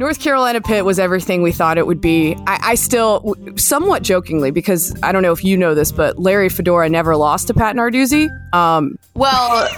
North 0.00 0.18
Carolina 0.18 0.62
Pitt 0.62 0.86
was 0.86 0.98
everything 0.98 1.42
we 1.42 1.52
thought 1.52 1.76
it 1.76 1.86
would 1.86 2.00
be. 2.00 2.34
I, 2.46 2.70
I 2.70 2.74
still, 2.74 3.36
somewhat 3.56 4.02
jokingly, 4.02 4.50
because 4.50 4.96
I 5.02 5.12
don't 5.12 5.22
know 5.22 5.30
if 5.30 5.44
you 5.44 5.58
know 5.58 5.74
this, 5.74 5.92
but 5.92 6.18
Larry 6.18 6.48
Fedora 6.48 6.88
never 6.88 7.16
lost 7.16 7.48
to 7.48 7.54
Pat 7.54 7.76
Narduzzi. 7.76 8.30
Um, 8.54 8.98
Well, 9.12 9.68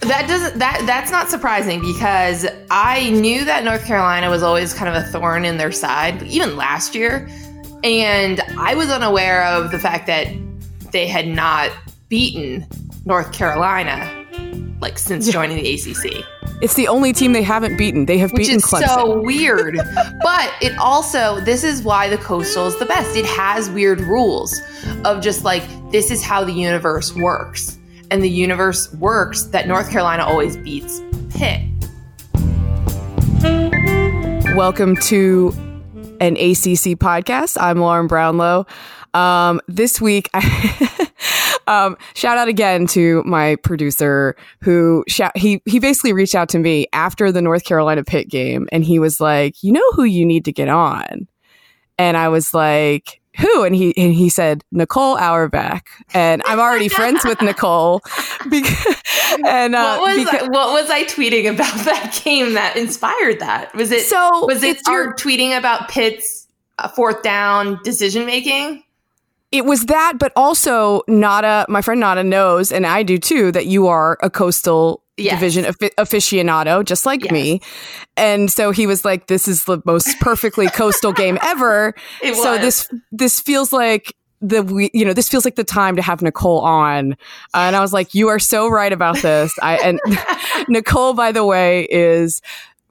that 0.00 0.26
doesn't 0.28 0.58
that 0.58 0.82
that's 0.84 1.12
not 1.12 1.30
surprising 1.30 1.80
because 1.80 2.44
I 2.72 3.08
knew 3.10 3.44
that 3.44 3.62
North 3.62 3.86
Carolina 3.86 4.30
was 4.30 4.42
always 4.42 4.74
kind 4.74 4.94
of 4.94 5.00
a 5.00 5.06
thorn 5.06 5.44
in 5.44 5.58
their 5.58 5.70
side, 5.70 6.24
even 6.24 6.56
last 6.56 6.96
year, 6.96 7.28
and 7.84 8.40
I 8.58 8.74
was 8.74 8.90
unaware 8.90 9.44
of 9.44 9.70
the 9.70 9.78
fact 9.78 10.08
that 10.08 10.26
they 10.90 11.06
had 11.06 11.28
not 11.28 11.70
beaten 12.08 12.66
North 13.04 13.32
Carolina 13.32 14.25
like 14.80 14.98
since 14.98 15.30
joining 15.30 15.56
the 15.56 15.74
ACC, 15.74 16.24
it's 16.62 16.74
the 16.74 16.88
only 16.88 17.12
team 17.12 17.32
they 17.32 17.42
haven't 17.42 17.76
beaten. 17.76 18.06
They 18.06 18.18
have 18.18 18.32
which 18.32 18.42
beaten 18.42 18.56
is 18.56 18.64
Clemson. 18.64 18.88
so 18.88 19.20
weird. 19.22 19.76
but 20.22 20.52
it 20.60 20.76
also 20.78 21.40
this 21.40 21.64
is 21.64 21.82
why 21.82 22.08
the 22.08 22.18
Coastal 22.18 22.66
is 22.66 22.76
the 22.78 22.86
best. 22.86 23.16
It 23.16 23.26
has 23.26 23.70
weird 23.70 24.00
rules 24.00 24.60
of 25.04 25.22
just 25.22 25.44
like 25.44 25.62
this 25.90 26.10
is 26.10 26.22
how 26.22 26.44
the 26.44 26.52
universe 26.52 27.14
works. 27.14 27.78
And 28.10 28.22
the 28.22 28.30
universe 28.30 28.92
works 28.94 29.44
that 29.46 29.66
North 29.66 29.90
Carolina 29.90 30.24
always 30.24 30.56
beats 30.56 31.02
Pitt. 31.30 31.60
Welcome 34.54 34.96
to 34.96 35.52
an 36.20 36.36
ACC 36.36 36.96
podcast. 36.96 37.60
I'm 37.60 37.78
Lauren 37.80 38.06
Brownlow. 38.06 38.66
Um, 39.12 39.60
this 39.66 40.00
week, 40.00 40.30
um, 41.66 41.96
shout 42.14 42.38
out 42.38 42.48
again 42.48 42.86
to 42.88 43.22
my 43.24 43.56
producer 43.56 44.36
who 44.62 45.04
shout, 45.08 45.36
he 45.36 45.60
he 45.66 45.78
basically 45.78 46.12
reached 46.12 46.34
out 46.34 46.48
to 46.50 46.58
me 46.58 46.86
after 46.92 47.30
the 47.32 47.42
North 47.42 47.64
Carolina 47.64 48.04
Pitt 48.04 48.28
game, 48.28 48.68
and 48.72 48.84
he 48.84 48.98
was 48.98 49.20
like, 49.20 49.62
"You 49.62 49.72
know 49.72 49.90
who 49.92 50.04
you 50.04 50.24
need 50.24 50.44
to 50.46 50.52
get 50.52 50.68
on," 50.68 51.26
and 51.98 52.16
I 52.16 52.28
was 52.28 52.52
like. 52.54 53.20
Who 53.38 53.64
and 53.64 53.76
he 53.76 53.94
and 53.98 54.14
he 54.14 54.30
said 54.30 54.64
Nicole 54.72 55.18
Auerbach 55.18 55.86
and 56.14 56.40
I'm 56.46 56.58
already 56.58 56.88
friends 56.88 57.22
with 57.22 57.42
Nicole 57.42 58.00
because 58.50 58.96
and 59.46 59.74
uh, 59.74 59.98
what 59.98 60.16
was 60.16 60.24
because- 60.24 60.48
what 60.48 60.72
was 60.72 60.88
I 60.90 61.04
tweeting 61.04 61.46
about 61.52 61.74
that 61.84 62.18
game 62.24 62.54
that 62.54 62.78
inspired 62.78 63.40
that? 63.40 63.74
Was 63.74 63.92
it 63.92 64.06
So, 64.06 64.46
was 64.46 64.62
it 64.62 64.78
your- 64.88 65.12
tweeting 65.16 65.54
about 65.54 65.90
Pitt's 65.90 66.48
uh, 66.78 66.88
fourth 66.88 67.20
down 67.22 67.78
decision 67.84 68.24
making? 68.24 68.82
It 69.52 69.64
was 69.64 69.86
that, 69.86 70.14
but 70.18 70.32
also 70.36 71.02
Nada, 71.08 71.66
my 71.68 71.80
friend 71.82 72.00
Nada 72.00 72.24
knows, 72.24 72.72
and 72.72 72.86
I 72.86 73.02
do 73.02 73.18
too, 73.18 73.52
that 73.52 73.66
you 73.66 73.86
are 73.86 74.18
a 74.22 74.30
coastal 74.30 75.02
Yes. 75.18 75.40
division 75.40 75.64
aficionado, 75.98 76.84
just 76.84 77.06
like 77.06 77.22
Yes. 77.22 77.32
me. 77.32 77.60
And 78.18 78.52
so 78.52 78.70
he 78.70 78.86
was 78.86 79.02
like, 79.02 79.28
"This 79.28 79.48
is 79.48 79.64
the 79.64 79.80
most 79.86 80.08
perfectly 80.20 80.68
coastal 80.74 81.12
game 81.12 81.38
ever." 81.42 81.94
It 82.22 82.34
So 82.34 82.52
was. 82.52 82.60
this 82.60 82.88
this 83.12 83.40
feels 83.40 83.72
like 83.72 84.12
the 84.42 84.62
we 84.62 84.90
you 84.92 85.06
know 85.06 85.14
this 85.14 85.30
feels 85.30 85.46
like 85.46 85.54
the 85.54 85.64
time 85.64 85.96
to 85.96 86.02
have 86.02 86.20
Nicole 86.20 86.60
on, 86.60 87.12
uh, 87.54 87.60
and 87.60 87.74
I 87.76 87.80
was 87.80 87.94
like, 87.94 88.14
"You 88.14 88.28
are 88.28 88.38
so 88.38 88.68
right 88.68 88.92
about 88.92 89.16
this." 89.22 89.54
I 89.62 89.76
and 89.78 89.98
Nicole, 90.68 91.14
by 91.14 91.32
the 91.32 91.44
way, 91.46 91.84
is 91.90 92.42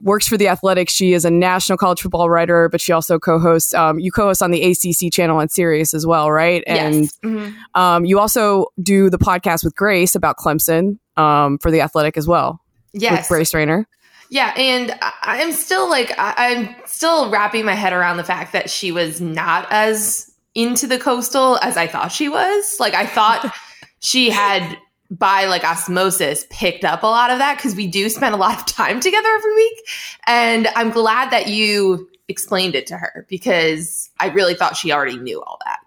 works 0.05 0.25
for 0.27 0.37
the 0.37 0.47
Athletics. 0.47 0.93
She 0.93 1.11
is 1.11 1.25
a 1.25 1.29
national 1.31 1.77
college 1.77 1.99
football 2.01 2.29
writer, 2.29 2.69
but 2.69 2.79
she 2.79 2.93
also 2.93 3.19
co-hosts. 3.19 3.73
Um, 3.73 3.99
you 3.99 4.11
co-host 4.11 4.41
on 4.41 4.51
the 4.51 4.63
ACC 4.63 5.11
channel 5.11 5.39
on 5.39 5.49
Sirius 5.49 5.93
as 5.93 6.05
well, 6.05 6.31
right? 6.31 6.63
And 6.65 7.03
yes. 7.03 7.19
Mhm. 7.23 7.53
um, 7.73 8.05
you 8.05 8.19
also 8.19 8.67
do 8.81 9.09
the 9.09 9.17
podcast 9.17 9.63
with 9.65 9.75
Grace 9.75 10.15
about 10.15 10.37
Clemson 10.37 10.99
um, 11.17 11.57
for 11.57 11.69
the 11.71 11.81
Athletic 11.81 12.15
as 12.15 12.27
well 12.27 12.61
with 12.93 13.01
Yes. 13.01 13.27
Grace 13.27 13.53
Raynor. 13.53 13.85
Yeah, 14.29 14.53
and 14.57 14.91
I- 15.01 15.13
I'm 15.23 15.51
still 15.51 15.89
like 15.89 16.13
I'm 16.17 16.73
still 16.85 17.29
wrapping 17.29 17.65
my 17.65 17.75
head 17.75 17.93
around 17.93 18.17
the 18.17 18.23
fact 18.23 18.53
that 18.53 18.69
she 18.69 18.91
was 18.91 19.19
not 19.21 19.67
as 19.69 20.31
into 20.55 20.87
the 20.87 20.97
coastal 20.97 21.57
as 21.61 21.77
I 21.77 21.85
thought 21.87 22.11
she 22.11 22.29
was. 22.29 22.77
Like 22.79 22.93
I 22.93 23.05
thought 23.05 23.53
she 23.99 24.29
had 24.29 24.77
by 25.11 25.45
like 25.45 25.63
osmosis 25.63 26.45
picked 26.49 26.83
up 26.83 27.03
a 27.03 27.07
lot 27.07 27.29
of 27.29 27.37
that 27.37 27.57
because 27.57 27.75
we 27.75 27.87
do 27.87 28.09
spend 28.09 28.33
a 28.33 28.37
lot 28.37 28.57
of 28.57 28.65
time 28.65 28.99
together 28.99 29.29
every 29.37 29.55
week. 29.55 29.87
And 30.25 30.67
I'm 30.75 30.89
glad 30.89 31.31
that 31.31 31.47
you 31.47 32.09
explained 32.27 32.75
it 32.75 32.87
to 32.87 32.97
her 32.97 33.25
because 33.29 34.09
I 34.19 34.29
really 34.29 34.55
thought 34.55 34.75
she 34.75 34.91
already 34.91 35.17
knew 35.17 35.41
all 35.43 35.59
that. 35.65 35.79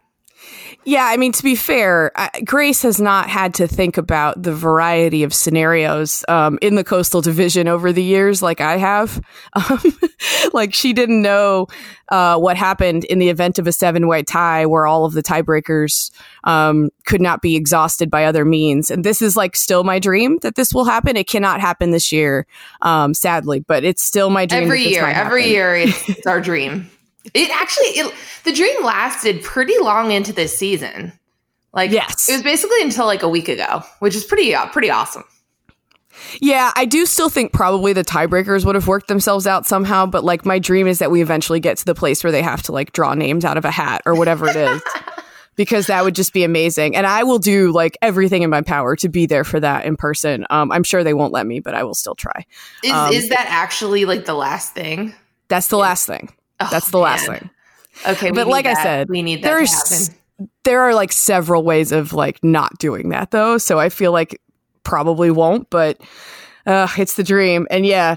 Yeah, 0.88 1.04
I 1.04 1.18
mean, 1.18 1.32
to 1.32 1.42
be 1.42 1.54
fair, 1.54 2.12
Grace 2.46 2.80
has 2.80 2.98
not 2.98 3.28
had 3.28 3.52
to 3.56 3.68
think 3.68 3.98
about 3.98 4.42
the 4.42 4.54
variety 4.54 5.22
of 5.22 5.34
scenarios 5.34 6.24
um, 6.28 6.58
in 6.62 6.76
the 6.76 6.82
coastal 6.82 7.20
division 7.20 7.68
over 7.68 7.92
the 7.92 8.02
years 8.02 8.40
like 8.40 8.62
I 8.62 8.78
have. 8.78 9.20
Um, 9.58 9.80
like, 10.52 10.72
she 10.72 10.92
didn't 10.92 11.20
know 11.20 11.66
uh, 12.10 12.38
what 12.38 12.56
happened 12.56 13.04
in 13.04 13.18
the 13.18 13.28
event 13.28 13.58
of 13.58 13.66
a 13.66 13.72
seven 13.72 14.06
way 14.06 14.22
tie 14.22 14.66
where 14.66 14.86
all 14.86 15.04
of 15.04 15.14
the 15.14 15.22
tiebreakers 15.22 16.10
um, 16.44 16.90
could 17.04 17.20
not 17.20 17.42
be 17.42 17.56
exhausted 17.56 18.10
by 18.10 18.24
other 18.24 18.44
means. 18.44 18.90
And 18.90 19.04
this 19.04 19.20
is 19.20 19.36
like 19.36 19.56
still 19.56 19.84
my 19.84 19.98
dream 19.98 20.38
that 20.42 20.54
this 20.54 20.72
will 20.72 20.84
happen. 20.84 21.16
It 21.16 21.26
cannot 21.26 21.60
happen 21.60 21.90
this 21.90 22.12
year, 22.12 22.46
um, 22.82 23.14
sadly, 23.14 23.60
but 23.60 23.84
it's 23.84 24.04
still 24.04 24.30
my 24.30 24.46
dream. 24.46 24.64
every 24.64 24.84
year 24.84 25.06
every 25.06 25.48
year 25.48 25.74
it's, 25.74 26.08
it's 26.08 26.26
our 26.26 26.40
dream 26.40 26.88
it 27.34 27.50
actually 27.50 27.86
it, 27.86 28.14
the 28.44 28.52
dream 28.52 28.84
lasted 28.84 29.42
pretty 29.42 29.76
long 29.80 30.10
into 30.12 30.32
this 30.32 30.56
season 30.56 31.12
like 31.72 31.90
Yes. 31.90 32.28
it 32.28 32.32
was 32.32 32.42
basically 32.42 32.80
until 32.82 33.06
like 33.06 33.22
a 33.22 33.28
week 33.28 33.48
ago 33.48 33.82
which 34.00 34.14
is 34.14 34.24
pretty 34.24 34.54
uh, 34.54 34.66
pretty 34.68 34.90
awesome 34.90 35.24
Yeah, 36.40 36.72
I 36.74 36.84
do 36.84 37.06
still 37.06 37.28
think 37.28 37.52
probably 37.52 37.92
the 37.92 38.02
tiebreakers 38.04 38.64
would 38.64 38.74
have 38.74 38.88
worked 38.88 39.06
themselves 39.08 39.46
out 39.46 39.66
somehow, 39.66 40.04
but 40.06 40.24
like 40.24 40.44
my 40.44 40.58
dream 40.58 40.88
is 40.88 40.98
that 40.98 41.10
we 41.12 41.22
eventually 41.22 41.60
get 41.60 41.76
to 41.78 41.84
the 41.84 41.94
place 41.94 42.24
where 42.24 42.32
they 42.32 42.42
have 42.42 42.62
to 42.64 42.72
like 42.72 42.92
draw 42.92 43.14
names 43.14 43.44
out 43.44 43.56
of 43.56 43.64
a 43.64 43.70
hat 43.70 44.02
or 44.04 44.14
whatever 44.16 44.48
it 44.48 44.56
is. 44.56 44.82
because 45.54 45.86
that 45.86 46.04
would 46.04 46.14
just 46.16 46.32
be 46.32 46.42
amazing. 46.44 46.96
And 46.96 47.06
I 47.06 47.22
will 47.24 47.38
do 47.38 47.70
like 47.72 47.96
everything 48.02 48.42
in 48.42 48.50
my 48.50 48.62
power 48.62 48.96
to 48.96 49.08
be 49.08 49.26
there 49.26 49.44
for 49.44 49.60
that 49.60 49.84
in 49.84 49.96
person. 49.96 50.44
Um, 50.50 50.72
I'm 50.72 50.82
sure 50.84 51.04
they 51.04 51.14
won't 51.14 51.32
let 51.32 51.46
me, 51.46 51.60
but 51.60 51.74
I 51.74 51.84
will 51.84 51.94
still 51.94 52.14
try. 52.16 52.46
is, 52.82 52.92
Um, 52.92 53.12
is 53.12 53.28
that 53.28 53.46
actually 53.48 54.04
like 54.04 54.24
the 54.24 54.34
last 54.34 54.72
thing 54.74 55.14
That's 55.48 55.68
the 55.68 55.78
last 55.78 56.06
thing. 56.06 56.32
Oh, 56.60 56.68
That's 56.70 56.90
the 56.90 56.98
last 56.98 57.28
man. 57.28 57.38
thing. 57.38 57.50
okay 58.06 58.30
But 58.30 58.46
like 58.48 58.66
I 58.66 58.74
said, 58.82 59.08
we 59.08 59.22
need 59.22 59.42
that 59.42 59.48
there's 59.48 60.10
there 60.64 60.80
are 60.82 60.94
like 60.94 61.12
several 61.12 61.64
ways 61.64 61.90
of 61.92 62.12
like 62.12 62.42
not 62.44 62.78
doing 62.78 63.08
that 63.10 63.30
though. 63.30 63.58
So 63.58 63.78
I 63.78 63.88
feel 63.88 64.12
like 64.12 64.40
probably 64.84 65.30
won't, 65.30 65.68
but 65.70 66.00
uh, 66.66 66.88
it's 66.96 67.14
the 67.14 67.24
dream. 67.24 67.66
And 67.70 67.84
yeah, 67.84 68.16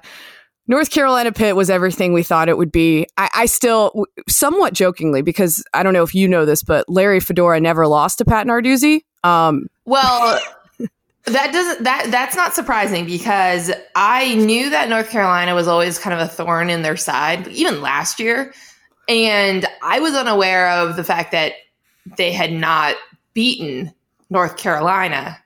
North 0.68 0.92
Carolina 0.92 1.32
Pitt 1.32 1.56
was 1.56 1.70
everything 1.70 2.14
we 2.14 2.24
thought 2.24 2.48
it 2.48 2.58
would 2.58 2.72
be. 2.72 3.08
I, 3.18 3.30
I 3.36 3.46
still, 3.46 4.06
somewhat 4.30 4.74
jokingly, 4.74 5.22
because 5.22 5.64
I 5.74 5.84
don't 5.84 5.94
know 5.94 6.04
if 6.04 6.14
you 6.14 6.28
know 6.28 6.46
this, 6.46 6.62
but 6.64 6.88
Larry 6.88 7.20
Fedora 7.20 7.60
never 7.60 7.88
lost 7.88 8.20
to 8.20 8.26
Pat 8.26 8.46
Narduzzi. 8.48 9.02
Um, 9.24 9.68
Well, 9.86 10.40
that 11.26 11.52
doesn't 11.54 11.84
that 11.84 12.08
that's 12.12 12.36
not 12.36 12.54
surprising 12.54 13.06
because 13.06 13.72
I 13.96 14.36
knew 14.36 14.70
that 14.70 14.90
North 14.90 15.10
Carolina 15.10 15.54
was 15.56 15.68
always 15.68 16.00
kind 16.00 16.14
of 16.14 16.20
a 16.20 16.28
thorn 16.28 16.70
in 16.70 16.82
their 16.82 16.98
side, 16.98 17.48
even 17.50 17.82
last 17.82 18.20
year, 18.20 18.54
and 19.08 19.66
I 19.84 20.00
was 20.00 20.14
unaware 20.16 20.70
of 20.70 20.96
the 20.96 21.04
fact 21.04 21.32
that 21.32 21.54
they 22.18 22.32
had 22.32 22.52
not 22.52 22.96
beaten 23.34 23.94
North 24.30 24.58
Carolina 24.58 25.38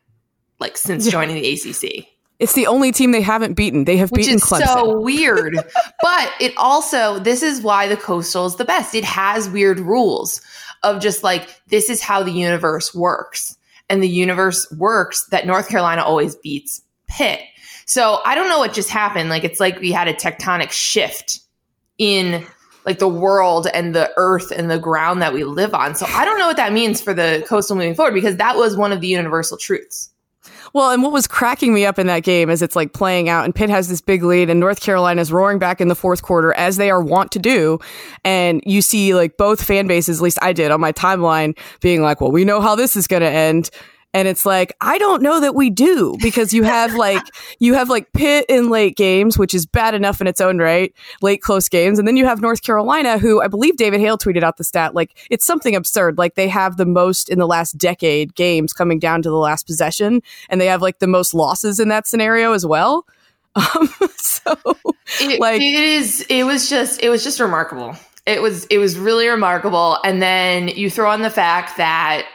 like 0.60 0.77
since 0.77 1.10
joining 1.10 1.36
the 1.36 1.51
ACC. 1.54 2.07
it's 2.39 2.54
the 2.54 2.66
only 2.68 2.92
team 2.94 3.12
they 3.12 3.21
haven't 3.21 3.56
beaten. 3.56 3.83
They 3.83 3.98
have 3.98 4.10
Which 4.12 4.21
beaten 4.21 4.36
is 4.36 4.44
Clemson. 4.44 4.66
so 4.68 5.00
weird. 5.01 5.56
but 6.01 6.31
it 6.39 6.54
also, 6.57 7.19
this 7.19 7.44
is 7.44 7.62
why 7.62 7.88
the 7.88 7.98
Coastal 7.98 8.45
is 8.45 8.56
the 8.56 8.63
best. 8.66 8.95
It 8.95 9.04
has 9.04 9.50
weird 9.50 9.80
rules 9.80 10.42
of 10.83 11.01
just 11.01 11.24
like, 11.24 11.62
this 11.68 11.89
is 11.89 12.01
how 12.01 12.24
the 12.24 12.31
universe 12.31 12.94
works. 12.95 13.57
And 13.90 14.02
the 14.02 14.10
universe 14.10 14.70
works 14.72 15.26
that 15.28 15.46
North 15.46 15.70
Carolina 15.70 16.04
always 16.04 16.36
beats 16.36 16.82
Pitt. 17.08 17.42
So 17.86 18.20
I 18.26 18.34
don't 18.34 18.50
know 18.50 18.58
what 18.58 18.74
just 18.74 18.90
happened. 18.90 19.30
Like, 19.30 19.44
it's 19.44 19.60
like 19.60 19.80
we 19.80 19.92
had 19.92 20.08
a 20.08 20.14
tectonic 20.14 20.72
shift 20.72 21.40
in 21.98 22.46
like 22.86 23.00
the 23.00 23.08
world 23.08 23.68
and 23.74 23.96
the 23.96 24.12
earth 24.16 24.52
and 24.52 24.70
the 24.70 24.80
ground 24.80 25.22
that 25.22 25.34
we 25.34 25.44
live 25.44 25.74
on. 25.74 25.96
So 25.96 26.06
I 26.10 26.24
don't 26.24 26.38
know 26.38 26.48
what 26.48 26.58
that 26.58 26.74
means 26.74 27.02
for 27.02 27.14
the 27.14 27.44
coastal 27.48 27.76
moving 27.76 27.96
forward 27.96 28.14
because 28.14 28.38
that 28.38 28.58
was 28.58 28.78
one 28.78 28.92
of 28.92 29.02
the 29.02 29.08
universal 29.08 29.58
truths. 29.58 30.12
Well, 30.75 30.92
and 30.92 31.01
what 31.01 31.13
was 31.13 31.25
cracking 31.25 31.74
me 31.74 31.86
up 31.86 31.98
in 32.00 32.07
that 32.07 32.24
game 32.24 32.50
is 32.50 32.62
it's 32.62 32.75
like 32.75 32.92
playing 32.92 33.30
out, 33.30 33.45
and 33.45 33.56
Pitt 33.56 33.69
has 33.69 33.88
this 33.88 34.01
big 34.01 34.24
lead, 34.24 34.50
and 34.50 34.60
North 34.60 34.81
Carolina 34.81 35.22
is 35.22 35.31
roaring 35.31 35.57
back 35.57 35.80
in 35.80 35.88
the 35.88 35.95
fourth 35.95 36.22
quarter 36.22 36.54
as 36.56 36.75
they 36.75 36.92
are 36.92 37.01
wont 37.01 37.31
to 37.31 37.39
do. 37.39 37.80
And 38.25 38.62
you 38.66 38.81
see 38.81 39.16
like 39.16 39.38
both 39.38 39.63
fan 39.63 39.88
bases, 39.88 40.19
at 40.19 40.24
least 40.24 40.38
I 40.42 40.51
did 40.51 40.72
on 40.72 40.81
my 40.81 40.92
timeline, 40.92 41.57
being 41.80 42.01
like, 42.01 42.19
well, 42.19 42.30
we 42.30 42.44
know 42.44 42.60
how 42.60 42.75
this 42.75 42.98
is 42.98 43.07
going 43.07 43.22
to 43.22 43.30
end. 43.30 43.69
And 44.16 44.30
it's 44.30 44.46
like, 44.46 44.74
I 44.80 44.98
don't 44.98 45.22
know 45.22 45.42
that 45.42 45.56
we 45.56 45.70
do 45.70 46.16
because 46.22 46.54
you 46.54 46.64
have 46.64 46.96
like, 46.96 47.22
you 47.60 47.74
have 47.74 47.90
like 47.90 48.14
Pitt 48.14 48.46
in 48.48 48.70
late 48.70 48.96
games, 48.96 49.38
which 49.38 49.54
is 49.54 49.66
bad 49.66 49.94
enough 49.94 50.22
in 50.22 50.28
its 50.28 50.40
own 50.40 50.58
right, 50.58 50.94
late 51.22 51.42
close 51.42 51.68
games. 51.68 52.00
And 52.00 52.08
then 52.08 52.16
you 52.16 52.26
have 52.26 52.40
North 52.40 52.62
Carolina, 52.62 53.18
who 53.18 53.42
I 53.42 53.50
believe 53.50 53.76
David 53.76 54.00
Hale 54.00 54.18
tweeted 54.18 54.42
out 54.42 54.56
the 54.56 54.64
stat. 54.64 54.96
Like, 54.96 55.28
it's 55.30 55.46
something 55.46 55.76
absurd. 55.76 56.18
Like, 56.18 56.36
they 56.36 56.48
have 56.48 56.78
the 56.78 56.86
most 56.86 57.28
in 57.28 57.40
the 57.40 57.46
last 57.46 57.78
decade 57.78 58.36
games 58.36 58.72
coming 58.72 59.00
down 59.00 59.22
to 59.22 59.30
the 59.30 59.36
last 59.36 59.68
possession, 59.68 60.22
and 60.48 60.62
they 60.62 60.68
have 60.68 60.82
like 60.82 61.00
the 61.00 61.08
most 61.08 61.34
losses 61.34 61.78
in 61.78 61.90
that 61.90 62.08
scenario 62.08 62.54
as 62.54 62.66
well. 62.66 63.06
Um, 63.56 63.88
so, 64.18 64.58
It, 65.22 65.40
like, 65.40 65.62
it 65.62 65.64
is. 65.64 66.26
It 66.30 66.44
was 66.44 66.70
just. 66.70 67.02
It 67.02 67.08
was 67.08 67.24
just 67.24 67.40
remarkable. 67.40 67.96
It 68.26 68.42
was. 68.42 68.66
It 68.66 68.80
was 68.80 68.98
really 68.98 69.30
remarkable. 69.30 69.98
And 70.04 70.22
then 70.22 70.68
you 70.68 70.90
throw 70.90 71.10
on 71.10 71.22
the 71.22 71.30
fact 71.30 71.78
that 71.78 72.28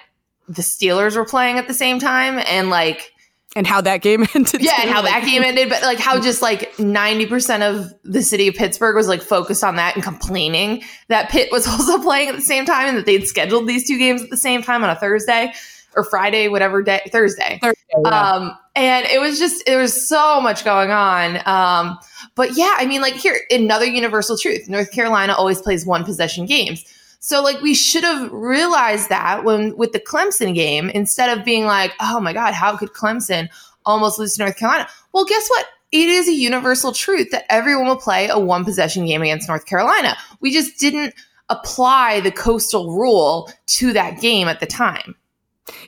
the 0.50 0.62
Steelers 0.62 1.17
were 1.17 1.25
playing 1.25 1.58
at 1.58 1.69
the 1.69 1.75
same 1.75 1.99
time, 1.99 2.43
and 2.47 2.70
like 2.70 3.12
and 3.56 3.67
how 3.67 3.81
that 3.81 4.02
game 4.02 4.26
ended. 4.35 4.62
yeah, 4.62 4.81
and 4.81 4.91
how 4.91 5.02
that 5.02 5.25
game 5.25 5.43
ended, 5.43 5.69
but 5.69 5.82
like 5.82 5.99
how 5.99 6.20
just 6.20 6.43
like 6.43 6.79
ninety 6.79 7.26
percent 7.26 7.62
of 7.62 7.93
the 8.05 8.23
city 8.23 8.49
of 8.49 8.55
Pittsburgh 8.55 8.97
was 8.97 9.08
like 9.08 9.23
focused 9.23 9.64
on 9.64 9.76
that 9.76 9.94
and 9.94 10.05
complaining 10.05 10.82
that 11.08 11.31
Pitt 11.31 11.50
was 11.50 11.67
also 11.69 12.02
playing 12.02 12.29
at 12.29 12.37
the 12.37 12.43
same 12.43 12.64
time 12.64 12.88
and 12.88 12.99
that 12.99 13.06
they'd 13.06 13.26
scheduled 13.26 13.67
these 13.69 13.87
two 13.87 13.99
games 13.99 14.23
at 14.23 14.31
the 14.31 14.37
same 14.37 14.62
time 14.62 14.85
on 14.85 14.91
a 14.91 14.97
Thursday 14.97 15.52
or 15.97 16.05
Friday, 16.05 16.49
whatever 16.49 16.82
day, 16.82 17.00
Thursday. 17.11 17.58
Thursday, 17.61 17.81
yeah. 18.05 18.32
Um, 18.32 18.56
and 18.76 19.06
it 19.06 19.20
was 19.20 19.38
just, 19.38 19.67
there 19.67 19.79
was 19.79 20.08
so 20.08 20.41
much 20.41 20.64
going 20.64 20.91
on. 20.91 21.41
Um, 21.46 21.99
but 22.37 22.56
yeah, 22.56 22.75
I 22.76 22.87
mean, 22.87 23.00
like 23.00 23.14
here, 23.14 23.41
another 23.50 23.87
universal 23.87 24.38
truth 24.38 24.69
North 24.69 24.93
Carolina 24.93 25.35
always 25.35 25.61
plays 25.61 25.85
one 25.85 26.05
possession 26.05 26.46
games. 26.46 26.85
So 27.20 27.43
like 27.43 27.61
we 27.61 27.75
should 27.75 28.02
have 28.02 28.32
realized 28.32 29.11
that 29.11 29.44
when 29.44 29.76
with 29.76 29.93
the 29.93 30.00
Clemson 30.00 30.55
game, 30.55 30.88
instead 30.90 31.37
of 31.37 31.44
being 31.44 31.67
like, 31.67 31.93
oh 32.00 32.19
my 32.19 32.32
God, 32.32 32.55
how 32.55 32.76
could 32.76 32.90
Clemson 32.90 33.49
almost 33.84 34.19
lose 34.19 34.34
to 34.34 34.43
North 34.43 34.56
Carolina? 34.56 34.88
Well, 35.12 35.26
guess 35.26 35.46
what? 35.49 35.67
It 35.93 36.08
is 36.08 36.28
a 36.28 36.32
universal 36.32 36.93
truth 36.93 37.31
that 37.32 37.44
everyone 37.50 37.87
will 37.87 37.96
play 37.96 38.28
a 38.28 38.38
one 38.38 38.64
possession 38.64 39.06
game 39.06 39.22
against 39.22 39.49
North 39.49 39.67
Carolina. 39.67 40.17
We 40.40 40.50
just 40.52 40.78
didn't 40.78 41.14
apply 41.50 42.20
the 42.20 42.31
coastal 42.31 42.96
rule 42.96 43.52
to 43.67 43.93
that 43.93 44.20
game 44.20 44.49
at 44.49 44.61
the 44.61 44.67
time. 44.67 45.14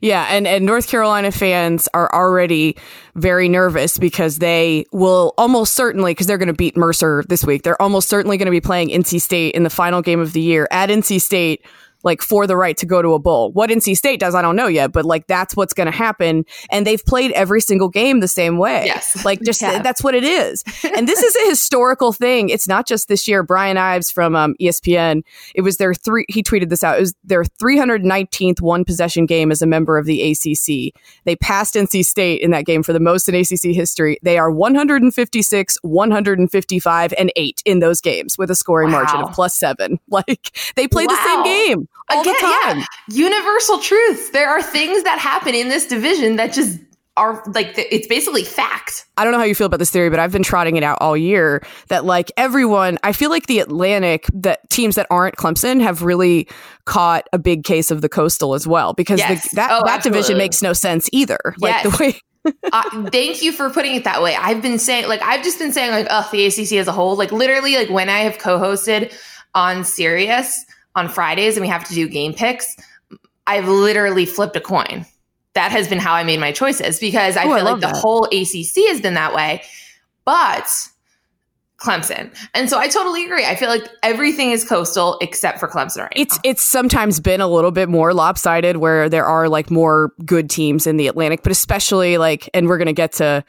Yeah, 0.00 0.26
and, 0.30 0.46
and 0.46 0.64
North 0.64 0.88
Carolina 0.88 1.32
fans 1.32 1.88
are 1.94 2.12
already 2.12 2.76
very 3.14 3.48
nervous 3.48 3.98
because 3.98 4.38
they 4.38 4.84
will 4.92 5.34
almost 5.38 5.72
certainly, 5.72 6.12
because 6.12 6.26
they're 6.26 6.38
going 6.38 6.48
to 6.48 6.54
beat 6.54 6.76
Mercer 6.76 7.24
this 7.28 7.44
week, 7.44 7.62
they're 7.62 7.80
almost 7.80 8.08
certainly 8.08 8.36
going 8.36 8.46
to 8.46 8.52
be 8.52 8.60
playing 8.60 8.88
NC 8.88 9.20
State 9.20 9.54
in 9.54 9.62
the 9.62 9.70
final 9.70 10.02
game 10.02 10.20
of 10.20 10.32
the 10.32 10.40
year 10.40 10.68
at 10.70 10.88
NC 10.88 11.20
State, 11.20 11.64
like 12.02 12.22
for 12.22 12.46
the 12.46 12.56
right 12.56 12.76
to 12.78 12.86
go 12.86 13.02
to 13.02 13.14
a 13.14 13.18
bowl. 13.18 13.52
What 13.52 13.70
NC 13.70 13.96
State 13.96 14.20
does, 14.20 14.34
I 14.34 14.42
don't 14.42 14.56
know 14.56 14.66
yet, 14.66 14.92
but 14.92 15.04
like 15.04 15.26
that's 15.26 15.56
what's 15.56 15.74
going 15.74 15.86
to 15.90 15.96
happen. 15.96 16.44
And 16.70 16.86
they've 16.86 17.04
played 17.04 17.32
every 17.32 17.60
single 17.60 17.88
game 17.88 18.20
the 18.20 18.28
same 18.28 18.58
way. 18.58 18.86
Yes. 18.86 19.24
Like 19.24 19.42
just 19.42 19.62
Yeah. 19.62 19.82
that's 19.82 20.02
what 20.02 20.14
it 20.14 20.24
is. 20.24 20.64
and 20.96 21.08
this 21.08 21.22
is 21.22 21.36
a 21.36 21.48
historical 21.48 22.12
thing. 22.12 22.48
It's 22.48 22.68
not 22.68 22.86
just 22.86 23.08
this 23.08 23.26
year. 23.28 23.42
Brian 23.42 23.76
Ives 23.76 24.10
from 24.10 24.34
um, 24.36 24.54
ESPN, 24.60 25.22
it 25.54 25.62
was 25.62 25.76
their 25.76 25.94
three, 25.94 26.24
he 26.28 26.42
tweeted 26.42 26.68
this 26.68 26.82
out. 26.84 26.96
It 26.96 27.00
was 27.00 27.14
their 27.24 27.44
319th 27.44 28.60
one 28.60 28.84
possession 28.84 29.26
game 29.26 29.50
as 29.50 29.62
a 29.62 29.66
member 29.66 29.98
of 29.98 30.06
the 30.06 30.22
ACC. 30.32 30.94
They 31.24 31.36
passed 31.36 31.74
NC 31.74 32.04
State 32.04 32.40
in 32.40 32.50
that 32.50 32.64
game 32.66 32.82
for 32.82 32.92
the 32.92 33.00
most 33.00 33.28
in 33.28 33.34
ACC 33.34 33.74
history. 33.74 34.18
They 34.22 34.38
are 34.38 34.50
156, 34.50 35.78
155, 35.82 37.14
and 37.18 37.32
eight 37.36 37.62
in 37.64 37.78
those 37.80 38.00
games 38.00 38.36
with 38.38 38.50
a 38.50 38.54
scoring 38.54 38.90
margin 38.90 39.20
of 39.20 39.32
plus 39.32 39.54
seven. 39.54 39.98
Like 40.08 40.54
they 40.76 40.86
play 40.86 41.06
the 41.06 41.16
same 41.24 41.42
game 41.42 41.88
all 42.10 42.20
Again, 42.22 42.34
the 42.34 42.40
time. 42.64 42.78
yeah, 42.78 42.84
universal 43.08 43.78
truths. 43.78 44.30
There 44.30 44.48
are 44.48 44.62
things 44.62 45.02
that 45.04 45.18
happen 45.18 45.54
in 45.54 45.68
this 45.68 45.86
division 45.86 46.36
that 46.36 46.52
just 46.52 46.78
are 47.18 47.42
like 47.54 47.74
it's 47.76 48.06
basically 48.06 48.42
fact. 48.42 49.04
I 49.18 49.24
don't 49.24 49.32
know 49.32 49.38
how 49.38 49.44
you 49.44 49.54
feel 49.54 49.66
about 49.66 49.78
this 49.78 49.90
theory, 49.90 50.08
but 50.08 50.18
I've 50.18 50.32
been 50.32 50.42
trotting 50.42 50.76
it 50.76 50.82
out 50.82 50.96
all 51.00 51.14
year 51.16 51.62
that 51.88 52.04
like 52.06 52.32
everyone, 52.38 52.98
I 53.02 53.12
feel 53.12 53.28
like 53.28 53.46
the 53.46 53.58
Atlantic, 53.58 54.26
that 54.32 54.68
teams 54.70 54.94
that 54.96 55.06
aren't 55.10 55.36
Clemson 55.36 55.82
have 55.82 56.02
really 56.02 56.48
caught 56.86 57.28
a 57.32 57.38
big 57.38 57.64
case 57.64 57.90
of 57.90 58.00
the 58.00 58.08
coastal 58.08 58.54
as 58.54 58.66
well 58.66 58.94
because 58.94 59.18
Yes. 59.20 59.50
the, 59.50 59.56
that 59.56 59.70
Oh, 59.72 59.82
that 59.84 60.02
division 60.02 60.18
absolutely. 60.20 60.38
makes 60.44 60.54
makes 60.56 60.62
no 60.62 60.72
sense 60.72 61.08
either. 61.12 61.38
Like 61.58 61.84
Yes. 61.84 61.96
the 61.98 62.02
way 62.02 62.20
uh, 62.72 63.10
thank 63.10 63.42
you 63.42 63.52
for 63.52 63.70
putting 63.70 63.94
it 63.94 64.04
that 64.04 64.20
way. 64.22 64.34
I've 64.34 64.62
been 64.62 64.78
saying 64.78 65.06
like 65.06 65.22
I've 65.22 65.44
just 65.44 65.58
been 65.58 65.70
saying 65.72 65.90
like 65.92 66.06
oh 66.10 66.28
the 66.32 66.46
ACC 66.46 66.72
as 66.78 66.88
a 66.88 66.92
whole 66.92 67.14
like 67.16 67.30
literally 67.30 67.76
like 67.76 67.90
when 67.90 68.08
I 68.08 68.20
have 68.20 68.38
co-hosted 68.38 69.14
on 69.54 69.84
Sirius 69.84 70.64
on 70.94 71.08
Fridays 71.08 71.56
and 71.56 71.62
we 71.62 71.68
have 71.68 71.84
to 71.88 71.94
do 71.94 72.08
game 72.08 72.34
picks, 72.34 72.76
I've 73.46 73.68
literally 73.68 74.26
flipped 74.26 74.56
a 74.56 74.60
coin. 74.60 75.06
That 75.54 75.70
has 75.72 75.88
been 75.88 75.98
how 75.98 76.14
I 76.14 76.24
made 76.24 76.40
my 76.40 76.52
choices 76.52 76.98
because 76.98 77.36
I 77.36 77.44
Oh, 77.44 77.52
I 77.52 77.56
feel 77.56 77.64
like 77.64 77.72
love 77.72 77.80
the 77.80 77.86
that. 77.88 77.96
whole 77.96 78.24
ACC 78.26 78.88
has 78.88 79.00
been 79.00 79.14
that 79.14 79.34
way. 79.34 79.62
But 80.24 80.66
Clemson. 81.78 82.32
And 82.54 82.70
so 82.70 82.78
I 82.78 82.86
totally 82.88 83.24
agree. 83.24 83.44
I 83.44 83.56
feel 83.56 83.68
like 83.68 83.84
everything 84.04 84.52
is 84.52 84.64
coastal 84.64 85.18
except 85.20 85.58
for 85.58 85.66
Clemson 85.66 86.02
right 86.02 86.12
it's 86.14 86.36
now. 86.36 86.40
it's 86.44 86.62
sometimes 86.62 87.18
been 87.18 87.40
a 87.40 87.48
little 87.48 87.72
bit 87.72 87.88
more 87.88 88.14
lopsided 88.14 88.76
where 88.76 89.08
there 89.08 89.24
are 89.24 89.48
like 89.48 89.68
more 89.70 90.12
good 90.24 90.48
teams 90.48 90.86
in 90.86 90.96
the 90.96 91.08
Atlantic, 91.08 91.42
but 91.42 91.50
especially 91.50 92.18
like 92.18 92.48
and 92.54 92.68
we're 92.68 92.78
gonna 92.78 92.92
get 92.92 93.12
to 93.14 93.44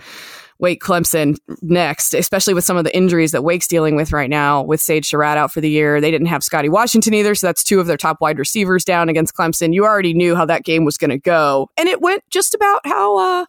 Wake 0.60 0.82
Clemson 0.82 1.38
next, 1.62 2.14
especially 2.14 2.54
with 2.54 2.64
some 2.64 2.78
of 2.78 2.84
the 2.84 2.96
injuries 2.96 3.32
that 3.32 3.44
Wake's 3.44 3.68
dealing 3.68 3.96
with 3.96 4.12
right 4.12 4.30
now 4.30 4.62
with 4.62 4.80
Sage 4.80 5.10
Surratt 5.10 5.38
out 5.38 5.52
for 5.52 5.62
the 5.62 5.70
year. 5.70 6.00
They 6.00 6.12
didn't 6.12 6.28
have 6.28 6.44
Scotty 6.44 6.70
Washington 6.70 7.14
either, 7.14 7.36
so 7.36 7.48
that's 7.48 7.64
two 7.64 7.80
of 7.80 7.88
their 7.88 7.98
top 7.98 8.22
wide 8.22 8.40
receivers 8.40 8.86
down 8.86 9.10
against 9.10 9.36
Clemson. 9.36 9.74
You 9.74 9.86
already 9.86 10.14
knew 10.14 10.36
how 10.36 10.46
that 10.46 10.64
game 10.64 10.86
was 10.86 10.98
going 10.98 11.10
to 11.10 11.18
go, 11.18 11.70
and 11.78 11.90
it 11.90 12.02
went 12.02 12.24
just 12.30 12.54
about 12.54 12.86
how 12.86 13.18
uh, 13.18 13.46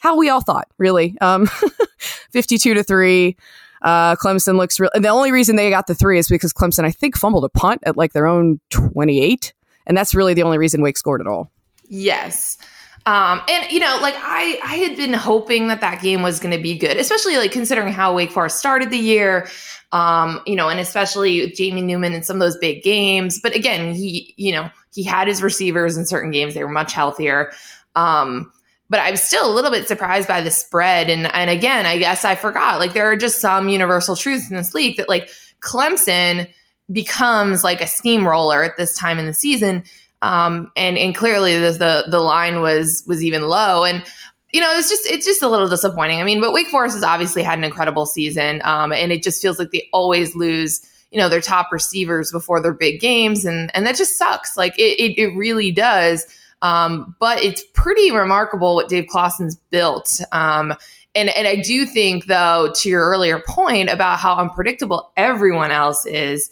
how 0.00 0.16
we 0.16 0.28
all 0.28 0.40
thought, 0.40 0.68
really. 0.78 1.16
Um, 1.20 1.48
Fifty-two 2.32 2.74
to 2.74 2.82
three. 2.82 3.36
Uh, 3.82 4.14
Clemson 4.16 4.56
looks 4.56 4.78
real. 4.78 4.90
The 4.94 5.08
only 5.08 5.32
reason 5.32 5.56
they 5.56 5.70
got 5.70 5.86
the 5.86 5.94
three 5.94 6.18
is 6.18 6.28
because 6.28 6.52
Clemson, 6.52 6.84
I 6.84 6.90
think, 6.90 7.16
fumbled 7.16 7.44
a 7.44 7.48
punt 7.48 7.82
at 7.86 7.96
like 7.96 8.12
their 8.12 8.26
own 8.26 8.60
twenty-eight, 8.70 9.52
and 9.86 9.96
that's 9.96 10.14
really 10.14 10.34
the 10.34 10.42
only 10.42 10.58
reason 10.58 10.82
Wake 10.82 10.98
scored 10.98 11.20
at 11.20 11.26
all. 11.26 11.50
Yes. 11.88 12.58
Um, 13.06 13.40
and 13.48 13.70
you 13.70 13.80
know, 13.80 13.98
like 14.02 14.14
I, 14.16 14.60
I 14.62 14.76
had 14.76 14.96
been 14.96 15.12
hoping 15.12 15.68
that 15.68 15.80
that 15.80 16.02
game 16.02 16.22
was 16.22 16.38
going 16.38 16.54
to 16.54 16.62
be 16.62 16.76
good, 16.76 16.96
especially 16.96 17.36
like 17.36 17.50
considering 17.50 17.92
how 17.92 18.14
Wake 18.14 18.30
Forest 18.30 18.58
started 18.58 18.90
the 18.90 18.98
year. 18.98 19.48
Um, 19.92 20.40
you 20.46 20.54
know, 20.54 20.68
and 20.68 20.78
especially 20.78 21.50
Jamie 21.50 21.82
Newman 21.82 22.12
in 22.12 22.22
some 22.22 22.36
of 22.36 22.40
those 22.40 22.56
big 22.58 22.82
games. 22.82 23.40
But 23.40 23.56
again, 23.56 23.94
he, 23.94 24.34
you 24.36 24.52
know, 24.52 24.70
he 24.94 25.02
had 25.02 25.26
his 25.26 25.42
receivers 25.42 25.96
in 25.96 26.06
certain 26.06 26.30
games; 26.30 26.54
they 26.54 26.62
were 26.62 26.70
much 26.70 26.92
healthier. 26.92 27.52
Um, 27.96 28.52
but 28.90 29.00
I'm 29.00 29.16
still 29.16 29.50
a 29.50 29.54
little 29.54 29.70
bit 29.70 29.88
surprised 29.88 30.28
by 30.28 30.42
the 30.42 30.50
spread. 30.50 31.08
And 31.08 31.26
and 31.32 31.48
again, 31.48 31.86
I 31.86 31.96
guess 31.96 32.24
I 32.24 32.34
forgot. 32.34 32.80
Like 32.80 32.92
there 32.92 33.10
are 33.10 33.16
just 33.16 33.40
some 33.40 33.68
universal 33.68 34.16
truths 34.16 34.50
in 34.50 34.56
this 34.56 34.74
league 34.74 34.98
that 34.98 35.08
like 35.08 35.30
Clemson 35.60 36.48
becomes 36.92 37.64
like 37.64 37.80
a 37.80 37.86
steamroller 37.86 38.62
at 38.62 38.76
this 38.76 38.96
time 38.96 39.18
in 39.18 39.26
the 39.26 39.34
season. 39.34 39.84
Um, 40.22 40.70
and 40.76 40.98
and 40.98 41.14
clearly 41.14 41.58
the, 41.58 41.72
the 41.72 42.04
the 42.10 42.20
line 42.20 42.60
was 42.60 43.02
was 43.06 43.24
even 43.24 43.42
low, 43.48 43.84
and 43.84 44.04
you 44.52 44.60
know 44.60 44.70
it's 44.76 44.88
just 44.88 45.06
it's 45.06 45.24
just 45.24 45.42
a 45.42 45.48
little 45.48 45.68
disappointing. 45.68 46.20
I 46.20 46.24
mean, 46.24 46.40
but 46.40 46.52
Wake 46.52 46.68
Forest 46.68 46.96
has 46.96 47.04
obviously 47.04 47.42
had 47.42 47.58
an 47.58 47.64
incredible 47.64 48.06
season, 48.06 48.60
um, 48.64 48.92
and 48.92 49.12
it 49.12 49.22
just 49.22 49.40
feels 49.40 49.58
like 49.58 49.70
they 49.70 49.88
always 49.92 50.34
lose 50.34 50.86
you 51.10 51.18
know 51.18 51.28
their 51.28 51.40
top 51.40 51.72
receivers 51.72 52.30
before 52.30 52.60
their 52.60 52.74
big 52.74 53.00
games, 53.00 53.44
and 53.44 53.70
and 53.74 53.86
that 53.86 53.96
just 53.96 54.18
sucks. 54.18 54.56
Like 54.56 54.78
it 54.78 55.00
it, 55.00 55.18
it 55.18 55.36
really 55.36 55.72
does. 55.72 56.26
Um, 56.62 57.16
but 57.18 57.42
it's 57.42 57.64
pretty 57.72 58.10
remarkable 58.10 58.74
what 58.74 58.88
Dave 58.88 59.06
Clawson's 59.08 59.56
built. 59.70 60.20
Um, 60.32 60.74
and 61.14 61.30
and 61.30 61.48
I 61.48 61.56
do 61.56 61.86
think 61.86 62.26
though, 62.26 62.72
to 62.76 62.88
your 62.88 63.08
earlier 63.08 63.42
point 63.46 63.88
about 63.88 64.18
how 64.18 64.36
unpredictable 64.36 65.12
everyone 65.16 65.70
else 65.70 66.06
is, 66.06 66.50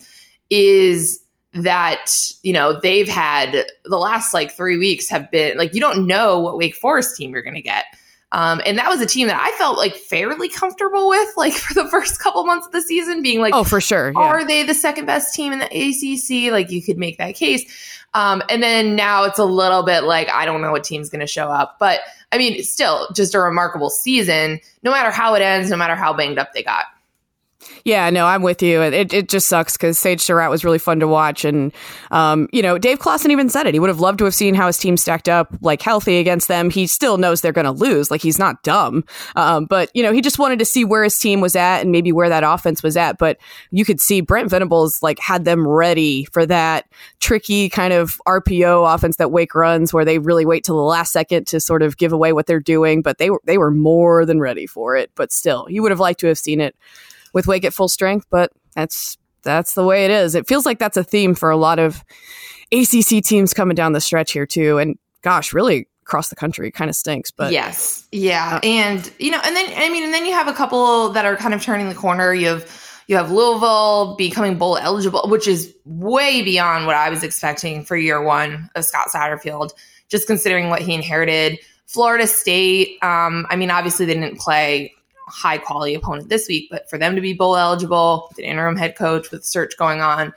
is 0.50 1.20
that 1.62 2.10
you 2.42 2.52
know 2.52 2.78
they've 2.80 3.08
had 3.08 3.66
the 3.84 3.96
last 3.98 4.34
like 4.34 4.52
three 4.52 4.78
weeks 4.78 5.08
have 5.08 5.30
been 5.30 5.56
like 5.58 5.74
you 5.74 5.80
don't 5.80 6.06
know 6.06 6.38
what 6.38 6.56
Wake 6.56 6.74
Forest 6.74 7.16
team 7.16 7.32
you're 7.32 7.42
going 7.42 7.54
to 7.54 7.62
get. 7.62 7.84
Um, 8.30 8.60
and 8.66 8.76
that 8.76 8.90
was 8.90 9.00
a 9.00 9.06
team 9.06 9.26
that 9.28 9.40
I 9.40 9.56
felt 9.56 9.78
like 9.78 9.94
fairly 9.96 10.50
comfortable 10.50 11.08
with, 11.08 11.28
like 11.38 11.52
for 11.54 11.72
the 11.72 11.88
first 11.88 12.20
couple 12.20 12.44
months 12.44 12.66
of 12.66 12.72
the 12.72 12.82
season, 12.82 13.22
being 13.22 13.40
like, 13.40 13.54
Oh, 13.54 13.64
for 13.64 13.80
sure. 13.80 14.12
Yeah. 14.14 14.20
are 14.20 14.46
they 14.46 14.62
the 14.64 14.74
second 14.74 15.06
best 15.06 15.34
team 15.34 15.50
in 15.50 15.60
the 15.60 15.64
ACC? 15.66 16.52
Like 16.52 16.70
you 16.70 16.82
could 16.82 16.98
make 16.98 17.16
that 17.16 17.34
case. 17.36 17.64
Um, 18.14 18.42
and 18.50 18.62
then 18.62 18.96
now 18.96 19.24
it's 19.24 19.38
a 19.38 19.44
little 19.44 19.82
bit 19.82 20.04
like 20.04 20.28
I 20.30 20.44
don't 20.44 20.60
know 20.60 20.72
what 20.72 20.84
team's 20.84 21.08
going 21.08 21.20
to 21.20 21.26
show 21.26 21.48
up, 21.48 21.76
but 21.78 22.00
I 22.32 22.36
mean, 22.38 22.62
still 22.62 23.08
just 23.14 23.34
a 23.34 23.40
remarkable 23.40 23.88
season. 23.90 24.60
No 24.82 24.90
matter 24.90 25.10
how 25.10 25.34
it 25.34 25.40
ends, 25.40 25.70
no 25.70 25.76
matter 25.76 25.94
how 25.94 26.12
banged 26.12 26.38
up 26.38 26.52
they 26.52 26.62
got. 26.62 26.84
Yeah, 27.84 28.08
no, 28.10 28.26
I'm 28.26 28.42
with 28.42 28.62
you. 28.62 28.82
It, 28.82 29.12
it 29.12 29.28
just 29.28 29.48
sucks 29.48 29.76
because 29.76 29.98
Sage 29.98 30.20
Surratt 30.20 30.50
was 30.50 30.64
really 30.64 30.78
fun 30.78 31.00
to 31.00 31.08
watch. 31.08 31.44
And, 31.44 31.72
um, 32.10 32.48
you 32.52 32.62
know, 32.62 32.78
Dave 32.78 33.00
Clawson 33.00 33.32
even 33.32 33.48
said 33.48 33.66
it. 33.66 33.74
He 33.74 33.80
would 33.80 33.88
have 33.88 33.98
loved 33.98 34.18
to 34.20 34.24
have 34.26 34.34
seen 34.34 34.54
how 34.54 34.68
his 34.68 34.78
team 34.78 34.96
stacked 34.96 35.28
up, 35.28 35.52
like 35.60 35.82
healthy 35.82 36.18
against 36.18 36.46
them. 36.46 36.70
He 36.70 36.86
still 36.86 37.18
knows 37.18 37.40
they're 37.40 37.52
going 37.52 37.64
to 37.64 37.72
lose. 37.72 38.10
Like, 38.10 38.22
he's 38.22 38.38
not 38.38 38.62
dumb. 38.62 39.04
Um, 39.34 39.64
but, 39.64 39.90
you 39.92 40.04
know, 40.04 40.12
he 40.12 40.20
just 40.20 40.38
wanted 40.38 40.60
to 40.60 40.64
see 40.64 40.84
where 40.84 41.02
his 41.02 41.18
team 41.18 41.40
was 41.40 41.56
at 41.56 41.80
and 41.80 41.90
maybe 41.90 42.12
where 42.12 42.28
that 42.28 42.44
offense 42.44 42.82
was 42.82 42.96
at. 42.96 43.18
But 43.18 43.38
you 43.72 43.84
could 43.84 44.00
see 44.00 44.20
Brent 44.20 44.50
Venables, 44.50 45.02
like, 45.02 45.18
had 45.18 45.44
them 45.44 45.66
ready 45.66 46.26
for 46.26 46.46
that 46.46 46.86
tricky 47.18 47.68
kind 47.68 47.92
of 47.92 48.20
RPO 48.26 48.94
offense 48.94 49.16
that 49.16 49.32
Wake 49.32 49.54
runs 49.54 49.92
where 49.92 50.04
they 50.04 50.18
really 50.18 50.46
wait 50.46 50.62
till 50.62 50.76
the 50.76 50.82
last 50.82 51.12
second 51.12 51.48
to 51.48 51.60
sort 51.60 51.82
of 51.82 51.96
give 51.96 52.12
away 52.12 52.32
what 52.32 52.46
they're 52.46 52.60
doing. 52.60 53.02
But 53.02 53.18
they 53.18 53.30
were, 53.30 53.40
they 53.44 53.58
were 53.58 53.72
more 53.72 54.24
than 54.24 54.38
ready 54.38 54.66
for 54.66 54.94
it. 54.96 55.10
But 55.16 55.32
still, 55.32 55.66
you 55.68 55.82
would 55.82 55.90
have 55.90 56.00
liked 56.00 56.20
to 56.20 56.28
have 56.28 56.38
seen 56.38 56.60
it 56.60 56.76
with 57.32 57.46
Wake 57.46 57.64
at 57.64 57.74
full 57.74 57.88
strength, 57.88 58.26
but 58.30 58.52
that's 58.74 59.18
that's 59.42 59.74
the 59.74 59.84
way 59.84 60.04
it 60.04 60.10
is. 60.10 60.34
It 60.34 60.46
feels 60.46 60.66
like 60.66 60.78
that's 60.78 60.96
a 60.96 61.04
theme 61.04 61.34
for 61.34 61.50
a 61.50 61.56
lot 61.56 61.78
of 61.78 62.04
ACC 62.72 63.22
teams 63.24 63.54
coming 63.54 63.74
down 63.74 63.92
the 63.92 64.00
stretch 64.00 64.32
here 64.32 64.46
too, 64.46 64.78
and 64.78 64.98
gosh, 65.22 65.52
really 65.52 65.88
across 66.02 66.30
the 66.30 66.36
country, 66.36 66.68
It 66.68 66.72
kind 66.72 66.88
of 66.88 66.96
stinks. 66.96 67.30
But 67.30 67.52
yes, 67.52 68.06
yeah, 68.12 68.60
and 68.62 69.10
you 69.18 69.30
know, 69.30 69.40
and 69.44 69.54
then 69.54 69.70
I 69.76 69.90
mean, 69.90 70.04
and 70.04 70.14
then 70.14 70.24
you 70.24 70.32
have 70.32 70.48
a 70.48 70.52
couple 70.52 71.10
that 71.10 71.24
are 71.24 71.36
kind 71.36 71.54
of 71.54 71.62
turning 71.62 71.88
the 71.88 71.94
corner. 71.94 72.32
You 72.32 72.48
have 72.48 73.02
you 73.08 73.16
have 73.16 73.30
Louisville 73.30 74.16
becoming 74.16 74.56
bowl 74.56 74.78
eligible, 74.78 75.28
which 75.28 75.46
is 75.46 75.74
way 75.84 76.42
beyond 76.42 76.86
what 76.86 76.96
I 76.96 77.10
was 77.10 77.22
expecting 77.22 77.84
for 77.84 77.96
year 77.96 78.22
one 78.22 78.70
of 78.74 78.84
Scott 78.84 79.08
Satterfield. 79.14 79.72
Just 80.08 80.26
considering 80.26 80.70
what 80.70 80.80
he 80.80 80.94
inherited, 80.94 81.58
Florida 81.86 82.26
State. 82.26 82.96
Um, 83.02 83.46
I 83.50 83.56
mean, 83.56 83.70
obviously 83.70 84.06
they 84.06 84.14
didn't 84.14 84.38
play 84.38 84.94
high 85.28 85.58
quality 85.58 85.94
opponent 85.94 86.28
this 86.28 86.48
week, 86.48 86.68
but 86.70 86.88
for 86.88 86.98
them 86.98 87.14
to 87.14 87.20
be 87.20 87.32
bowl 87.32 87.56
eligible, 87.56 88.30
an 88.38 88.44
interim 88.44 88.76
head 88.76 88.96
coach 88.96 89.30
with 89.30 89.44
search 89.44 89.76
going 89.76 90.00
on, 90.00 90.32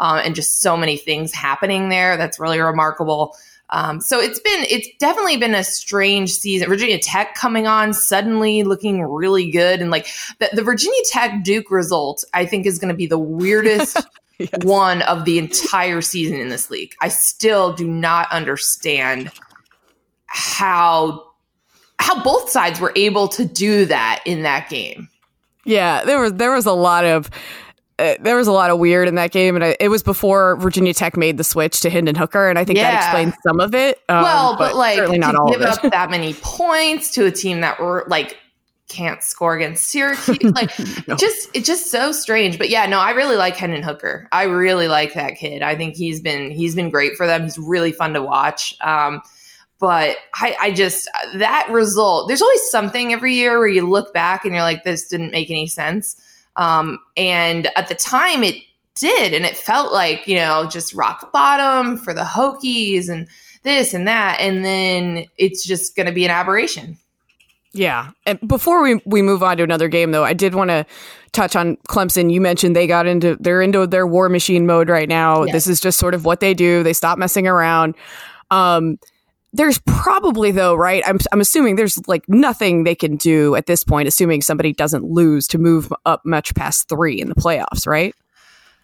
um, 0.00 0.18
and 0.18 0.34
just 0.34 0.60
so 0.60 0.76
many 0.76 0.96
things 0.96 1.32
happening 1.32 1.88
there, 1.88 2.16
that's 2.16 2.38
really 2.38 2.60
remarkable. 2.60 3.36
Um, 3.70 4.00
so 4.00 4.20
it's 4.20 4.38
been 4.38 4.64
it's 4.68 4.88
definitely 4.98 5.36
been 5.38 5.54
a 5.54 5.64
strange 5.64 6.32
season. 6.32 6.68
Virginia 6.68 6.98
Tech 6.98 7.34
coming 7.34 7.66
on 7.66 7.92
suddenly 7.92 8.62
looking 8.62 9.02
really 9.02 9.50
good, 9.50 9.80
and 9.80 9.90
like 9.90 10.06
the, 10.38 10.48
the 10.52 10.62
Virginia 10.62 11.00
Tech 11.10 11.42
Duke 11.42 11.70
result, 11.70 12.24
I 12.32 12.46
think 12.46 12.66
is 12.66 12.78
going 12.78 12.92
to 12.92 12.96
be 12.96 13.06
the 13.06 13.18
weirdest. 13.18 13.96
yes. 14.38 14.50
One 14.62 15.00
of 15.02 15.24
the 15.24 15.38
entire 15.38 16.02
season 16.02 16.38
in 16.38 16.50
this 16.50 16.70
league. 16.70 16.94
I 17.00 17.08
still 17.08 17.72
do 17.72 17.88
not 17.88 18.30
understand 18.30 19.32
how 20.26 21.25
how 21.98 22.22
both 22.22 22.50
sides 22.50 22.80
were 22.80 22.92
able 22.96 23.28
to 23.28 23.44
do 23.44 23.84
that 23.86 24.22
in 24.26 24.42
that 24.42 24.68
game. 24.68 25.08
Yeah, 25.64 26.04
there 26.04 26.20
was 26.20 26.34
there 26.34 26.52
was 26.52 26.66
a 26.66 26.72
lot 26.72 27.04
of 27.04 27.30
uh, 27.98 28.14
there 28.20 28.36
was 28.36 28.46
a 28.46 28.52
lot 28.52 28.70
of 28.70 28.78
weird 28.78 29.08
in 29.08 29.14
that 29.14 29.30
game, 29.30 29.54
and 29.54 29.64
I, 29.64 29.76
it 29.80 29.88
was 29.88 30.02
before 30.02 30.56
Virginia 30.56 30.92
Tech 30.92 31.16
made 31.16 31.38
the 31.38 31.44
switch 31.44 31.80
to 31.80 31.90
Hendon 31.90 32.14
Hooker, 32.14 32.48
and 32.48 32.58
I 32.58 32.64
think 32.64 32.78
yeah. 32.78 32.90
that 32.90 33.04
explains 33.04 33.34
some 33.42 33.58
of 33.58 33.74
it. 33.74 34.00
Um, 34.08 34.22
well, 34.22 34.52
but, 34.52 34.70
but, 34.70 34.76
like 34.76 34.96
certainly 34.96 35.18
not 35.18 35.32
to 35.32 35.38
all 35.38 35.50
give 35.50 35.62
up 35.62 35.80
that 35.82 36.10
many 36.10 36.34
points 36.34 37.10
to 37.14 37.24
a 37.24 37.30
team 37.30 37.62
that 37.62 37.80
were 37.80 38.04
like 38.08 38.36
can't 38.88 39.22
score 39.22 39.56
against 39.56 39.88
Syracuse, 39.88 40.38
like 40.54 40.70
no. 41.08 41.16
just 41.16 41.48
it's 41.54 41.66
just 41.66 41.90
so 41.90 42.12
strange. 42.12 42.58
But 42.58 42.68
yeah, 42.68 42.86
no, 42.86 43.00
I 43.00 43.12
really 43.12 43.36
like 43.36 43.56
Hendon 43.56 43.82
Hooker. 43.82 44.28
I 44.30 44.44
really 44.44 44.88
like 44.88 45.14
that 45.14 45.36
kid. 45.36 45.62
I 45.62 45.74
think 45.74 45.96
he's 45.96 46.20
been 46.20 46.50
he's 46.50 46.74
been 46.74 46.90
great 46.90 47.16
for 47.16 47.26
them. 47.26 47.44
He's 47.44 47.58
really 47.58 47.92
fun 47.92 48.12
to 48.12 48.22
watch. 48.22 48.76
Um, 48.82 49.22
but 49.78 50.16
I, 50.34 50.56
I 50.60 50.70
just 50.72 51.08
that 51.34 51.68
result. 51.70 52.28
There's 52.28 52.42
always 52.42 52.70
something 52.70 53.12
every 53.12 53.34
year 53.34 53.58
where 53.58 53.68
you 53.68 53.88
look 53.88 54.12
back 54.12 54.44
and 54.44 54.54
you're 54.54 54.62
like, 54.62 54.84
this 54.84 55.08
didn't 55.08 55.32
make 55.32 55.50
any 55.50 55.66
sense. 55.66 56.16
Um, 56.56 56.98
and 57.16 57.68
at 57.76 57.88
the 57.88 57.94
time, 57.94 58.42
it 58.42 58.56
did, 58.94 59.34
and 59.34 59.44
it 59.44 59.56
felt 59.56 59.92
like 59.92 60.26
you 60.26 60.36
know 60.36 60.66
just 60.70 60.94
rock 60.94 61.32
bottom 61.32 61.98
for 61.98 62.14
the 62.14 62.22
Hokies 62.22 63.08
and 63.08 63.28
this 63.62 63.92
and 63.92 64.06
that, 64.08 64.38
and 64.40 64.64
then 64.64 65.26
it's 65.36 65.66
just 65.66 65.96
going 65.96 66.06
to 66.06 66.12
be 66.12 66.24
an 66.24 66.30
aberration. 66.30 66.96
Yeah. 67.76 68.12
And 68.24 68.38
before 68.46 68.82
we, 68.82 69.00
we 69.04 69.20
move 69.20 69.42
on 69.42 69.58
to 69.58 69.62
another 69.62 69.88
game 69.88 70.10
though, 70.10 70.24
I 70.24 70.32
did 70.32 70.54
want 70.54 70.70
to 70.70 70.86
touch 71.32 71.54
on 71.54 71.76
Clemson. 71.88 72.32
You 72.32 72.40
mentioned 72.40 72.74
they 72.74 72.86
got 72.86 73.06
into 73.06 73.36
they're 73.38 73.60
into 73.60 73.86
their 73.86 74.06
war 74.06 74.30
machine 74.30 74.66
mode 74.66 74.88
right 74.88 75.08
now. 75.08 75.44
Yes. 75.44 75.52
This 75.52 75.66
is 75.66 75.80
just 75.80 75.98
sort 75.98 76.14
of 76.14 76.24
what 76.24 76.40
they 76.40 76.54
do. 76.54 76.82
They 76.82 76.94
stop 76.94 77.18
messing 77.18 77.46
around. 77.46 77.94
Um, 78.50 78.98
there's 79.56 79.80
probably 79.86 80.50
though, 80.50 80.74
right? 80.74 81.02
I'm 81.06 81.18
I'm 81.32 81.40
assuming 81.40 81.76
there's 81.76 81.98
like 82.06 82.28
nothing 82.28 82.84
they 82.84 82.94
can 82.94 83.16
do 83.16 83.54
at 83.56 83.66
this 83.66 83.82
point, 83.82 84.06
assuming 84.08 84.42
somebody 84.42 84.72
doesn't 84.72 85.04
lose 85.04 85.46
to 85.48 85.58
move 85.58 85.92
up 86.04 86.24
much 86.24 86.54
past 86.54 86.88
three 86.88 87.20
in 87.20 87.28
the 87.28 87.34
playoffs, 87.34 87.86
right? 87.86 88.14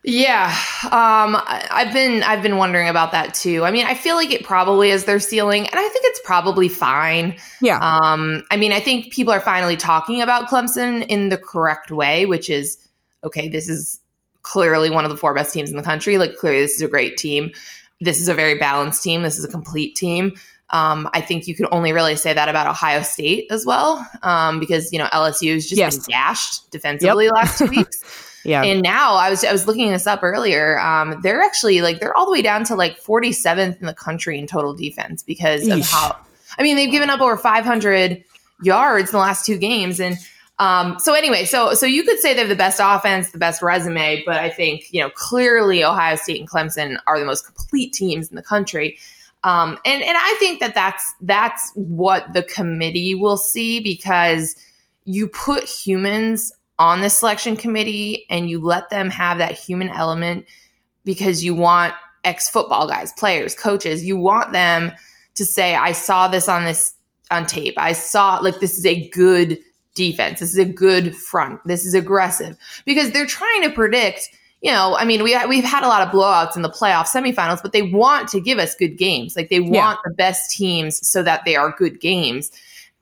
Yeah, 0.05 0.47
um, 0.87 1.41
I've 1.47 1.93
been 1.93 2.25
I've 2.25 2.43
been 2.43 2.57
wondering 2.57 2.89
about 2.89 3.13
that 3.13 3.35
too. 3.35 3.65
I 3.65 3.71
mean, 3.71 3.87
I 3.87 3.95
feel 3.95 4.17
like 4.17 4.33
it 4.33 4.43
probably 4.43 4.91
is 4.91 5.05
their 5.05 5.21
ceiling, 5.21 5.69
and 5.69 5.79
I 5.79 5.89
think 5.89 6.05
it's 6.07 6.21
probably 6.25 6.69
fine. 6.69 7.37
Yeah. 7.61 7.79
Um, 7.79 8.43
I 8.51 8.57
mean, 8.57 8.73
I 8.73 8.81
think 8.81 9.13
people 9.13 9.33
are 9.33 9.41
finally 9.41 9.77
talking 9.77 10.21
about 10.21 10.49
Clemson 10.49 11.07
in 11.07 11.29
the 11.29 11.39
correct 11.39 11.93
way, 11.93 12.27
which 12.27 12.51
is 12.51 12.79
okay. 13.23 13.49
This 13.49 13.69
is 13.69 14.01
clearly 14.43 14.91
one 14.91 15.05
of 15.05 15.11
the 15.13 15.17
four 15.17 15.35
best 15.35 15.55
teams 15.55 15.71
in 15.71 15.77
the 15.77 15.85
country. 15.85 16.19
Like, 16.19 16.37
clearly, 16.37 16.63
this 16.63 16.75
is 16.75 16.83
a 16.83 16.89
great 16.89 17.17
team. 17.17 17.53
This 18.01 18.21
is 18.21 18.27
a 18.27 18.35
very 18.35 18.59
balanced 18.59 19.05
team. 19.05 19.23
This 19.23 19.39
is 19.39 19.45
a 19.45 19.49
complete 19.49 19.95
team. 19.95 20.33
Um, 20.73 21.09
I 21.13 21.21
think 21.21 21.47
you 21.47 21.55
could 21.55 21.67
only 21.71 21.93
really 21.93 22.17
say 22.17 22.33
that 22.33 22.49
about 22.49 22.67
Ohio 22.67 23.03
State 23.03 23.47
as 23.51 23.67
well, 23.67 24.07
um, 24.23 24.59
because 24.59 24.93
you 24.93 24.99
know 24.99 25.07
LSU 25.07 25.55
has 25.55 25.67
just 25.67 25.79
yes. 25.79 25.97
been 25.97 26.05
gashed 26.09 26.71
defensively 26.71 27.27
yep. 27.27 27.35
last 27.35 27.59
two 27.59 27.67
weeks. 27.77 28.41
yeah, 28.45 28.63
and 28.63 28.83
now 28.83 29.15
I 29.15 29.29
was 29.29 29.45
I 29.45 29.53
was 29.53 29.67
looking 29.67 29.91
this 29.91 30.07
up 30.07 30.23
earlier. 30.23 30.81
Um, 30.81 31.21
they're 31.23 31.43
actually 31.43 31.83
like 31.83 32.01
they're 32.01 32.17
all 32.17 32.25
the 32.25 32.33
way 32.33 32.43
down 32.43 32.65
to 32.65 32.75
like 32.75 33.03
47th 33.03 33.81
in 33.81 33.87
the 33.87 33.95
country 33.95 34.39
in 34.39 34.47
total 34.47 34.75
defense 34.75 35.23
because 35.23 35.63
Eesh. 35.63 35.81
of 35.81 35.87
how. 35.87 36.17
I 36.59 36.63
mean, 36.63 36.77
they've 36.77 36.91
given 36.91 37.09
up 37.09 37.21
over 37.21 37.37
500 37.37 38.23
yards 38.63 39.09
in 39.09 39.13
the 39.13 39.19
last 39.19 39.47
two 39.47 39.59
games, 39.59 40.01
and 40.01 40.17
um, 40.59 40.99
so 40.99 41.13
anyway, 41.13 41.45
so 41.45 41.75
so 41.75 41.87
you 41.87 42.05
could 42.05 42.19
say 42.19 42.35
they 42.35 42.41
have 42.41 42.49
the 42.49 42.57
best 42.57 42.81
offense, 42.83 43.31
the 43.33 43.39
best 43.39 43.63
resume, 43.63 44.23
but 44.25 44.37
I 44.37 44.49
think 44.49 44.93
you 44.93 45.03
know 45.03 45.11
clearly 45.11 45.85
Ohio 45.85 46.17
State 46.17 46.41
and 46.41 46.49
Clemson 46.49 46.99
are 47.07 47.19
the 47.19 47.27
most 47.27 47.45
complete 47.45 47.93
teams 47.93 48.29
in 48.29 48.37
the 48.37 48.43
country. 48.43 48.99
Um, 49.45 49.79
and 49.85 50.03
and 50.03 50.17
I 50.17 50.37
think 50.39 50.61
that 50.61 50.75
that's 50.75 51.15
that's 51.21 51.73
what 51.75 52.33
the 52.33 52.45
committee 52.45 53.15
will 53.15 53.37
see 53.37 53.81
because 53.81 54.55
you 55.05 55.27
put 55.27 55.65
humans 55.65 56.53
on 56.79 57.01
the 57.01 57.11
selection 57.11 57.57
committee 57.57 58.25
and 58.31 58.49
you 58.49 58.61
let 58.61 58.91
them 58.91 59.11
have 59.11 59.39
that 59.39 59.53
human 59.53 59.89
element 59.89 60.47
because 61.05 61.45
you 61.45 61.55
want 61.55 61.95
ex 62.25 62.49
football 62.49 62.87
guys, 62.87 63.13
players, 63.15 63.55
coaches, 63.55 64.05
you 64.05 64.17
want 64.17 64.53
them 64.53 64.93
to 65.35 65.45
say, 65.45 65.75
I 65.75 65.93
saw 65.93 66.29
this 66.29 66.49
on 66.49 66.65
this 66.65 66.95
on 67.31 67.47
tape. 67.47 67.75
I 67.77 67.93
saw 67.93 68.39
like 68.39 68.61
this 68.61 68.79
is 68.79 68.87
a 68.87 69.09
good 69.09 69.59
defense. 69.95 70.41
This 70.41 70.51
is 70.51 70.59
a 70.59 70.65
good 70.65 71.17
front. 71.17 71.61
This 71.67 71.85
is 71.85 71.95
aggressive 71.95 72.57
because 72.85 73.11
they're 73.11 73.27
trying 73.27 73.63
to 73.63 73.71
predict 73.71 74.29
you 74.63 74.71
know, 74.71 74.97
I 74.97 75.05
mean, 75.05 75.25
we 75.25 75.37
we've 75.49 75.65
had 75.65 75.83
a 75.83 75.89
lot 75.89 76.03
of 76.03 76.15
blowouts 76.15 76.55
in 76.55 76.63
the 76.63 76.71
playoff 76.71 77.09
semifinals, 77.09 77.61
but 77.61 77.73
they 77.73 77.83
want 77.83 78.29
to 78.29 78.41
give 78.41 78.59
us 78.59 78.77
good 78.77 78.97
games. 78.97 79.35
Like 79.35 79.49
they 79.49 79.59
want 79.59 79.99
yeah. 79.99 80.11
the 80.11 80.15
best 80.15 80.53
teams 80.53 81.07
so 81.07 81.23
that 81.25 81.45
they 81.45 81.57
are 81.57 81.75
good 81.77 82.01
games. 82.01 82.53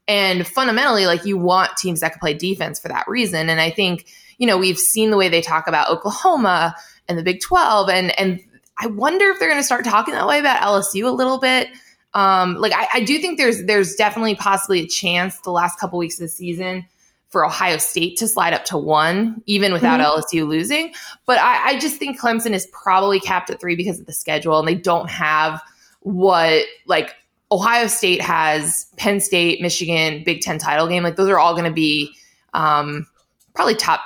And 0.09 0.47
fundamentally, 0.47 1.05
like 1.05 1.27
you 1.27 1.37
want 1.37 1.77
teams 1.77 2.01
that 2.01 2.13
can 2.13 2.19
play 2.19 2.33
defense 2.33 2.81
for 2.81 2.89
that 2.89 3.07
reason. 3.07 3.51
And 3.51 3.61
I 3.61 3.71
think, 3.71 4.07
you 4.39 4.47
know, 4.47 4.57
we've 4.57 4.79
seen 4.79 5.11
the 5.11 5.19
way 5.19 5.29
they 5.29 5.43
talk 5.43 5.69
about 5.69 5.91
Oklahoma 5.91 6.75
and 7.09 7.19
the 7.19 7.23
Big 7.23 7.41
12 7.43 7.91
and 7.91 8.19
and 8.19 8.41
I 8.83 8.87
wonder 8.87 9.27
if 9.27 9.39
they're 9.39 9.49
going 9.51 9.61
to 9.61 9.65
start 9.65 9.85
talking 9.85 10.15
that 10.15 10.27
way 10.27 10.39
about 10.39 10.63
LSU 10.63 11.05
a 11.05 11.11
little 11.11 11.37
bit. 11.39 11.69
Um, 12.15 12.55
like 12.55 12.73
I, 12.73 12.89
I 12.95 13.01
do 13.05 13.19
think 13.19 13.37
there's 13.37 13.65
there's 13.65 13.95
definitely 13.97 14.35
possibly 14.35 14.81
a 14.81 14.87
chance 14.87 15.39
the 15.41 15.53
last 15.53 15.79
couple 15.79 15.99
weeks 15.99 16.15
of 16.15 16.21
the 16.21 16.29
season 16.29 16.87
for 17.31 17.47
Ohio 17.47 17.79
State 17.79 18.17
to 18.19 18.29
slide 18.29 18.53
up 18.53 18.65
to 18.67 18.77
one, 18.77 19.43
even 19.47 19.73
without 19.73 20.01
mm-hmm. 20.01 20.21
LSU 20.21 20.47
losing. 20.47 20.93
But 21.27 21.39
I, 21.39 21.71
I, 21.71 21.79
just 21.79 21.97
think 21.97 22.21
Clemson 22.21 22.53
is 22.53 22.67
probably 22.73 23.21
capped 23.21 23.51
at 23.51 23.61
three 23.61 23.77
because 23.77 24.01
of 24.01 24.07
the 24.07 24.13
schedule, 24.13 24.59
and 24.59 24.67
they 24.67 24.75
don't 24.75 25.09
have 25.09 25.63
what 26.01 26.65
like 26.87 27.15
Ohio 27.53 27.87
State 27.87 28.21
has, 28.21 28.87
Penn 28.97 29.21
State, 29.21 29.63
Michigan, 29.63 30.25
Big 30.25 30.41
Ten 30.41 30.59
title 30.59 30.89
game. 30.89 31.05
Like 31.05 31.17
those 31.17 31.31
are 31.31 31.39
all 31.39 31.53
going 31.53 31.65
to 31.65 31.73
be 31.73 32.15
um, 32.53 33.07
probably 33.55 33.77
top 33.77 34.01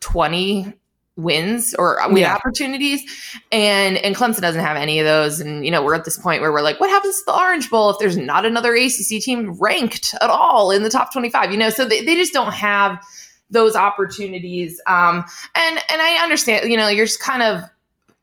twenty 0.00 0.72
wins 1.16 1.74
or 1.74 1.98
win 2.08 2.18
yeah. 2.18 2.34
opportunities. 2.34 3.02
And 3.50 3.98
and 3.98 4.16
Clemson 4.16 4.40
doesn't 4.40 4.60
have 4.60 4.76
any 4.76 4.98
of 4.98 5.04
those. 5.04 5.40
And 5.40 5.64
you 5.64 5.70
know 5.70 5.82
we're 5.82 5.94
at 5.94 6.04
this 6.04 6.18
point 6.18 6.40
where 6.40 6.52
we're 6.52 6.62
like 6.62 6.80
what 6.80 6.90
happens 6.90 7.18
to 7.18 7.24
the 7.26 7.36
Orange 7.36 7.70
Bowl 7.70 7.90
if 7.90 7.98
there's 7.98 8.16
not 8.16 8.44
another 8.44 8.74
ACC 8.74 9.20
team 9.22 9.52
ranked 9.60 10.14
at 10.20 10.30
all 10.30 10.70
in 10.70 10.82
the 10.82 10.90
top 10.90 11.12
25 11.12 11.52
you 11.52 11.58
know 11.58 11.70
so 11.70 11.84
they, 11.84 12.04
they 12.04 12.14
just 12.14 12.32
don't 12.32 12.52
have 12.52 12.98
those 13.50 13.76
opportunities. 13.76 14.80
Um 14.86 15.24
and 15.54 15.78
and 15.90 16.02
I 16.02 16.22
understand 16.22 16.70
you 16.70 16.76
know 16.76 16.88
you're 16.88 17.06
just 17.06 17.20
kind 17.20 17.42
of 17.42 17.62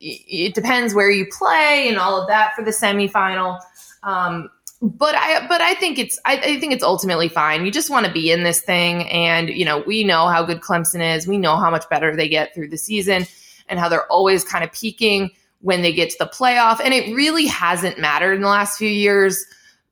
it 0.00 0.54
depends 0.54 0.94
where 0.94 1.10
you 1.10 1.26
play 1.30 1.86
and 1.86 1.98
all 1.98 2.20
of 2.20 2.26
that 2.28 2.54
for 2.54 2.64
the 2.64 2.70
semifinal. 2.70 3.60
Um 4.02 4.48
but 4.82 5.14
I 5.14 5.46
but 5.46 5.60
I 5.60 5.74
think 5.74 5.98
it's 5.98 6.18
I, 6.24 6.36
I 6.38 6.60
think 6.60 6.72
it's 6.72 6.84
ultimately 6.84 7.28
fine. 7.28 7.64
You 7.66 7.70
just 7.70 7.90
want 7.90 8.06
to 8.06 8.12
be 8.12 8.30
in 8.30 8.44
this 8.44 8.62
thing, 8.62 9.08
and 9.10 9.50
you 9.50 9.64
know 9.64 9.82
we 9.86 10.04
know 10.04 10.28
how 10.28 10.42
good 10.42 10.60
Clemson 10.60 11.16
is. 11.16 11.26
We 11.26 11.38
know 11.38 11.56
how 11.56 11.70
much 11.70 11.88
better 11.88 12.16
they 12.16 12.28
get 12.28 12.54
through 12.54 12.68
the 12.68 12.78
season, 12.78 13.26
and 13.68 13.78
how 13.78 13.88
they're 13.88 14.06
always 14.06 14.42
kind 14.42 14.64
of 14.64 14.72
peaking 14.72 15.30
when 15.60 15.82
they 15.82 15.92
get 15.92 16.10
to 16.10 16.16
the 16.18 16.26
playoff. 16.26 16.80
And 16.82 16.94
it 16.94 17.14
really 17.14 17.46
hasn't 17.46 17.98
mattered 17.98 18.32
in 18.32 18.40
the 18.40 18.48
last 18.48 18.78
few 18.78 18.88
years 18.88 19.44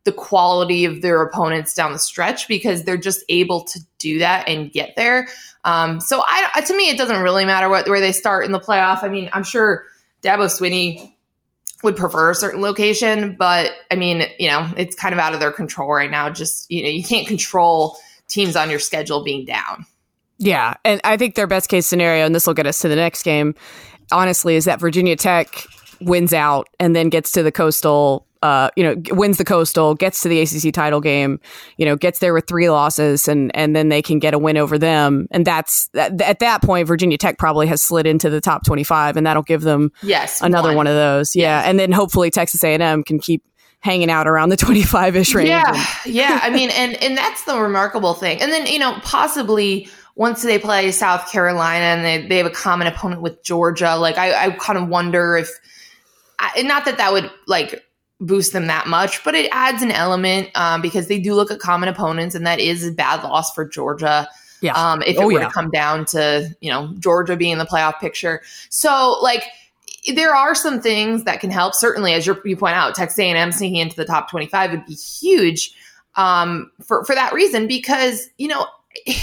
the 0.05 0.13
quality 0.13 0.87
of 0.87 1.03
their 1.03 1.21
opponents 1.21 1.75
down 1.75 1.93
the 1.93 1.99
stretch 1.99 2.49
because 2.49 2.85
they're 2.85 2.97
just 2.97 3.23
able 3.29 3.65
to 3.65 3.79
do 3.99 4.19
that 4.19 4.49
and 4.49 4.73
get 4.73 4.97
there. 4.97 5.29
Um, 5.65 6.01
so 6.01 6.23
I, 6.27 6.63
to 6.67 6.75
me, 6.75 6.89
it 6.89 6.97
doesn't 6.97 7.21
really 7.21 7.45
matter 7.45 7.69
what 7.69 7.87
where 7.89 8.01
they 8.01 8.13
start 8.13 8.47
in 8.47 8.53
the 8.53 8.61
playoff. 8.61 9.03
I 9.03 9.09
mean, 9.09 9.29
I'm 9.35 9.45
sure 9.45 9.85
Dabo 10.23 10.47
Swinney 10.47 11.13
would 11.83 11.97
prefer 11.97 12.31
a 12.31 12.35
certain 12.35 12.61
location, 12.61 13.37
but 13.39 13.73
I 13.91 13.97
mean, 13.97 14.25
you 14.39 14.49
know, 14.49 14.69
it's 14.77 14.97
kind 14.97 15.13
of 15.13 15.19
out 15.19 15.35
of 15.35 15.41
their 15.41 15.53
control 15.53 15.93
right 15.93 16.11
now. 16.11 16.29
Just 16.31 16.71
you 16.71 16.83
know, 16.83 16.89
you 16.89 17.05
can't 17.05 17.27
control 17.27 17.97
teams 18.29 18.57
on 18.57 18.71
your 18.71 18.79
schedule 18.79 19.23
being 19.23 19.45
down. 19.45 19.87
Yeah, 20.39 20.75
and 20.85 21.01
I 21.05 21.17
think 21.17 21.35
their 21.35 21.47
best 21.47 21.69
case 21.69 21.87
scenario, 21.87 22.25
and 22.25 22.35
this 22.35 22.47
will 22.47 22.55
get 22.55 22.67
us 22.67 22.81
to 22.81 22.89
the 22.89 22.97
next 22.97 23.23
game, 23.23 23.55
honestly, 24.13 24.55
is 24.55 24.67
that 24.67 24.81
Virginia 24.81 25.17
Tech 25.17 25.67
wins 26.01 26.33
out 26.33 26.69
and 26.79 26.95
then 26.95 27.09
gets 27.09 27.33
to 27.33 27.43
the 27.43 27.51
coastal 27.51 28.28
uh, 28.43 28.71
you 28.77 28.85
know, 28.85 28.97
wins 29.15 29.39
the 29.39 29.45
coastal, 29.45 29.95
gets 29.95 30.23
to 30.23 30.29
the 30.29 30.41
ACC 30.41 30.73
title 30.73 31.01
game, 31.01 31.41
you 31.77 31.85
know, 31.85 31.97
gets 31.97 32.19
there 32.21 32.33
with 32.33 32.47
three 32.47 32.71
losses, 32.71 33.29
and 33.29 33.55
and 33.55 33.75
then 33.75 33.89
they 33.89 34.03
can 34.03 34.19
get 34.19 34.35
a 34.35 34.39
win 34.39 34.57
over 34.57 34.79
them, 34.79 35.27
and 35.31 35.47
that's 35.47 35.89
at 35.95 36.39
that 36.39 36.63
point, 36.63 36.87
Virginia 36.87 37.19
Tech 37.19 37.39
probably 37.39 37.67
has 37.67 37.83
slid 37.83 38.07
into 38.07 38.31
the 38.31 38.41
top 38.41 38.65
twenty 38.65 38.85
five, 38.85 39.17
and 39.17 39.27
that'll 39.27 39.43
give 39.43 39.63
them 39.63 39.91
yes 40.03 40.41
another 40.41 40.69
one, 40.69 40.79
one 40.79 40.87
of 40.87 40.95
those, 40.95 41.35
yeah, 41.35 41.59
yes. 41.61 41.69
and 41.69 41.79
then 41.79 41.93
hopefully 41.93 42.31
Texas 42.31 42.63
A 42.63 42.75
and 42.75 42.83
M 42.83 43.03
can 43.03 43.19
keep 43.19 43.43
hanging 43.81 44.11
out 44.11 44.27
around 44.27 44.49
the 44.49 44.57
25 44.57 45.17
ish 45.17 45.35
range. 45.35 45.49
Yeah. 45.49 45.85
yeah. 46.07 46.41
I 46.43 46.51
mean, 46.51 46.71
and, 46.71 46.95
and 47.03 47.17
that's 47.17 47.45
the 47.45 47.59
remarkable 47.59 48.15
thing. 48.15 48.41
And 48.43 48.51
then, 48.51 48.67
you 48.67 48.79
know, 48.79 48.99
possibly 49.03 49.89
once 50.17 50.43
they 50.43 50.59
play 50.59 50.91
South 50.91 51.31
Carolina 51.31 51.85
and 51.85 52.05
they, 52.05 52.27
they 52.27 52.39
have 52.39 52.47
a 52.47 52.51
common 52.51 52.89
opponent 52.89 53.23
with 53.23 53.43
Georgia, 53.45 53.97
like 53.97 54.19
I, 54.19 54.47
I 54.47 54.51
kind 54.51 54.79
of 54.79 54.89
wonder 54.89 55.37
if, 55.37 55.51
I, 56.41 56.63
not 56.63 56.85
that 56.87 56.99
that 56.99 57.13
would 57.13 57.31
like 57.47 57.83
boost 58.21 58.53
them 58.53 58.67
that 58.67 58.87
much, 58.87 59.23
but 59.25 59.35
it 59.35 59.49
adds 59.53 59.83
an 59.83 59.93
element 59.93 60.51
um, 60.55 60.83
because 60.83 61.07
they 61.09 61.19
do 61.19 61.35
look 61.35 61.51
at 61.51 61.61
common 61.61 61.89
opponents, 61.89 62.35
and 62.35 62.47
that 62.47 62.59
is 62.59 62.87
a 62.87 62.93
bad 62.93 63.23
loss 63.23 63.53
for 63.53 63.65
Georgia. 63.65 64.29
Yeah. 64.61 64.73
Um, 64.73 65.03
if 65.03 65.17
it 65.17 65.21
oh, 65.21 65.27
were 65.27 65.35
yeah. 65.35 65.47
to 65.47 65.53
come 65.53 65.71
down 65.71 66.05
to 66.07 66.55
you 66.61 66.71
know 66.71 66.93
Georgia 66.99 67.37
being 67.37 67.53
in 67.53 67.59
the 67.59 67.67
playoff 67.67 68.01
picture, 68.01 68.43
so 68.71 69.19
like 69.23 69.45
there 70.15 70.35
are 70.35 70.55
some 70.55 70.81
things 70.81 71.25
that 71.25 71.41
can 71.41 71.51
help. 71.51 71.75
Certainly, 71.75 72.15
as 72.15 72.27
you 72.27 72.35
point 72.57 72.75
out, 72.75 72.95
Texas 72.95 73.19
A&M 73.19 73.53
sneaking 73.53 73.77
into 73.77 73.95
the 73.95 74.05
top 74.05 74.31
twenty-five 74.31 74.73
would 74.73 74.87
be 74.87 74.95
huge 74.95 75.73
um, 76.17 76.73
for 76.85 77.05
for 77.05 77.15
that 77.15 77.33
reason 77.33 77.67
because 77.67 78.29
you 78.39 78.49
know. 78.49 78.67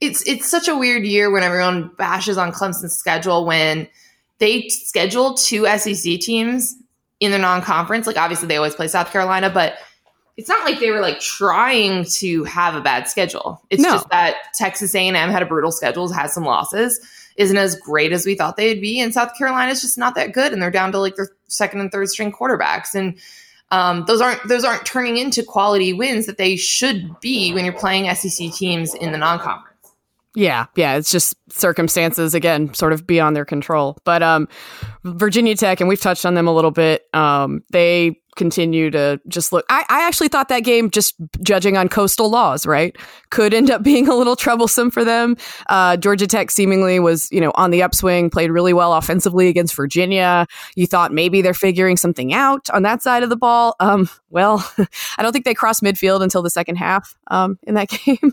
It's 0.00 0.22
it's 0.28 0.48
such 0.48 0.68
a 0.68 0.76
weird 0.76 1.04
year 1.04 1.28
when 1.28 1.42
everyone 1.42 1.90
bashes 1.98 2.38
on 2.38 2.52
Clemson's 2.52 2.96
schedule 2.96 3.44
when 3.44 3.88
they 4.38 4.68
schedule 4.68 5.34
two 5.34 5.66
SEC 5.76 6.20
teams 6.20 6.76
in 7.20 7.30
the 7.30 7.38
non-conference. 7.38 8.06
Like 8.06 8.16
obviously 8.16 8.48
they 8.48 8.56
always 8.56 8.74
play 8.74 8.88
South 8.88 9.10
Carolina, 9.10 9.50
but 9.50 9.78
it's 10.36 10.48
not 10.48 10.64
like 10.64 10.78
they 10.78 10.90
were 10.90 11.00
like 11.00 11.18
trying 11.18 12.04
to 12.04 12.44
have 12.44 12.76
a 12.76 12.80
bad 12.80 13.08
schedule. 13.08 13.60
It's 13.70 13.82
no. 13.82 13.90
just 13.90 14.08
that 14.10 14.36
Texas 14.54 14.94
A&M 14.94 15.14
had 15.14 15.42
a 15.42 15.46
brutal 15.46 15.72
schedule, 15.72 16.10
has 16.12 16.32
some 16.32 16.44
losses, 16.44 17.00
isn't 17.36 17.56
as 17.56 17.74
great 17.76 18.12
as 18.12 18.24
we 18.24 18.36
thought 18.36 18.56
they'd 18.56 18.80
be, 18.80 19.00
and 19.00 19.12
South 19.12 19.36
Carolina 19.36 19.72
is 19.72 19.80
just 19.80 19.98
not 19.98 20.14
that 20.14 20.32
good, 20.32 20.52
and 20.52 20.62
they're 20.62 20.70
down 20.70 20.92
to 20.92 21.00
like 21.00 21.16
their 21.16 21.28
second 21.48 21.80
and 21.80 21.90
third 21.90 22.08
string 22.08 22.32
quarterbacks, 22.32 22.94
and 22.94 23.16
um, 23.70 24.04
those 24.06 24.20
aren't 24.20 24.46
those 24.48 24.64
aren't 24.64 24.86
turning 24.86 25.16
into 25.16 25.42
quality 25.42 25.92
wins 25.92 26.26
that 26.26 26.38
they 26.38 26.54
should 26.54 27.18
be 27.20 27.52
when 27.52 27.64
you're 27.64 27.74
playing 27.74 28.12
SEC 28.14 28.52
teams 28.52 28.94
in 28.94 29.10
the 29.12 29.18
non-conference. 29.18 29.67
Yeah, 30.38 30.66
yeah, 30.76 30.94
it's 30.94 31.10
just 31.10 31.34
circumstances 31.50 32.32
again, 32.32 32.72
sort 32.72 32.92
of 32.92 33.04
beyond 33.08 33.34
their 33.34 33.44
control. 33.44 33.98
But 34.04 34.22
um, 34.22 34.46
Virginia 35.02 35.56
Tech, 35.56 35.80
and 35.80 35.88
we've 35.88 36.00
touched 36.00 36.24
on 36.24 36.34
them 36.34 36.46
a 36.46 36.54
little 36.54 36.70
bit. 36.70 37.08
Um, 37.12 37.64
they 37.72 38.20
continue 38.38 38.90
to 38.90 39.20
just 39.28 39.52
look. 39.52 39.66
I, 39.68 39.84
I 39.90 40.06
actually 40.06 40.28
thought 40.28 40.48
that 40.48 40.60
game, 40.60 40.90
just 40.90 41.14
judging 41.42 41.76
on 41.76 41.88
coastal 41.88 42.30
laws, 42.30 42.64
right, 42.64 42.96
could 43.30 43.52
end 43.52 43.70
up 43.70 43.82
being 43.88 44.08
a 44.08 44.14
little 44.14 44.36
troublesome 44.36 44.90
for 44.90 45.04
them. 45.04 45.36
Uh, 45.68 45.98
Georgia 45.98 46.26
Tech 46.26 46.50
seemingly 46.50 46.98
was, 47.00 47.30
you 47.30 47.40
know, 47.40 47.52
on 47.56 47.70
the 47.70 47.82
upswing, 47.82 48.30
played 48.30 48.50
really 48.50 48.72
well 48.72 48.94
offensively 48.94 49.48
against 49.48 49.74
Virginia. 49.74 50.46
You 50.76 50.86
thought 50.86 51.12
maybe 51.12 51.42
they're 51.42 51.52
figuring 51.52 51.98
something 51.98 52.32
out 52.32 52.70
on 52.70 52.82
that 52.84 53.02
side 53.02 53.22
of 53.22 53.28
the 53.28 53.36
ball. 53.36 53.76
Um, 53.80 54.08
well, 54.30 54.64
I 55.18 55.22
don't 55.22 55.32
think 55.32 55.44
they 55.44 55.54
crossed 55.54 55.82
midfield 55.82 56.22
until 56.22 56.42
the 56.42 56.50
second 56.50 56.76
half 56.76 57.16
um, 57.28 57.58
in 57.64 57.74
that 57.74 57.88
game. 58.04 58.32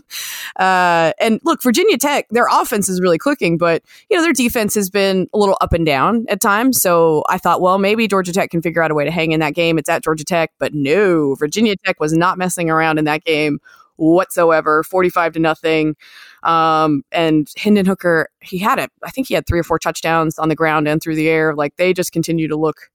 Uh, 0.56 1.12
and 1.20 1.40
look, 1.44 1.62
Virginia 1.62 1.98
Tech, 1.98 2.26
their 2.30 2.46
offense 2.50 2.88
is 2.88 3.00
really 3.00 3.18
clicking, 3.18 3.58
but 3.58 3.82
you 4.08 4.16
know 4.16 4.22
their 4.22 4.32
defense 4.32 4.74
has 4.74 4.88
been 4.88 5.28
a 5.34 5.38
little 5.38 5.56
up 5.60 5.72
and 5.72 5.84
down 5.84 6.24
at 6.28 6.40
times. 6.40 6.80
So 6.80 7.24
I 7.28 7.38
thought, 7.38 7.60
well, 7.60 7.78
maybe 7.78 8.06
Georgia 8.06 8.32
Tech 8.32 8.50
can 8.50 8.62
figure 8.62 8.82
out 8.82 8.90
a 8.90 8.94
way 8.94 9.04
to 9.04 9.10
hang 9.10 9.32
in 9.32 9.40
that 9.40 9.54
game. 9.54 9.78
It's 9.78 9.88
Georgia 10.02 10.24
Tech, 10.24 10.52
but 10.58 10.74
no, 10.74 11.34
Virginia 11.34 11.74
Tech 11.84 12.00
was 12.00 12.12
not 12.12 12.38
messing 12.38 12.70
around 12.70 12.98
in 12.98 13.04
that 13.04 13.24
game 13.24 13.58
whatsoever 13.96 14.82
45 14.82 15.34
to 15.34 15.38
nothing. 15.38 15.96
Um, 16.42 17.02
and 17.10 17.48
hendon 17.56 17.86
hooker 17.86 18.28
he 18.40 18.58
had 18.58 18.78
it 18.78 18.92
i 19.02 19.10
think 19.10 19.26
he 19.26 19.34
had 19.34 19.48
three 19.48 19.58
or 19.58 19.64
four 19.64 19.80
touchdowns 19.80 20.38
on 20.38 20.48
the 20.48 20.54
ground 20.54 20.86
and 20.86 21.02
through 21.02 21.16
the 21.16 21.28
air. 21.28 21.54
Like 21.54 21.74
they 21.76 21.92
just 21.92 22.12
continue 22.12 22.46
to 22.46 22.56
look 22.56 22.90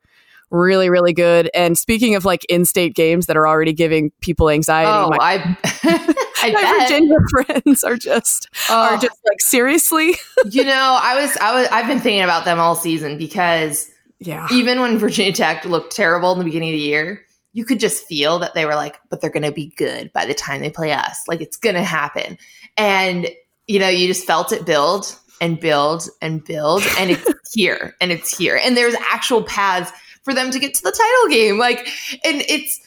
really 0.52 0.90
really 0.90 1.14
good. 1.14 1.50
And 1.54 1.78
speaking 1.78 2.16
of 2.16 2.24
like 2.24 2.46
in-state 2.46 2.94
games 2.94 3.26
that 3.26 3.36
are 3.36 3.48
already 3.48 3.74
giving 3.74 4.12
people 4.22 4.50
anxiety 4.50 4.90
oh, 4.90 5.10
my, 5.10 5.18
I, 5.20 5.58
I 6.44 6.52
my 6.52 6.80
virginia 6.80 7.18
friends 7.30 7.84
are 7.84 7.98
just 7.98 8.50
oh. 8.70 8.94
are 8.94 8.98
just 8.98 9.20
like 9.28 9.42
seriously? 9.42 10.16
You 10.46 10.64
know 10.64 11.00
i 11.02 11.20
was 11.22 11.36
i 11.38 11.60
was 11.60 11.68
i've 11.72 11.88
been 11.88 12.00
thinking 12.00 12.22
about 12.22 12.46
them 12.46 12.60
all 12.60 12.76
season 12.76 13.18
because 13.18 13.91
yeah. 14.22 14.48
Even 14.52 14.80
when 14.80 15.00
Virginia 15.00 15.34
Tech 15.34 15.66
looked 15.66 15.96
terrible 15.96 16.32
in 16.32 16.38
the 16.38 16.46
beginning 16.46 16.70
of 16.70 16.74
the 16.74 16.80
year, 16.80 17.26
you 17.54 17.66
could 17.66 17.80
just 17.80 18.06
feel 18.06 18.38
that 18.40 18.54
they 18.54 18.66
were 18.66 18.76
like, 18.76 19.00
but 19.10 19.20
they're 19.20 19.32
going 19.32 19.44
to 19.44 19.52
be 19.52 19.74
good 19.76 20.14
by 20.14 20.26
the 20.26 20.36
time 20.36 20.62
they 20.62 20.70
play 20.70 20.92
us. 20.92 21.24
Like 21.28 21.42
it's 21.42 21.58
going 21.58 21.76
to 21.76 21.84
happen. 21.84 22.38
And, 22.78 23.30
you 23.68 23.80
know, 23.80 23.90
you 23.90 24.08
just 24.08 24.28
felt 24.28 24.52
it 24.52 24.64
build 24.64 25.18
and 25.42 25.60
build 25.60 26.08
and 26.22 26.46
build. 26.46 26.84
And 27.00 27.10
it's 27.10 27.54
here 27.54 27.96
and 28.00 28.12
it's 28.12 28.38
here. 28.38 28.60
And 28.64 28.78
there's 28.78 28.94
actual 29.10 29.42
paths 29.42 29.92
for 30.22 30.36
them 30.36 30.52
to 30.52 30.60
get 30.60 30.76
to 30.76 30.84
the 30.84 30.92
title 30.92 31.36
game. 31.36 31.58
Like, 31.58 31.80
and 32.24 32.44
it's, 32.48 32.80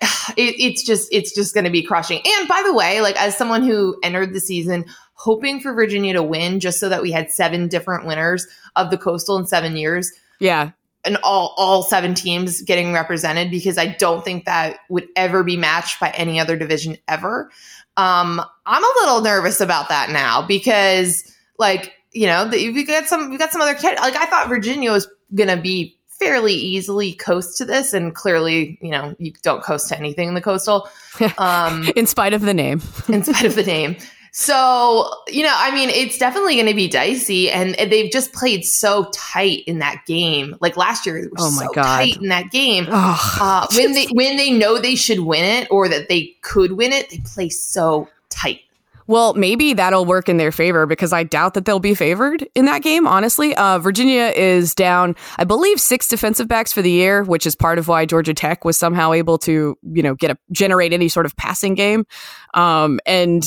it, 0.38 0.54
it's 0.58 0.86
just 0.86 1.06
it's 1.12 1.34
just 1.34 1.52
going 1.52 1.64
to 1.64 1.70
be 1.70 1.82
crushing. 1.82 2.22
And 2.24 2.48
by 2.48 2.62
the 2.66 2.72
way, 2.72 3.02
like 3.02 3.20
as 3.20 3.36
someone 3.36 3.62
who 3.62 3.98
entered 4.02 4.32
the 4.32 4.40
season 4.40 4.86
hoping 5.18 5.60
for 5.60 5.74
Virginia 5.74 6.14
to 6.14 6.22
win, 6.22 6.60
just 6.60 6.80
so 6.80 6.88
that 6.88 7.02
we 7.02 7.12
had 7.12 7.30
seven 7.30 7.68
different 7.68 8.06
winners 8.06 8.46
of 8.74 8.90
the 8.90 8.98
Coastal 8.98 9.36
in 9.36 9.46
seven 9.46 9.76
years, 9.76 10.12
yeah. 10.40 10.72
And 11.04 11.18
all 11.22 11.54
all 11.56 11.84
seven 11.84 12.14
teams 12.14 12.62
getting 12.62 12.92
represented 12.92 13.50
because 13.50 13.78
I 13.78 13.86
don't 13.86 14.24
think 14.24 14.44
that 14.44 14.78
would 14.88 15.06
ever 15.14 15.44
be 15.44 15.56
matched 15.56 16.00
by 16.00 16.10
any 16.10 16.40
other 16.40 16.56
division 16.56 16.96
ever. 17.06 17.50
Um, 17.96 18.42
I'm 18.66 18.82
a 18.82 18.92
little 19.00 19.22
nervous 19.22 19.60
about 19.60 19.88
that 19.88 20.10
now 20.10 20.44
because, 20.46 21.32
like, 21.58 21.92
you 22.12 22.26
know, 22.26 22.48
we 22.50 22.84
got 22.84 23.06
some 23.06 23.30
we 23.30 23.38
got 23.38 23.52
some 23.52 23.60
other 23.60 23.74
like 23.74 24.16
I 24.16 24.26
thought 24.26 24.48
Virginia 24.48 24.90
was 24.90 25.08
gonna 25.34 25.56
be 25.56 25.96
fairly 26.18 26.54
easily 26.54 27.12
coast 27.14 27.58
to 27.58 27.64
this, 27.64 27.92
and 27.92 28.14
clearly, 28.14 28.78
you 28.80 28.90
know, 28.90 29.14
you 29.18 29.32
don't 29.42 29.62
coast 29.62 29.88
to 29.90 29.98
anything 29.98 30.28
in 30.28 30.34
the 30.34 30.40
coastal. 30.42 30.88
Um, 31.38 31.88
in 31.96 32.06
spite 32.06 32.34
of 32.34 32.42
the 32.42 32.52
name, 32.52 32.82
in 33.08 33.24
spite 33.24 33.46
of 33.46 33.54
the 33.54 33.62
name. 33.66 33.96
So, 34.38 35.10
you 35.28 35.42
know, 35.42 35.54
I 35.54 35.74
mean, 35.74 35.88
it's 35.88 36.18
definitely 36.18 36.56
going 36.56 36.66
to 36.66 36.74
be 36.74 36.88
dicey. 36.88 37.50
And 37.50 37.74
they've 37.74 38.12
just 38.12 38.34
played 38.34 38.66
so 38.66 39.08
tight 39.14 39.64
in 39.66 39.78
that 39.78 40.04
game. 40.06 40.54
Like 40.60 40.76
last 40.76 41.06
year, 41.06 41.30
oh 41.38 41.50
my 41.52 41.64
so 41.64 41.72
God. 41.72 41.82
tight 41.84 42.18
in 42.20 42.28
that 42.28 42.50
game. 42.50 42.86
uh, 42.90 43.66
when 43.74 43.94
they 43.94 44.04
when 44.12 44.36
they 44.36 44.50
know 44.50 44.78
they 44.78 44.94
should 44.94 45.20
win 45.20 45.42
it 45.42 45.68
or 45.70 45.88
that 45.88 46.10
they 46.10 46.34
could 46.42 46.72
win 46.72 46.92
it, 46.92 47.08
they 47.08 47.18
play 47.24 47.48
so 47.48 48.10
tight. 48.28 48.60
Well, 49.08 49.34
maybe 49.34 49.72
that'll 49.72 50.04
work 50.04 50.28
in 50.28 50.36
their 50.36 50.50
favor 50.50 50.84
because 50.84 51.12
I 51.12 51.22
doubt 51.22 51.54
that 51.54 51.64
they'll 51.64 51.78
be 51.78 51.94
favored 51.94 52.46
in 52.56 52.64
that 52.64 52.82
game, 52.82 53.06
honestly. 53.06 53.54
Uh, 53.54 53.78
Virginia 53.78 54.32
is 54.36 54.74
down, 54.74 55.14
I 55.38 55.44
believe, 55.44 55.80
six 55.80 56.08
defensive 56.08 56.48
backs 56.48 56.72
for 56.72 56.82
the 56.82 56.90
year, 56.90 57.22
which 57.22 57.46
is 57.46 57.54
part 57.54 57.78
of 57.78 57.86
why 57.88 58.04
Georgia 58.04 58.34
Tech 58.34 58.64
was 58.64 58.76
somehow 58.76 59.12
able 59.12 59.38
to, 59.38 59.78
you 59.82 60.02
know, 60.02 60.14
get 60.14 60.32
a 60.32 60.38
generate 60.50 60.92
any 60.92 61.08
sort 61.08 61.24
of 61.24 61.36
passing 61.36 61.74
game. 61.74 62.04
Um, 62.52 62.98
and, 63.06 63.44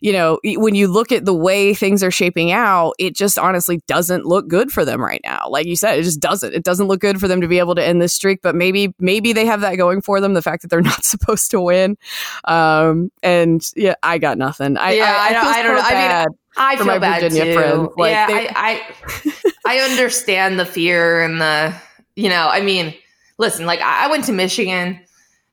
you 0.00 0.12
know, 0.12 0.38
when 0.44 0.74
you 0.74 0.88
look 0.88 1.12
at 1.12 1.24
the 1.24 1.34
way 1.34 1.74
things 1.74 2.02
are 2.02 2.10
shaping 2.10 2.52
out, 2.52 2.94
it 2.98 3.14
just 3.14 3.38
honestly 3.38 3.80
doesn't 3.86 4.24
look 4.24 4.48
good 4.48 4.70
for 4.70 4.84
them 4.84 5.02
right 5.02 5.20
now. 5.24 5.48
Like 5.48 5.66
you 5.66 5.76
said, 5.76 5.98
it 5.98 6.02
just 6.02 6.20
doesn't. 6.20 6.52
It 6.54 6.64
doesn't 6.64 6.86
look 6.86 7.00
good 7.00 7.20
for 7.20 7.28
them 7.28 7.40
to 7.40 7.48
be 7.48 7.58
able 7.58 7.74
to 7.74 7.84
end 7.84 8.00
this 8.00 8.12
streak, 8.12 8.40
but 8.42 8.54
maybe, 8.54 8.94
maybe 8.98 9.32
they 9.32 9.46
have 9.46 9.60
that 9.62 9.76
going 9.76 10.00
for 10.00 10.20
them. 10.20 10.34
The 10.34 10.42
fact 10.42 10.62
that 10.62 10.68
they're 10.68 10.80
not 10.82 11.04
supposed 11.04 11.50
to 11.52 11.60
win. 11.60 11.96
Um, 12.44 13.10
and 13.22 13.62
yeah, 13.76 13.94
I 14.02 14.18
got 14.18 14.38
nothing. 14.38 14.76
I, 14.76 14.92
yeah, 14.92 15.04
I, 15.04 15.34
I, 15.34 15.38
I, 15.38 15.58
I 15.58 15.62
don't 15.62 15.74
know. 15.74 15.82
I 15.82 16.24
mean, 16.26 16.36
I 16.56 16.76
feel 16.76 17.00
bad 17.00 17.22
Virginia 17.22 17.44
too. 17.44 17.54
Friends. 17.54 17.88
Like, 17.96 18.10
yeah, 18.12 18.26
I, 18.30 18.82
I, 19.24 19.52
I 19.66 19.78
understand 19.90 20.58
the 20.58 20.66
fear 20.66 21.22
and 21.22 21.40
the, 21.40 21.74
you 22.14 22.28
know, 22.28 22.48
I 22.48 22.62
mean, 22.62 22.94
listen, 23.38 23.66
like 23.66 23.80
I 23.80 24.08
went 24.08 24.24
to 24.24 24.32
Michigan 24.32 25.00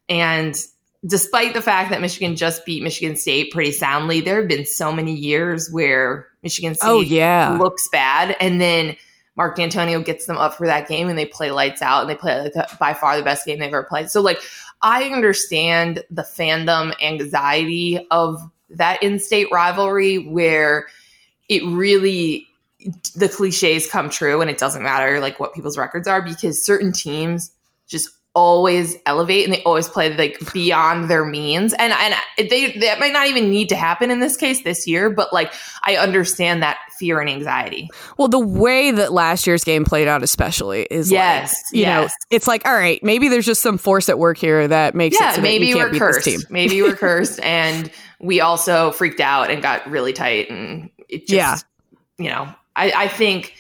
And 0.10 0.56
despite 1.06 1.54
the 1.54 1.62
fact 1.62 1.90
that 1.90 2.02
Michigan 2.02 2.36
just 2.36 2.66
beat 2.66 2.84
Michigan 2.84 3.16
State 3.16 3.52
pretty 3.52 3.72
soundly, 3.72 4.22
there 4.22 4.40
have 4.40 4.48
been 4.48 4.66
so 4.66 4.92
many 4.92 5.14
years 5.14 5.70
where 5.72 6.28
Michigan 6.44 6.72
oh, 6.72 6.76
State 6.76 6.88
Oh, 6.90 7.02
yeah. 7.02 7.58
looks 7.60 7.88
bad. 7.90 8.36
And 8.40 8.62
then 8.62 8.96
Mark 9.36 9.58
Dantonio 9.58 10.04
gets 10.04 10.26
them 10.26 10.38
up 10.38 10.56
for 10.56 10.68
that 10.68 10.88
game 10.88 11.10
and 11.10 11.18
they 11.18 11.26
play 11.26 11.52
lights 11.52 11.82
out 11.82 12.02
and 12.02 12.10
they 12.10 12.16
play 12.16 12.40
like 12.42 12.54
the- 12.54 12.68
by 12.80 12.94
far 12.94 13.18
the 13.18 13.24
best 13.24 13.46
game 13.46 13.60
they've 13.60 13.68
ever 13.68 13.84
played. 13.84 14.10
So, 14.10 14.22
like, 14.22 14.40
I 14.82 15.06
understand 15.06 16.04
the 16.10 16.24
fandom 16.24 16.94
anxiety 17.02 18.06
of 18.12 18.42
that 18.70 19.02
in 19.04 19.20
state 19.20 19.48
rivalry 19.52 20.18
where 20.18 20.88
it 21.50 21.64
really 21.66 22.48
the 23.16 23.30
cliches 23.30 23.90
come 23.90 24.10
true 24.10 24.42
and 24.42 24.50
it 24.50 24.58
doesn't 24.58 24.84
matter 24.84 25.22
like 25.22 25.40
what 25.40 25.54
people's 25.54 25.78
records 25.78 26.06
are 26.08 26.22
because 26.22 26.64
certain 26.64 26.92
teams 26.92 27.52
just 27.88 28.10
always 28.36 28.98
elevate 29.06 29.44
and 29.46 29.54
they 29.54 29.62
always 29.64 29.88
play 29.88 30.16
like 30.18 30.52
beyond 30.54 31.08
their 31.08 31.24
means 31.24 31.72
and 31.74 31.94
and 31.94 32.16
they 32.50 32.72
that 32.80 33.00
might 33.00 33.14
not 33.14 33.28
even 33.28 33.48
need 33.52 33.70
to 33.70 33.76
happen 33.76 34.10
in 34.10 34.22
this 34.22 34.36
case 34.36 34.64
this 34.64 34.88
year 34.88 35.12
but 35.12 35.32
like 35.32 35.54
I 35.84 35.98
understand 35.98 36.64
that 36.64 36.80
fear 36.98 37.20
and 37.20 37.30
anxiety. 37.30 37.90
Well, 38.18 38.28
the 38.30 38.40
way 38.40 38.90
that 38.92 39.12
last 39.14 39.46
year's 39.46 39.64
game 39.64 39.84
played 39.84 40.08
out, 40.08 40.24
especially, 40.24 40.84
is 40.90 41.12
Yes, 41.12 41.52
like, 41.74 41.80
you 41.80 41.86
know, 41.86 42.08
it's 42.30 42.48
like, 42.48 42.66
all 42.66 42.74
right, 42.74 43.04
maybe 43.04 43.28
there's 43.28 43.46
just 43.46 43.62
some 43.62 43.78
force 43.78 44.08
at 44.10 44.18
work 44.18 44.38
here 44.38 44.68
that 44.68 44.96
makes 44.96 45.18
it 45.18 45.22
Yeah, 45.22 45.34
so 45.34 45.42
maybe 45.42 45.74
we're 45.76 45.90
cursed. 45.92 46.24
team. 46.24 46.42
Maybe 46.50 46.82
we're 46.82 46.96
cursed 46.96 47.40
and 47.42 47.92
we 48.20 48.40
also 48.42 48.92
freaked 48.92 49.20
out 49.20 49.52
and 49.52 49.62
got 49.62 49.86
really 49.90 50.14
tight 50.14 50.50
and 50.50 50.90
it 51.10 51.28
just 51.28 51.32
Yeah. 51.32 51.58
you 52.18 52.30
know, 52.32 52.48
I 52.76 52.92
I 52.96 53.08
think 53.10 53.54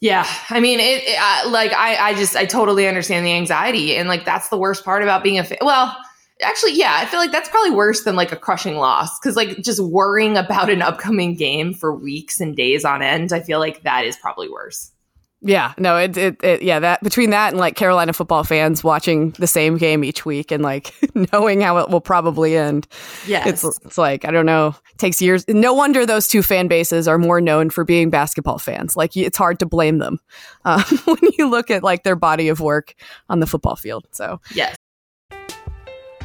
yeah, 0.00 0.26
I 0.50 0.60
mean, 0.60 0.78
it, 0.78 1.02
it 1.04 1.18
I, 1.20 1.46
like 1.48 1.72
I, 1.72 2.10
I 2.10 2.14
just 2.14 2.36
I 2.36 2.44
totally 2.44 2.86
understand 2.86 3.26
the 3.26 3.32
anxiety, 3.32 3.96
and 3.96 4.08
like 4.08 4.24
that's 4.24 4.48
the 4.48 4.56
worst 4.56 4.84
part 4.84 5.02
about 5.02 5.24
being 5.24 5.38
a 5.38 5.44
fan. 5.44 5.58
Well, 5.60 5.96
actually, 6.40 6.74
yeah, 6.74 6.96
I 6.98 7.06
feel 7.06 7.18
like 7.18 7.32
that's 7.32 7.48
probably 7.48 7.72
worse 7.72 8.04
than 8.04 8.14
like 8.14 8.30
a 8.30 8.36
crushing 8.36 8.76
loss 8.76 9.18
because 9.18 9.34
like 9.34 9.58
just 9.58 9.80
worrying 9.80 10.36
about 10.36 10.70
an 10.70 10.82
upcoming 10.82 11.34
game 11.34 11.74
for 11.74 11.92
weeks 11.92 12.40
and 12.40 12.56
days 12.56 12.84
on 12.84 13.02
end, 13.02 13.32
I 13.32 13.40
feel 13.40 13.58
like 13.58 13.82
that 13.82 14.04
is 14.04 14.16
probably 14.16 14.48
worse. 14.48 14.92
Yeah, 15.40 15.72
no, 15.78 15.96
it, 15.96 16.16
it, 16.16 16.42
it, 16.42 16.62
yeah, 16.62 16.80
that 16.80 17.00
between 17.02 17.30
that 17.30 17.52
and 17.52 17.58
like 17.58 17.76
Carolina 17.76 18.12
football 18.12 18.42
fans 18.42 18.82
watching 18.82 19.30
the 19.38 19.46
same 19.46 19.76
game 19.76 20.02
each 20.02 20.26
week 20.26 20.50
and 20.50 20.64
like 20.64 20.92
knowing 21.32 21.60
how 21.60 21.78
it 21.78 21.90
will 21.90 22.00
probably 22.00 22.56
end, 22.56 22.88
Yeah, 23.26 23.46
it's 23.46 23.62
it's 23.62 23.96
like 23.96 24.24
I 24.24 24.32
don't 24.32 24.46
know, 24.46 24.74
takes 24.96 25.22
years. 25.22 25.44
No 25.46 25.72
wonder 25.72 26.04
those 26.04 26.26
two 26.26 26.42
fan 26.42 26.66
bases 26.66 27.06
are 27.06 27.18
more 27.18 27.40
known 27.40 27.70
for 27.70 27.84
being 27.84 28.10
basketball 28.10 28.58
fans. 28.58 28.96
Like 28.96 29.16
it's 29.16 29.38
hard 29.38 29.60
to 29.60 29.66
blame 29.66 29.98
them 29.98 30.18
uh, 30.64 30.82
when 31.04 31.32
you 31.38 31.48
look 31.48 31.70
at 31.70 31.84
like 31.84 32.02
their 32.02 32.16
body 32.16 32.48
of 32.48 32.58
work 32.58 32.94
on 33.28 33.38
the 33.38 33.46
football 33.46 33.76
field. 33.76 34.08
So 34.10 34.40
yes. 34.52 34.74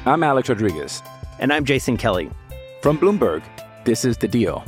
I'm 0.06 0.24
Alex 0.24 0.50
Rodriguez. 0.50 1.04
And 1.40 1.54
I'm 1.54 1.66
Jason 1.66 1.98
Kelly. 1.98 2.32
From 2.82 2.98
Bloomberg, 2.98 3.44
this 3.86 4.06
is 4.06 4.18
The 4.18 4.28
Deal. 4.28 4.64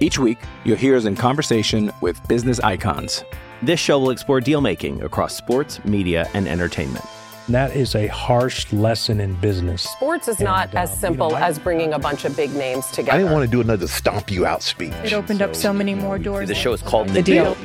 Each 0.00 0.18
week, 0.18 0.38
you'll 0.64 0.76
hear 0.76 0.96
us 0.96 1.04
in 1.04 1.14
conversation 1.14 1.92
with 2.00 2.20
business 2.28 2.58
icons. 2.60 3.24
This 3.62 3.78
show 3.78 3.98
will 3.98 4.10
explore 4.10 4.40
deal 4.40 4.60
making 4.60 5.02
across 5.02 5.36
sports, 5.36 5.84
media, 5.84 6.28
and 6.34 6.48
entertainment. 6.48 7.04
That 7.48 7.74
is 7.76 7.94
a 7.94 8.06
harsh 8.08 8.72
lesson 8.72 9.20
in 9.20 9.34
business. 9.36 9.82
Sports 9.82 10.28
is 10.28 10.36
And, 10.38 10.44
not 10.44 10.74
uh, 10.74 10.78
as 10.78 10.90
you 10.90 10.94
know, 10.96 11.00
simple 11.00 11.34
I- 11.36 11.40
as 11.48 11.58
bringing 11.58 11.92
a 11.92 11.98
bunch 11.98 12.24
of 12.24 12.36
big 12.36 12.52
names 12.54 12.86
together. 12.88 13.12
I 13.12 13.18
didn't 13.18 13.32
want 13.32 13.44
to 13.44 13.50
do 13.50 13.60
another 13.60 13.86
stomp 13.88 14.30
you 14.30 14.46
out 14.46 14.62
speech. 14.62 14.92
It 15.04 15.12
opened 15.12 15.42
up 15.42 15.54
so 15.54 15.72
many 15.72 15.94
more 15.94 16.18
doors. 16.18 16.48
The 16.48 16.54
show 16.54 16.72
is 16.72 16.82
called 16.82 17.08
The 17.10 17.22
Deal. 17.22 17.56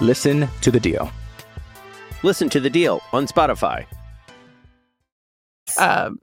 Listen 0.00 0.48
to 0.62 0.70
The 0.70 0.80
Deal. 0.80 1.10
Listen 2.22 2.48
to 2.50 2.60
The 2.60 2.70
Deal 2.70 3.02
on 3.12 3.26
Spotify. 3.26 3.84
um, 5.78 6.18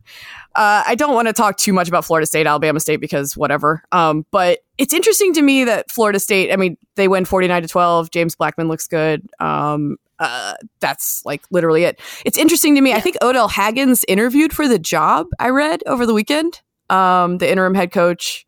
uh, 0.56 0.84
I 0.86 0.96
don't 0.96 1.13
want 1.13 1.28
to 1.30 1.34
talk 1.34 1.58
too 1.58 1.74
much 1.74 1.88
about 1.88 2.04
Florida 2.06 2.26
State, 2.26 2.46
Alabama 2.46 2.80
State 2.80 2.98
because 2.98 3.36
whatever. 3.38 3.84
Um, 3.91 4.26
but 4.32 4.60
it's 4.82 4.94
interesting 4.94 5.32
to 5.34 5.41
me 5.44 5.63
that 5.65 5.91
Florida 5.91 6.20
State. 6.20 6.52
I 6.52 6.56
mean, 6.56 6.76
they 6.96 7.08
win 7.08 7.24
forty 7.26 7.48
nine 7.48 7.62
to 7.62 7.67
twelve. 7.67 8.10
James 8.10 8.36
Blackman 8.36 8.67
looks 8.67 8.88
good. 8.88 9.22
Um, 9.39 9.98
uh, 10.20 10.54
that's 10.80 11.24
like 11.26 11.44
literally 11.52 11.84
it. 11.84 12.00
It's 12.26 12.38
interesting 12.38 12.74
to 12.76 12.82
me. 12.82 12.91
I 12.94 13.00
think 13.00 13.17
Odell 13.22 13.48
Haggins 13.48 14.04
interviewed 14.08 14.54
for 14.54 14.67
the 14.67 14.80
job. 14.80 15.28
I 15.39 15.50
read 15.50 15.84
over 15.86 16.06
the 16.06 16.13
weekend. 16.13 16.62
Um, 16.89 17.38
the 17.38 17.50
interim 17.50 17.76
head 17.76 17.91
coach. 17.91 18.46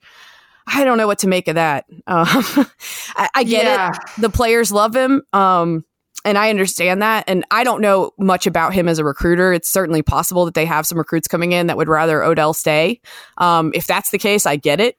I 0.65 0.83
don't 0.85 0.97
know 0.97 1.07
what 1.07 1.19
to 1.19 1.27
make 1.27 1.47
of 1.47 1.55
that. 1.55 1.85
Um, 2.07 2.27
I, 3.15 3.29
I 3.35 3.43
get 3.43 3.65
Yeah. 3.65 3.91
it. 3.91 4.21
The 4.21 4.29
players 4.29 4.71
love 4.71 4.95
him. 4.95 5.21
Um, 5.33 5.83
and 6.25 6.37
I 6.37 6.49
understand 6.49 7.01
that. 7.01 7.25
And 7.27 7.43
I 7.51 7.63
don't 7.63 7.81
know 7.81 8.11
much 8.17 8.47
about 8.47 8.73
him 8.73 8.87
as 8.87 8.97
a 8.97 9.03
recruiter. 9.03 9.51
It's 9.53 9.69
certainly 9.69 10.01
possible 10.01 10.45
that 10.45 10.53
they 10.53 10.65
have 10.65 10.85
some 10.87 10.97
recruits 10.97 11.27
coming 11.27 11.51
in 11.51 11.67
that 11.67 11.77
would 11.77 11.89
rather 11.89 12.23
Odell 12.23 12.53
stay. 12.53 13.01
Um, 13.37 13.71
if 13.75 13.87
that's 13.87 14.11
the 14.11 14.17
case, 14.17 14.45
I 14.45 14.55
get 14.55 14.79
it. 14.79 14.97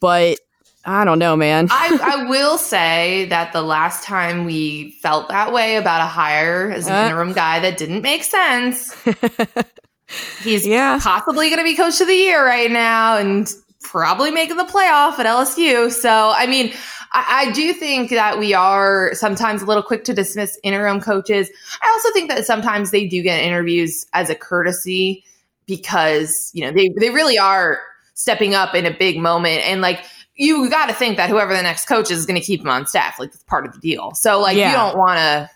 But 0.00 0.38
I 0.86 1.04
don't 1.04 1.18
know, 1.18 1.36
man. 1.36 1.68
I, 1.70 1.98
I 2.02 2.24
will 2.28 2.58
say 2.58 3.26
that 3.26 3.52
the 3.52 3.62
last 3.62 4.04
time 4.04 4.44
we 4.44 4.92
felt 5.02 5.28
that 5.28 5.52
way 5.52 5.76
about 5.76 6.00
a 6.00 6.06
hire 6.06 6.70
as 6.70 6.86
an 6.86 6.94
Uh. 6.94 7.04
interim 7.06 7.32
guy 7.32 7.60
that 7.60 7.76
didn't 7.76 8.02
make 8.02 8.22
sense, 8.24 8.94
he's 10.42 10.66
Yeah. 10.66 10.98
possibly 11.02 11.48
going 11.48 11.58
to 11.58 11.64
be 11.64 11.74
coach 11.76 12.00
of 12.00 12.06
the 12.06 12.14
year 12.14 12.44
right 12.44 12.70
now 12.70 13.16
and 13.16 13.52
probably 13.82 14.30
making 14.30 14.56
the 14.56 14.64
playoff 14.64 15.18
at 15.18 15.26
LSU. 15.26 15.90
So, 15.92 16.32
I 16.36 16.46
mean, 16.46 16.72
I, 17.12 17.46
I 17.48 17.52
do 17.52 17.72
think 17.72 18.10
that 18.10 18.38
we 18.38 18.54
are 18.54 19.10
sometimes 19.14 19.62
a 19.62 19.66
little 19.66 19.82
quick 19.82 20.04
to 20.04 20.14
dismiss 20.14 20.58
interim 20.62 21.00
coaches. 21.00 21.50
I 21.82 21.88
also 21.90 22.12
think 22.12 22.30
that 22.30 22.46
sometimes 22.46 22.90
they 22.90 23.06
do 23.06 23.22
get 23.22 23.42
interviews 23.42 24.06
as 24.12 24.30
a 24.30 24.34
courtesy 24.34 25.24
because, 25.66 26.50
you 26.54 26.64
know, 26.64 26.70
they, 26.72 26.90
they 26.98 27.10
really 27.10 27.38
are 27.38 27.80
stepping 28.14 28.54
up 28.54 28.74
in 28.74 28.86
a 28.86 28.96
big 28.96 29.18
moment. 29.18 29.62
And 29.66 29.80
like, 29.80 30.04
you 30.36 30.68
got 30.70 30.86
to 30.86 30.94
think 30.94 31.16
that 31.16 31.30
whoever 31.30 31.54
the 31.54 31.62
next 31.62 31.86
coach 31.86 32.10
is, 32.10 32.18
is 32.18 32.26
going 32.26 32.38
to 32.40 32.44
keep 32.46 32.60
him 32.60 32.68
on 32.68 32.86
staff. 32.86 33.18
Like, 33.18 33.32
that's 33.32 33.44
part 33.44 33.66
of 33.66 33.72
the 33.72 33.78
deal. 33.80 34.12
So, 34.14 34.38
like, 34.40 34.56
Yeah. 34.56 34.70
you 34.70 34.76
don't 34.76 34.96
want 34.98 35.18
to 35.18 35.50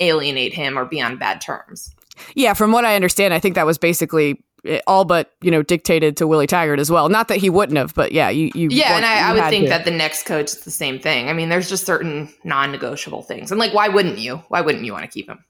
alienate 0.00 0.52
him 0.52 0.78
or 0.78 0.84
be 0.84 1.00
on 1.00 1.16
bad 1.16 1.40
terms. 1.40 1.94
yeah, 2.34 2.52
from 2.54 2.70
what 2.72 2.84
I 2.84 2.94
understand, 2.96 3.32
I 3.34 3.38
think 3.38 3.54
that 3.54 3.66
was 3.66 3.78
basically 3.78 4.42
all 4.86 5.04
but 5.04 5.30
you 5.42 5.50
know 5.50 5.62
dictated 5.62 6.16
to 6.16 6.26
Willie 6.26 6.46
Taggart 6.46 6.78
as 6.80 6.90
well. 6.90 7.08
Not 7.10 7.28
that 7.28 7.36
he 7.36 7.50
wouldn't 7.50 7.76
have, 7.76 7.94
but 7.94 8.12
yeah, 8.12 8.30
you 8.30 8.50
you 8.54 8.68
Yeah, 8.70 8.96
and 8.96 9.04
I, 9.04 9.30
I 9.30 9.32
would 9.34 9.50
think 9.50 9.64
to. 9.64 9.68
that 9.70 9.84
the 9.84 9.90
next 9.90 10.24
coach 10.24 10.46
is 10.52 10.60
the 10.60 10.70
same 10.70 10.98
thing. 10.98 11.28
I 11.28 11.34
mean, 11.34 11.50
there's 11.50 11.68
just 11.68 11.84
certain 11.84 12.32
non-negotiable 12.44 13.22
things, 13.22 13.50
and 13.50 13.58
like, 13.58 13.74
why 13.74 13.88
wouldn't 13.88 14.18
you? 14.18 14.36
Why 14.48 14.62
wouldn't 14.62 14.84
you 14.84 14.92
want 14.92 15.04
to 15.04 15.10
keep 15.10 15.28
him? 15.28 15.44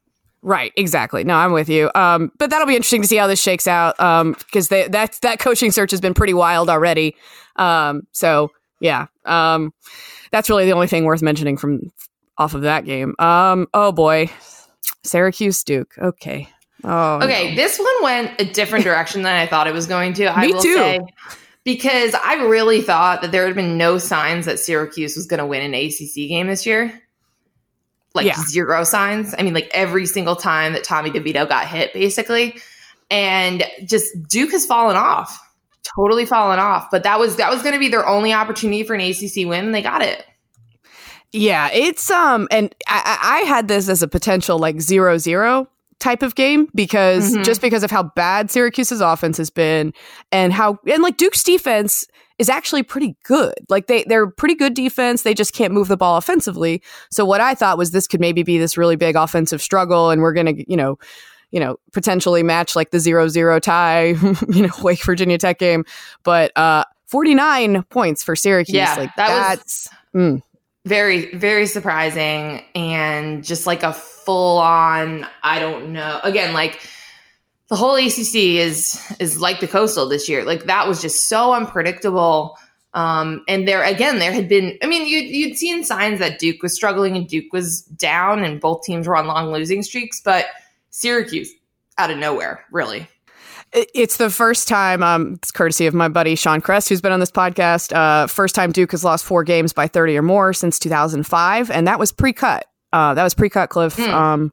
Right, 0.46 0.72
exactly. 0.76 1.24
No, 1.24 1.34
I'm 1.36 1.52
with 1.52 1.70
you. 1.70 1.90
Um, 1.94 2.30
but 2.38 2.50
that'll 2.50 2.66
be 2.66 2.76
interesting 2.76 3.00
to 3.00 3.08
see 3.08 3.16
how 3.16 3.26
this 3.26 3.40
shakes 3.40 3.66
out. 3.66 3.98
Um, 3.98 4.34
because 4.34 4.68
they, 4.68 4.86
that 4.88 5.18
that 5.22 5.38
coaching 5.38 5.70
search 5.72 5.90
has 5.90 6.02
been 6.02 6.12
pretty 6.12 6.34
wild 6.34 6.68
already. 6.68 7.16
Um, 7.56 8.06
so 8.12 8.50
yeah. 8.78 9.06
Um, 9.24 9.72
that's 10.32 10.50
really 10.50 10.66
the 10.66 10.72
only 10.72 10.86
thing 10.86 11.04
worth 11.04 11.22
mentioning 11.22 11.56
from 11.56 11.80
off 12.36 12.52
of 12.52 12.60
that 12.62 12.84
game. 12.84 13.14
Um, 13.18 13.68
oh 13.72 13.90
boy, 13.90 14.28
Syracuse 15.02 15.64
Duke. 15.64 15.94
Okay. 15.98 16.48
Oh, 16.86 17.16
Okay, 17.22 17.50
no. 17.50 17.56
this 17.56 17.78
one 17.78 18.02
went 18.02 18.38
a 18.38 18.44
different 18.44 18.84
direction 18.84 19.22
than 19.22 19.34
I 19.34 19.46
thought 19.46 19.66
it 19.66 19.72
was 19.72 19.86
going 19.86 20.12
to. 20.14 20.26
I 20.26 20.42
Me 20.46 20.52
will 20.52 20.60
too. 20.60 20.74
say 20.74 21.00
because 21.64 22.14
I 22.22 22.34
really 22.44 22.82
thought 22.82 23.22
that 23.22 23.32
there 23.32 23.46
had 23.46 23.54
been 23.56 23.78
no 23.78 23.96
signs 23.96 24.44
that 24.44 24.58
Syracuse 24.58 25.16
was 25.16 25.26
going 25.26 25.38
to 25.38 25.46
win 25.46 25.62
an 25.62 25.72
ACC 25.72 26.28
game 26.28 26.48
this 26.48 26.66
year. 26.66 27.00
Like 28.14 28.26
Yeah. 28.26 28.36
zero 28.48 28.84
signs. 28.84 29.34
I 29.38 29.42
mean, 29.42 29.54
like 29.54 29.68
every 29.72 30.06
single 30.06 30.36
time 30.36 30.72
that 30.74 30.84
Tommy 30.84 31.10
DeVito 31.10 31.48
got 31.48 31.66
hit, 31.66 31.92
basically, 31.92 32.56
and 33.10 33.64
just 33.84 34.10
Duke 34.28 34.52
has 34.52 34.64
fallen 34.64 34.96
off, 34.96 35.36
totally 35.96 36.24
fallen 36.24 36.58
off. 36.60 36.88
But 36.92 37.02
that 37.02 37.18
was 37.18 37.36
that 37.36 37.50
was 37.50 37.62
going 37.62 37.72
to 37.74 37.78
be 37.80 37.88
their 37.88 38.06
only 38.06 38.32
opportunity 38.32 38.84
for 38.84 38.94
an 38.94 39.00
ACC 39.00 39.46
win, 39.46 39.64
and 39.66 39.74
they 39.74 39.82
got 39.82 40.00
it. 40.02 40.24
Yeah, 41.32 41.68
it's 41.72 42.10
um, 42.10 42.46
and 42.52 42.72
I, 42.86 43.18
I 43.20 43.38
I 43.38 43.40
had 43.48 43.66
this 43.66 43.88
as 43.88 44.02
a 44.02 44.08
potential 44.08 44.58
like 44.60 44.80
zero 44.80 45.18
zero 45.18 45.66
type 45.98 46.22
of 46.22 46.34
game 46.36 46.68
because 46.74 47.34
Mhm. 47.34 47.44
just 47.44 47.60
because 47.60 47.82
of 47.82 47.90
how 47.90 48.02
bad 48.04 48.50
Syracuse's 48.50 49.00
offense 49.00 49.38
has 49.38 49.50
been 49.50 49.92
and 50.30 50.52
how 50.52 50.78
and 50.86 51.02
like 51.02 51.16
Duke's 51.16 51.42
defense 51.42 52.06
is 52.38 52.48
actually 52.48 52.82
pretty 52.82 53.16
good. 53.24 53.54
Like 53.68 53.86
they 53.86 54.04
they're 54.04 54.26
pretty 54.26 54.54
good 54.54 54.74
defense. 54.74 55.22
They 55.22 55.34
just 55.34 55.52
can't 55.54 55.72
move 55.72 55.88
the 55.88 55.96
ball 55.96 56.16
offensively. 56.16 56.82
So 57.10 57.24
what 57.24 57.40
I 57.40 57.54
thought 57.54 57.78
was 57.78 57.90
this 57.92 58.06
could 58.06 58.20
maybe 58.20 58.42
be 58.42 58.58
this 58.58 58.76
really 58.76 58.96
big 58.96 59.16
offensive 59.16 59.62
struggle, 59.62 60.10
and 60.10 60.22
we're 60.22 60.32
gonna 60.32 60.54
you 60.66 60.76
know. 60.76 60.98
You 61.50 61.60
know, 61.60 61.76
potentially 61.92 62.42
match 62.42 62.74
like 62.74 62.90
the 62.90 62.98
zero 62.98 63.28
zero 63.28 63.60
tie, 63.60 64.06
you 64.48 64.62
know, 64.66 64.72
Wake 64.82 65.04
Virginia 65.04 65.38
Tech 65.38 65.60
game, 65.60 65.84
but 66.24 66.50
uh, 66.58 66.82
forty 67.06 67.32
nine 67.32 67.84
points 67.90 68.24
for 68.24 68.34
Syracuse. 68.34 68.74
Yeah, 68.74 68.96
like 68.96 69.14
that 69.14 69.28
was- 69.28 69.58
that's 69.58 69.88
mm, 70.12 70.42
very 70.84 71.32
very 71.36 71.66
surprising 71.66 72.60
and 72.74 73.44
just 73.44 73.68
like 73.68 73.84
a 73.84 73.92
full 73.92 74.58
on 74.58 75.26
i 75.44 75.58
don't 75.60 75.92
know 75.92 76.18
again 76.24 76.52
like 76.54 76.80
the 77.68 77.76
whole 77.76 77.96
acc 77.96 78.34
is 78.34 79.00
is 79.18 79.40
like 79.40 79.60
the 79.60 79.68
coastal 79.68 80.08
this 80.08 80.28
year 80.28 80.44
like 80.44 80.64
that 80.64 80.86
was 80.86 81.00
just 81.00 81.28
so 81.28 81.52
unpredictable 81.54 82.56
um 82.92 83.42
and 83.48 83.66
there 83.66 83.82
again 83.82 84.18
there 84.18 84.32
had 84.32 84.48
been 84.48 84.78
i 84.82 84.86
mean 84.86 85.06
you 85.06 85.18
you'd 85.18 85.56
seen 85.56 85.84
signs 85.84 86.18
that 86.18 86.38
duke 86.38 86.62
was 86.62 86.74
struggling 86.74 87.16
and 87.16 87.28
duke 87.28 87.52
was 87.52 87.82
down 87.82 88.44
and 88.44 88.60
both 88.60 88.82
teams 88.82 89.06
were 89.06 89.16
on 89.16 89.26
long 89.26 89.52
losing 89.52 89.82
streaks 89.82 90.20
but 90.24 90.46
syracuse 90.90 91.50
out 91.98 92.10
of 92.10 92.18
nowhere 92.18 92.64
really 92.70 93.08
It's 93.72 94.18
the 94.18 94.30
first 94.30 94.68
time, 94.68 95.02
um, 95.02 95.34
it's 95.34 95.50
courtesy 95.50 95.88
of 95.88 95.94
my 95.94 96.06
buddy 96.08 96.36
Sean 96.36 96.60
Crest, 96.60 96.88
who's 96.88 97.00
been 97.00 97.10
on 97.10 97.18
this 97.18 97.32
podcast. 97.32 97.92
Uh, 97.92 98.28
first 98.28 98.54
time 98.54 98.70
Duke 98.70 98.92
has 98.92 99.02
lost 99.02 99.24
four 99.24 99.42
games 99.42 99.72
by 99.72 99.88
30 99.88 100.16
or 100.16 100.22
more 100.22 100.52
since 100.52 100.78
2005, 100.78 101.72
and 101.72 101.88
that 101.88 101.98
was 101.98 102.12
pre 102.12 102.32
cut. 102.32 102.66
Uh, 102.94 103.12
that 103.12 103.24
was 103.24 103.34
pre 103.34 103.50
Cutcliffe. 103.50 103.96
Mm. 103.96 104.12
Um, 104.12 104.52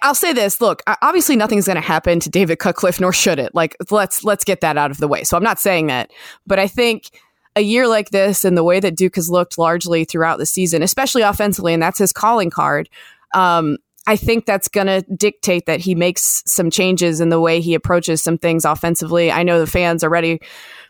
I'll 0.00 0.14
say 0.14 0.32
this: 0.32 0.58
Look, 0.58 0.82
obviously, 1.02 1.36
nothing's 1.36 1.66
going 1.66 1.76
to 1.76 1.82
happen 1.82 2.18
to 2.20 2.30
David 2.30 2.58
Cutcliffe, 2.58 2.98
nor 2.98 3.12
should 3.12 3.38
it. 3.38 3.54
Like, 3.54 3.76
let's 3.90 4.24
let's 4.24 4.42
get 4.42 4.62
that 4.62 4.78
out 4.78 4.90
of 4.90 4.96
the 4.96 5.06
way. 5.06 5.22
So 5.22 5.36
I'm 5.36 5.42
not 5.42 5.58
saying 5.58 5.88
that, 5.88 6.10
but 6.46 6.58
I 6.58 6.66
think 6.66 7.10
a 7.56 7.60
year 7.60 7.86
like 7.86 8.08
this 8.08 8.42
and 8.42 8.56
the 8.56 8.64
way 8.64 8.80
that 8.80 8.96
Duke 8.96 9.16
has 9.16 9.28
looked 9.28 9.58
largely 9.58 10.04
throughout 10.04 10.38
the 10.38 10.46
season, 10.46 10.82
especially 10.82 11.20
offensively, 11.20 11.74
and 11.74 11.82
that's 11.82 11.98
his 11.98 12.10
calling 12.10 12.48
card. 12.48 12.88
Um, 13.34 13.76
I 14.06 14.16
think 14.16 14.46
that's 14.46 14.68
going 14.68 14.86
to 14.86 15.02
dictate 15.14 15.66
that 15.66 15.80
he 15.80 15.94
makes 15.94 16.42
some 16.46 16.70
changes 16.70 17.20
in 17.20 17.28
the 17.28 17.40
way 17.40 17.60
he 17.60 17.74
approaches 17.74 18.22
some 18.22 18.38
things 18.38 18.64
offensively. 18.64 19.30
I 19.30 19.42
know 19.42 19.58
the 19.58 19.66
fans 19.66 20.02
are 20.02 20.08
ready 20.08 20.40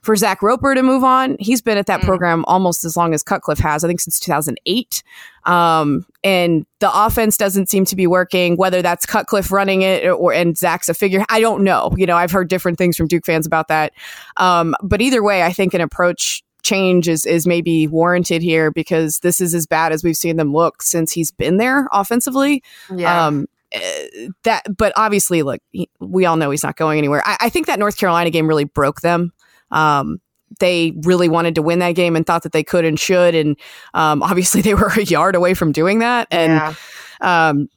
for 0.02 0.14
Zac 0.14 0.42
Roper 0.42 0.74
to 0.74 0.82
move 0.82 1.02
on. 1.02 1.36
He's 1.40 1.60
been 1.60 1.78
at 1.78 1.86
that 1.86 2.00
mm. 2.00 2.04
program 2.04 2.44
almost 2.46 2.84
as 2.84 2.96
long 2.96 3.14
as 3.14 3.22
Cutcliffe 3.24 3.58
has, 3.58 3.82
I 3.82 3.88
think 3.88 4.00
since 4.00 4.20
2008. 4.20 5.02
Um, 5.44 6.06
and 6.22 6.66
the 6.78 6.90
offense 6.92 7.36
doesn't 7.36 7.68
seem 7.68 7.84
to 7.86 7.96
be 7.96 8.06
working, 8.06 8.56
whether 8.56 8.82
that's 8.82 9.06
Cutcliffe 9.06 9.50
running 9.50 9.82
it 9.82 10.06
or, 10.06 10.32
and 10.32 10.56
Zac's 10.56 10.88
a 10.88 10.94
figure. 10.94 11.24
I 11.28 11.40
don't 11.40 11.64
know. 11.64 11.92
You 11.96 12.06
know, 12.06 12.16
I've 12.16 12.30
heard 12.30 12.48
different 12.48 12.78
things 12.78 12.96
from 12.96 13.08
Duke 13.08 13.26
fans 13.26 13.46
about 13.46 13.68
that. 13.68 13.92
Um, 14.36 14.76
but 14.82 15.00
either 15.00 15.22
way, 15.22 15.42
I 15.42 15.52
think 15.52 15.74
an 15.74 15.80
approach 15.80 16.42
change 16.62 17.08
is 17.08 17.24
is 17.26 17.46
maybe 17.46 17.86
warranted 17.86 18.42
here 18.42 18.70
because 18.70 19.20
this 19.20 19.40
is 19.40 19.54
as 19.54 19.66
bad 19.66 19.92
as 19.92 20.02
we've 20.02 20.16
seen 20.16 20.36
them 20.36 20.52
look 20.52 20.82
since 20.82 21.12
he's 21.12 21.30
been 21.30 21.56
there 21.56 21.88
offensively. 21.92 22.62
Yeah. 22.94 23.26
Um, 23.26 23.46
eh, 23.72 24.28
that, 24.44 24.64
but 24.76 24.92
obviously, 24.96 25.42
look, 25.42 25.60
we 26.00 26.26
all 26.26 26.36
know 26.36 26.50
he's 26.50 26.62
not 26.62 26.76
going 26.76 26.98
anywhere. 26.98 27.22
I, 27.24 27.36
I 27.42 27.48
think 27.48 27.66
that 27.66 27.78
North 27.78 27.96
Carolina 27.96 28.30
game 28.30 28.46
really 28.46 28.64
broke 28.64 29.00
them. 29.00 29.32
Um, 29.70 30.20
they 30.60 30.94
really 31.02 31.28
wanted 31.28 31.54
to 31.56 31.62
win 31.62 31.78
that 31.80 31.92
game 31.92 32.16
and 32.16 32.26
thought 32.26 32.42
that 32.42 32.52
they 32.52 32.64
could 32.64 32.84
and 32.84 32.98
should, 32.98 33.34
and 33.34 33.56
um, 33.94 34.22
obviously 34.22 34.60
they 34.62 34.74
were 34.74 34.92
a 34.96 35.02
yard 35.02 35.34
away 35.34 35.54
from 35.54 35.72
doing 35.72 36.00
that. 36.00 36.28
And 36.30 36.52
yeah. 36.52 36.74
Um, 37.20 37.68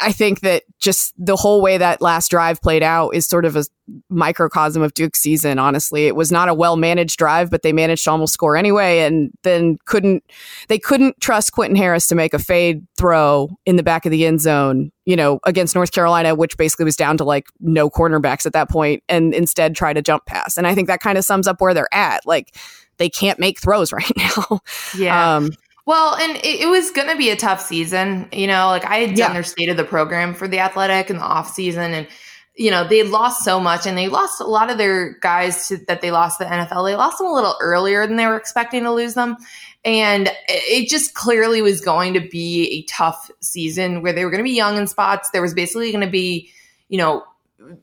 I 0.00 0.12
think 0.12 0.40
that 0.40 0.64
just 0.78 1.12
the 1.16 1.36
whole 1.36 1.60
way 1.60 1.78
that 1.78 2.00
last 2.00 2.30
drive 2.30 2.60
played 2.60 2.82
out 2.82 3.10
is 3.10 3.26
sort 3.26 3.44
of 3.44 3.54
a 3.54 3.64
microcosm 4.08 4.82
of 4.82 4.94
Duke's 4.94 5.20
season. 5.20 5.58
Honestly, 5.58 6.06
it 6.06 6.16
was 6.16 6.32
not 6.32 6.48
a 6.48 6.54
well 6.54 6.76
managed 6.76 7.18
drive, 7.18 7.50
but 7.50 7.62
they 7.62 7.72
managed 7.72 8.04
to 8.04 8.10
almost 8.10 8.32
score 8.32 8.56
anyway, 8.56 9.00
and 9.00 9.30
then 9.42 9.78
couldn't 9.84 10.24
they 10.68 10.78
couldn't 10.78 11.20
trust 11.20 11.52
Quentin 11.52 11.76
Harris 11.76 12.06
to 12.08 12.14
make 12.14 12.34
a 12.34 12.38
fade 12.38 12.86
throw 12.96 13.48
in 13.64 13.76
the 13.76 13.82
back 13.82 14.04
of 14.04 14.10
the 14.10 14.26
end 14.26 14.40
zone, 14.40 14.90
you 15.04 15.16
know, 15.16 15.38
against 15.44 15.74
North 15.74 15.92
Carolina, 15.92 16.34
which 16.34 16.56
basically 16.56 16.84
was 16.84 16.96
down 16.96 17.16
to 17.18 17.24
like 17.24 17.46
no 17.60 17.88
cornerbacks 17.88 18.46
at 18.46 18.52
that 18.52 18.68
point, 18.68 19.02
and 19.08 19.34
instead 19.34 19.74
try 19.76 19.92
to 19.92 20.02
jump 20.02 20.26
pass. 20.26 20.56
And 20.56 20.66
I 20.66 20.74
think 20.74 20.88
that 20.88 21.00
kind 21.00 21.16
of 21.16 21.24
sums 21.24 21.46
up 21.46 21.60
where 21.60 21.74
they're 21.74 21.94
at. 21.94 22.26
Like 22.26 22.56
they 22.98 23.08
can't 23.08 23.38
make 23.38 23.60
throws 23.60 23.92
right 23.92 24.12
now. 24.16 24.60
Yeah. 24.96 25.36
Um, 25.36 25.50
well, 25.90 26.14
and 26.14 26.36
it, 26.36 26.60
it 26.60 26.68
was 26.68 26.92
going 26.92 27.08
to 27.08 27.16
be 27.16 27.30
a 27.30 27.36
tough 27.36 27.60
season. 27.60 28.28
You 28.30 28.46
know, 28.46 28.68
like 28.68 28.84
I 28.84 28.98
had 28.98 29.08
done 29.08 29.18
yeah. 29.18 29.32
their 29.32 29.42
state 29.42 29.68
of 29.68 29.76
the 29.76 29.82
program 29.82 30.34
for 30.34 30.46
the 30.46 30.60
athletic 30.60 31.10
in 31.10 31.16
the 31.16 31.24
off 31.24 31.52
season, 31.52 31.92
and 31.92 32.06
you 32.54 32.70
know 32.70 32.86
they 32.86 33.02
lost 33.02 33.44
so 33.44 33.58
much, 33.58 33.86
and 33.86 33.98
they 33.98 34.06
lost 34.06 34.40
a 34.40 34.46
lot 34.46 34.70
of 34.70 34.78
their 34.78 35.18
guys 35.18 35.66
to, 35.66 35.78
that 35.88 36.00
they 36.00 36.12
lost 36.12 36.38
the 36.38 36.44
NFL. 36.44 36.86
They 36.86 36.94
lost 36.94 37.18
them 37.18 37.26
a 37.26 37.32
little 37.32 37.56
earlier 37.60 38.06
than 38.06 38.14
they 38.14 38.26
were 38.26 38.36
expecting 38.36 38.84
to 38.84 38.92
lose 38.92 39.14
them, 39.14 39.36
and 39.84 40.30
it 40.46 40.88
just 40.88 41.14
clearly 41.14 41.60
was 41.60 41.80
going 41.80 42.14
to 42.14 42.20
be 42.20 42.68
a 42.70 42.82
tough 42.82 43.28
season 43.40 44.00
where 44.00 44.12
they 44.12 44.24
were 44.24 44.30
going 44.30 44.44
to 44.44 44.48
be 44.48 44.54
young 44.54 44.76
in 44.76 44.86
spots. 44.86 45.30
There 45.30 45.42
was 45.42 45.54
basically 45.54 45.90
going 45.90 46.04
to 46.04 46.10
be, 46.10 46.52
you 46.88 46.98
know, 46.98 47.24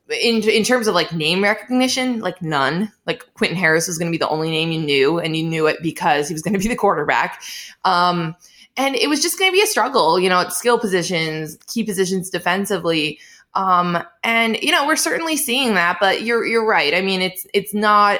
in 0.10 0.42
in 0.44 0.64
terms 0.64 0.88
of 0.88 0.96
like 0.96 1.14
name 1.14 1.44
recognition, 1.44 2.20
like 2.20 2.42
none. 2.42 2.92
Like 3.06 3.24
Quentin 3.34 3.58
Harris 3.58 3.88
was 3.88 3.98
going 3.98 4.12
to 4.12 4.16
be 4.16 4.20
the 4.20 4.30
only 4.30 4.50
name 4.50 4.72
you 4.72 4.82
knew, 4.82 5.20
and 5.20 5.36
you 5.36 5.44
knew 5.44 5.68
it 5.68 5.78
because 5.82 6.28
he 6.28 6.34
was 6.34 6.42
going 6.42 6.54
to 6.54 6.60
be 6.60 6.68
the 6.68 6.76
quarterback. 6.76 7.42
Um, 7.86 8.36
and 8.76 8.96
it 8.96 9.10
was 9.10 9.22
just 9.22 9.40
going 9.40 9.52
to 9.52 9.56
be 9.56 9.62
a 9.62 9.68
struggle, 9.68 10.20
you 10.20 10.30
know, 10.30 10.40
at 10.42 10.54
skill 10.54 10.80
positions, 10.80 11.58
key 11.68 11.84
positions 11.84 12.30
defensively. 12.30 13.20
Um, 13.54 14.04
and 14.24 14.58
you 14.62 14.72
know, 14.72 14.86
we're 14.86 14.96
certainly 14.96 15.36
seeing 15.36 15.74
that, 15.74 15.98
but 16.00 16.22
you're 16.24 16.46
you're 16.46 16.66
right. 16.66 16.94
I 16.94 17.02
mean, 17.02 17.22
it's 17.22 17.48
it's 17.54 17.74
not 17.74 18.20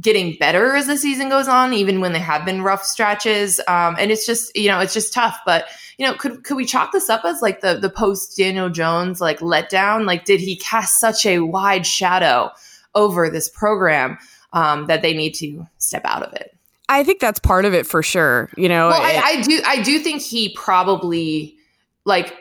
getting 0.00 0.36
better 0.38 0.74
as 0.74 0.86
the 0.86 0.96
season 0.96 1.28
goes 1.28 1.48
on, 1.48 1.72
even 1.72 2.00
when 2.00 2.12
they 2.12 2.18
have 2.18 2.44
been 2.44 2.62
rough 2.62 2.84
stretches. 2.84 3.60
Um, 3.68 3.96
and 3.98 4.10
it's 4.10 4.26
just 4.26 4.54
you 4.56 4.68
know, 4.68 4.80
it's 4.80 4.94
just 4.94 5.12
tough, 5.12 5.38
but 5.44 5.66
you 5.98 6.06
know, 6.06 6.14
could 6.14 6.44
could 6.44 6.56
we 6.56 6.64
chalk 6.64 6.92
this 6.92 7.10
up 7.10 7.24
as 7.24 7.42
like 7.42 7.60
the 7.60 7.78
the 7.78 7.90
post 7.90 8.36
Daniel 8.36 8.70
Jones 8.70 9.20
like 9.20 9.40
letdown? 9.40 10.06
Like, 10.06 10.24
did 10.24 10.40
he 10.40 10.56
cast 10.56 11.00
such 11.00 11.26
a 11.26 11.40
wide 11.40 11.86
shadow 11.86 12.50
over 12.94 13.28
this 13.28 13.48
program 13.48 14.18
um, 14.52 14.86
that 14.86 15.02
they 15.02 15.14
need 15.14 15.32
to 15.34 15.66
step 15.78 16.02
out 16.04 16.22
of 16.22 16.32
it? 16.34 16.56
I 16.88 17.04
think 17.04 17.20
that's 17.20 17.38
part 17.38 17.64
of 17.64 17.74
it 17.74 17.86
for 17.86 18.02
sure. 18.02 18.48
You 18.56 18.68
know, 18.68 18.88
well, 18.88 19.02
it, 19.02 19.16
I, 19.16 19.30
I 19.30 19.42
do 19.42 19.60
I 19.66 19.82
do 19.82 19.98
think 19.98 20.22
he 20.22 20.50
probably 20.50 21.56
like 22.04 22.34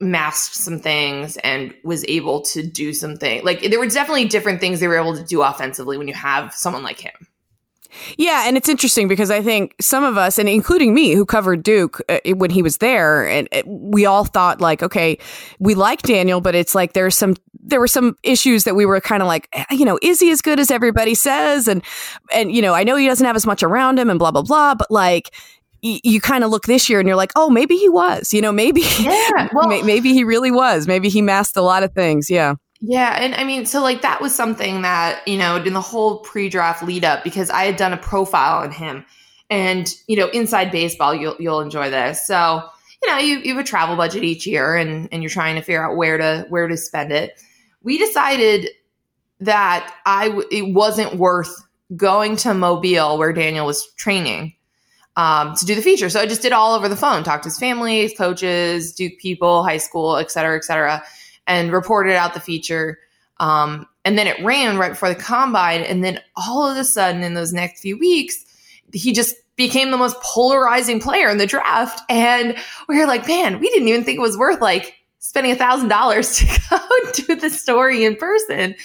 masked 0.00 0.54
some 0.54 0.78
things 0.78 1.36
and 1.38 1.74
was 1.82 2.04
able 2.06 2.42
to 2.42 2.62
do 2.62 2.92
something. 2.92 3.44
Like 3.44 3.62
there 3.62 3.78
were 3.78 3.88
definitely 3.88 4.26
different 4.26 4.60
things 4.60 4.80
they 4.80 4.88
were 4.88 4.98
able 4.98 5.16
to 5.16 5.24
do 5.24 5.42
offensively 5.42 5.96
when 5.96 6.08
you 6.08 6.14
have 6.14 6.54
someone 6.54 6.82
like 6.82 7.00
him. 7.00 7.26
Yeah, 8.18 8.46
and 8.46 8.56
it's 8.56 8.68
interesting 8.68 9.08
because 9.08 9.30
I 9.30 9.42
think 9.42 9.74
some 9.80 10.04
of 10.04 10.16
us, 10.16 10.38
and 10.38 10.48
including 10.48 10.94
me, 10.94 11.14
who 11.14 11.24
covered 11.24 11.62
Duke 11.62 12.00
uh, 12.08 12.18
when 12.34 12.50
he 12.50 12.62
was 12.62 12.78
there, 12.78 13.26
and 13.26 13.48
uh, 13.52 13.62
we 13.66 14.06
all 14.06 14.24
thought 14.24 14.60
like, 14.60 14.82
okay, 14.82 15.18
we 15.58 15.74
like 15.74 16.02
Daniel, 16.02 16.40
but 16.40 16.54
it's 16.54 16.74
like 16.74 16.92
there's 16.92 17.16
some 17.16 17.34
there 17.68 17.80
were 17.80 17.88
some 17.88 18.16
issues 18.22 18.64
that 18.64 18.76
we 18.76 18.86
were 18.86 19.00
kind 19.00 19.22
of 19.22 19.26
like, 19.26 19.48
eh, 19.52 19.64
you 19.70 19.84
know, 19.84 19.98
is 20.00 20.20
he 20.20 20.30
as 20.30 20.40
good 20.40 20.60
as 20.60 20.70
everybody 20.70 21.14
says? 21.14 21.68
And 21.68 21.82
and 22.32 22.52
you 22.52 22.62
know, 22.62 22.74
I 22.74 22.84
know 22.84 22.96
he 22.96 23.06
doesn't 23.06 23.26
have 23.26 23.36
as 23.36 23.46
much 23.46 23.62
around 23.62 23.98
him, 23.98 24.10
and 24.10 24.18
blah 24.18 24.30
blah 24.30 24.42
blah, 24.42 24.74
but 24.74 24.90
like 24.90 25.30
you 26.02 26.20
kind 26.20 26.44
of 26.44 26.50
look 26.50 26.64
this 26.64 26.88
year 26.88 26.98
and 26.98 27.08
you're 27.08 27.16
like, 27.16 27.32
oh, 27.36 27.50
maybe 27.50 27.76
he 27.76 27.88
was, 27.88 28.32
you 28.32 28.40
know, 28.40 28.52
maybe, 28.52 28.82
yeah, 29.00 29.48
well, 29.52 29.68
maybe 29.84 30.12
he 30.12 30.24
really 30.24 30.50
was. 30.50 30.86
Maybe 30.86 31.08
he 31.08 31.22
masked 31.22 31.56
a 31.56 31.62
lot 31.62 31.82
of 31.82 31.92
things. 31.92 32.30
Yeah. 32.30 32.54
Yeah, 32.80 33.16
and 33.18 33.34
I 33.34 33.44
mean, 33.44 33.64
so 33.64 33.82
like 33.82 34.02
that 34.02 34.20
was 34.20 34.34
something 34.34 34.82
that 34.82 35.26
you 35.26 35.38
know 35.38 35.56
in 35.56 35.72
the 35.72 35.80
whole 35.80 36.18
pre-draft 36.18 36.82
lead 36.82 37.04
up 37.04 37.24
because 37.24 37.48
I 37.48 37.64
had 37.64 37.76
done 37.76 37.94
a 37.94 37.96
profile 37.96 38.62
on 38.62 38.70
him, 38.70 39.04
and 39.48 39.88
you 40.06 40.16
know, 40.16 40.28
inside 40.28 40.70
baseball, 40.70 41.14
you'll 41.14 41.36
you'll 41.38 41.60
enjoy 41.60 41.88
this. 41.88 42.26
So 42.26 42.62
you 43.02 43.10
know, 43.10 43.18
you, 43.18 43.38
you 43.38 43.54
have 43.56 43.64
a 43.64 43.66
travel 43.66 43.96
budget 43.96 44.24
each 44.24 44.46
year, 44.46 44.76
and 44.76 45.08
and 45.10 45.22
you're 45.22 45.30
trying 45.30 45.54
to 45.56 45.62
figure 45.62 45.82
out 45.82 45.96
where 45.96 46.18
to 46.18 46.44
where 46.50 46.68
to 46.68 46.76
spend 46.76 47.12
it. 47.12 47.40
We 47.82 47.96
decided 47.96 48.68
that 49.40 49.94
I 50.04 50.28
w- 50.28 50.48
it 50.50 50.74
wasn't 50.74 51.16
worth 51.16 51.54
going 51.94 52.36
to 52.36 52.52
Mobile 52.52 53.16
where 53.16 53.32
Daniel 53.32 53.66
was 53.66 53.86
training 53.94 54.54
um, 55.16 55.54
to 55.56 55.64
do 55.64 55.74
the 55.74 55.82
feature. 55.82 56.08
So 56.08 56.20
I 56.20 56.26
just 56.26 56.42
did 56.42 56.52
all 56.52 56.74
over 56.74 56.88
the 56.88 56.96
phone, 56.96 57.24
talked 57.24 57.42
to 57.44 57.48
his 57.48 57.58
family, 57.58 58.02
his 58.02 58.14
coaches, 58.16 58.92
Duke 58.92 59.18
people, 59.18 59.64
high 59.64 59.78
school, 59.78 60.16
et 60.16 60.30
cetera, 60.30 60.56
et 60.56 60.64
cetera 60.64 61.02
and 61.46 61.72
reported 61.72 62.14
out 62.14 62.34
the 62.34 62.40
feature. 62.40 62.98
Um, 63.38 63.86
and 64.04 64.18
then 64.18 64.26
it 64.26 64.42
ran 64.44 64.78
right 64.78 64.92
before 64.92 65.08
the 65.08 65.14
combine. 65.14 65.82
And 65.82 66.02
then 66.02 66.20
all 66.36 66.68
of 66.68 66.76
a 66.76 66.84
sudden, 66.84 67.22
in 67.22 67.34
those 67.34 67.52
next 67.52 67.80
few 67.80 67.98
weeks, 67.98 68.44
he 68.92 69.12
just 69.12 69.36
became 69.56 69.90
the 69.90 69.96
most 69.96 70.20
polarizing 70.20 71.00
player 71.00 71.28
in 71.28 71.38
the 71.38 71.46
draft. 71.46 72.02
And 72.08 72.56
we 72.88 72.98
were 72.98 73.06
like, 73.06 73.26
man, 73.26 73.58
we 73.58 73.68
didn't 73.70 73.88
even 73.88 74.04
think 74.04 74.18
it 74.18 74.22
was 74.22 74.36
worth 74.36 74.60
like 74.60 74.94
spending 75.26 75.50
a 75.50 75.56
thousand 75.56 75.88
dollars 75.88 76.36
to 76.36 76.46
go 76.70 76.78
do 77.12 77.34
the 77.34 77.50
story 77.50 78.04
in 78.04 78.14
person. 78.14 78.76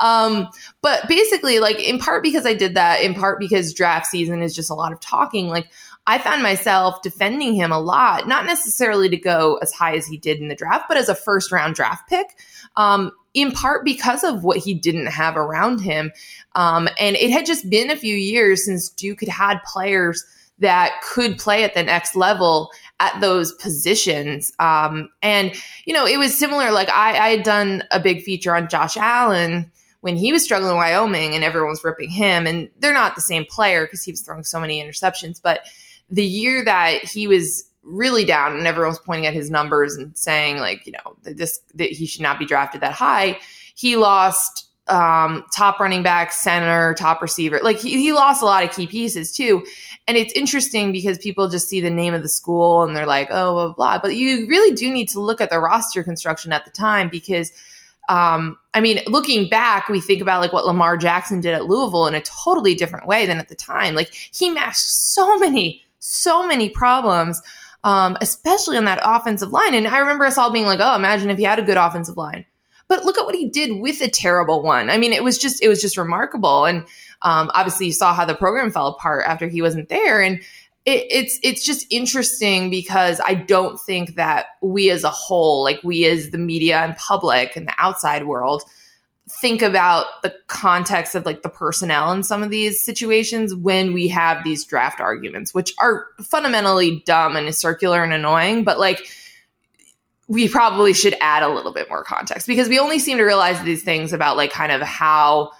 Um, 0.00 0.48
but 0.80 1.08
basically, 1.08 1.58
like 1.58 1.80
in 1.80 1.98
part 1.98 2.22
because 2.22 2.46
I 2.46 2.54
did 2.54 2.74
that, 2.74 3.02
in 3.02 3.14
part 3.14 3.40
because 3.40 3.74
draft 3.74 4.06
season 4.06 4.40
is 4.40 4.54
just 4.54 4.70
a 4.70 4.74
lot 4.74 4.92
of 4.92 5.00
talking. 5.00 5.48
Like 5.48 5.72
I 6.06 6.18
found 6.18 6.40
myself 6.40 7.02
defending 7.02 7.52
him 7.52 7.72
a 7.72 7.80
lot, 7.80 8.28
not 8.28 8.46
necessarily 8.46 9.08
to 9.08 9.16
go 9.16 9.58
as 9.60 9.72
high 9.72 9.96
as 9.96 10.06
he 10.06 10.16
did 10.16 10.38
in 10.38 10.46
the 10.46 10.54
draft, 10.54 10.84
but 10.86 10.96
as 10.96 11.08
a 11.08 11.16
first 11.16 11.50
round 11.50 11.74
draft 11.74 12.08
pick. 12.08 12.38
Um, 12.76 13.10
in 13.34 13.50
part 13.50 13.84
because 13.84 14.22
of 14.24 14.44
what 14.44 14.56
he 14.56 14.74
didn't 14.74 15.06
have 15.06 15.36
around 15.36 15.80
him. 15.80 16.12
Um, 16.54 16.88
and 16.98 17.14
it 17.16 17.30
had 17.30 17.44
just 17.44 17.68
been 17.68 17.90
a 17.90 17.96
few 17.96 18.14
years 18.14 18.64
since 18.64 18.88
Duke 18.88 19.20
had 19.20 19.28
had 19.28 19.62
players 19.64 20.24
that 20.58 21.00
could 21.02 21.38
play 21.38 21.62
at 21.62 21.74
the 21.74 21.82
next 21.82 22.16
level 22.16 22.70
at 23.00 23.20
those 23.20 23.52
positions. 23.54 24.52
Um, 24.58 25.08
and, 25.22 25.52
you 25.84 25.94
know, 25.94 26.06
it 26.06 26.18
was 26.18 26.36
similar. 26.36 26.72
Like 26.72 26.88
I, 26.90 27.16
I 27.18 27.28
had 27.30 27.44
done 27.44 27.84
a 27.90 28.00
big 28.00 28.22
feature 28.22 28.54
on 28.54 28.68
Josh 28.68 28.96
Allen 28.96 29.70
when 30.00 30.16
he 30.16 30.32
was 30.32 30.42
struggling 30.42 30.72
in 30.72 30.76
Wyoming 30.76 31.34
and 31.34 31.44
everyone 31.44 31.70
was 31.70 31.84
ripping 31.84 32.10
him. 32.10 32.46
And 32.46 32.68
they're 32.78 32.92
not 32.92 33.14
the 33.14 33.20
same 33.20 33.44
player 33.44 33.84
because 33.84 34.02
he 34.02 34.12
was 34.12 34.22
throwing 34.22 34.44
so 34.44 34.60
many 34.60 34.82
interceptions. 34.82 35.40
But 35.42 35.60
the 36.10 36.24
year 36.24 36.64
that 36.64 37.04
he 37.04 37.26
was 37.26 37.68
really 37.82 38.24
down 38.24 38.56
and 38.56 38.66
everyone 38.66 38.90
was 38.90 38.98
pointing 38.98 39.26
at 39.26 39.34
his 39.34 39.50
numbers 39.50 39.94
and 39.96 40.16
saying 40.16 40.58
like 40.58 40.84
you 40.86 40.92
know 40.92 41.16
that 41.22 41.36
this 41.36 41.60
that 41.74 41.90
he 41.90 42.06
should 42.06 42.20
not 42.20 42.38
be 42.38 42.44
drafted 42.44 42.80
that 42.80 42.92
high 42.92 43.38
he 43.74 43.96
lost 43.96 44.66
um, 44.88 45.44
top 45.54 45.78
running 45.80 46.02
back 46.02 46.32
center 46.32 46.94
top 46.94 47.22
receiver 47.22 47.60
like 47.62 47.78
he, 47.78 47.92
he 47.92 48.12
lost 48.12 48.42
a 48.42 48.44
lot 48.44 48.62
of 48.62 48.70
key 48.74 48.86
pieces 48.86 49.34
too 49.34 49.64
and 50.08 50.16
it's 50.16 50.32
interesting 50.32 50.90
because 50.90 51.18
people 51.18 51.48
just 51.48 51.68
see 51.68 51.80
the 51.80 51.90
name 51.90 52.14
of 52.14 52.22
the 52.22 52.28
school 52.28 52.82
and 52.82 52.96
they're 52.96 53.06
like 53.06 53.28
oh 53.30 53.54
blah 53.54 53.72
blah, 53.72 53.98
but 53.98 54.16
you 54.16 54.48
really 54.48 54.74
do 54.74 54.90
need 54.90 55.08
to 55.10 55.20
look 55.20 55.40
at 55.40 55.50
the 55.50 55.60
roster 55.60 56.02
construction 56.02 56.52
at 56.52 56.64
the 56.64 56.70
time 56.72 57.08
because 57.08 57.52
um, 58.08 58.56
I 58.72 58.80
mean, 58.80 59.00
looking 59.06 59.48
back, 59.48 59.88
we 59.88 60.00
think 60.00 60.22
about 60.22 60.40
like 60.40 60.52
what 60.52 60.64
Lamar 60.64 60.96
Jackson 60.96 61.40
did 61.40 61.54
at 61.54 61.66
Louisville 61.66 62.06
in 62.06 62.14
a 62.14 62.22
totally 62.22 62.74
different 62.74 63.06
way 63.06 63.26
than 63.26 63.38
at 63.38 63.48
the 63.48 63.54
time. 63.54 63.94
Like 63.94 64.12
he 64.12 64.50
matched 64.50 64.78
so 64.78 65.38
many, 65.38 65.84
so 65.98 66.46
many 66.46 66.70
problems, 66.70 67.40
um, 67.84 68.16
especially 68.20 68.78
on 68.78 68.86
that 68.86 69.00
offensive 69.04 69.52
line. 69.52 69.74
And 69.74 69.86
I 69.86 69.98
remember 69.98 70.24
us 70.24 70.38
all 70.38 70.50
being 70.50 70.64
like, 70.64 70.80
"Oh, 70.82 70.96
imagine 70.96 71.28
if 71.28 71.36
he 71.36 71.44
had 71.44 71.58
a 71.58 71.62
good 71.62 71.76
offensive 71.76 72.16
line." 72.16 72.46
But 72.88 73.04
look 73.04 73.18
at 73.18 73.26
what 73.26 73.34
he 73.34 73.48
did 73.48 73.80
with 73.80 74.00
a 74.00 74.08
terrible 74.08 74.62
one. 74.62 74.88
I 74.90 74.96
mean, 74.96 75.12
it 75.12 75.22
was 75.22 75.38
just 75.38 75.62
it 75.62 75.68
was 75.68 75.80
just 75.80 75.96
remarkable. 75.96 76.64
And 76.64 76.84
um, 77.22 77.50
obviously, 77.54 77.86
you 77.86 77.92
saw 77.92 78.14
how 78.14 78.24
the 78.24 78.34
program 78.34 78.70
fell 78.70 78.88
apart 78.88 79.24
after 79.26 79.46
he 79.46 79.62
wasn't 79.62 79.88
there. 79.88 80.22
And 80.22 80.40
it, 80.86 81.06
it's 81.10 81.38
it's 81.42 81.64
just 81.64 81.86
interesting 81.90 82.70
because 82.70 83.20
I 83.24 83.34
don't 83.34 83.78
think 83.78 84.14
that 84.14 84.46
we 84.62 84.90
as 84.90 85.04
a 85.04 85.10
whole, 85.10 85.62
like 85.62 85.80
we 85.84 86.06
as 86.06 86.30
the 86.30 86.38
media 86.38 86.78
and 86.78 86.96
public 86.96 87.56
and 87.56 87.68
the 87.68 87.74
outside 87.76 88.26
world, 88.26 88.62
think 89.28 89.60
about 89.60 90.06
the 90.22 90.34
context 90.46 91.14
of 91.14 91.26
like 91.26 91.42
the 91.42 91.48
personnel 91.50 92.12
in 92.12 92.22
some 92.22 92.42
of 92.42 92.48
these 92.48 92.82
situations 92.82 93.54
when 93.54 93.92
we 93.92 94.08
have 94.08 94.42
these 94.44 94.64
draft 94.64 95.00
arguments, 95.00 95.52
which 95.52 95.74
are 95.78 96.06
fundamentally 96.22 97.02
dumb 97.04 97.36
and 97.36 97.54
circular 97.54 98.02
and 98.02 98.14
annoying, 98.14 98.64
but 98.64 98.78
like 98.78 99.06
we 100.28 100.46
probably 100.46 100.92
should 100.92 101.16
add 101.20 101.42
a 101.42 101.48
little 101.48 101.72
bit 101.72 101.88
more 101.88 102.04
context 102.04 102.46
because 102.46 102.68
we 102.68 102.78
only 102.78 102.98
seem 102.98 103.16
to 103.16 103.24
realize 103.24 103.60
these 103.62 103.82
things 103.82 104.12
about 104.12 104.36
like 104.36 104.52
kind 104.52 104.70
of 104.70 104.80
how 104.82 105.50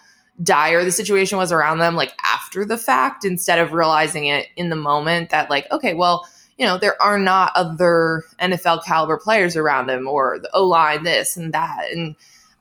dire 0.42 0.84
the 0.84 0.92
situation 0.92 1.36
was 1.36 1.50
around 1.50 1.78
them 1.78 1.96
like 1.96 2.12
after 2.24 2.64
the 2.64 2.78
fact 2.78 3.24
instead 3.24 3.58
of 3.58 3.72
realizing 3.72 4.26
it 4.26 4.46
in 4.56 4.68
the 4.68 4.76
moment 4.76 5.30
that 5.30 5.50
like 5.50 5.66
okay 5.72 5.94
well 5.94 6.24
you 6.58 6.66
know 6.66 6.76
there 6.76 7.00
are 7.00 7.18
not 7.18 7.52
other 7.54 8.24
NFL 8.40 8.84
caliber 8.84 9.16
players 9.16 9.56
around 9.56 9.88
him 9.88 10.06
or 10.06 10.38
the 10.38 10.50
O 10.52 10.64
line 10.64 11.04
this 11.04 11.36
and 11.36 11.54
that. 11.54 11.90
And 11.90 12.14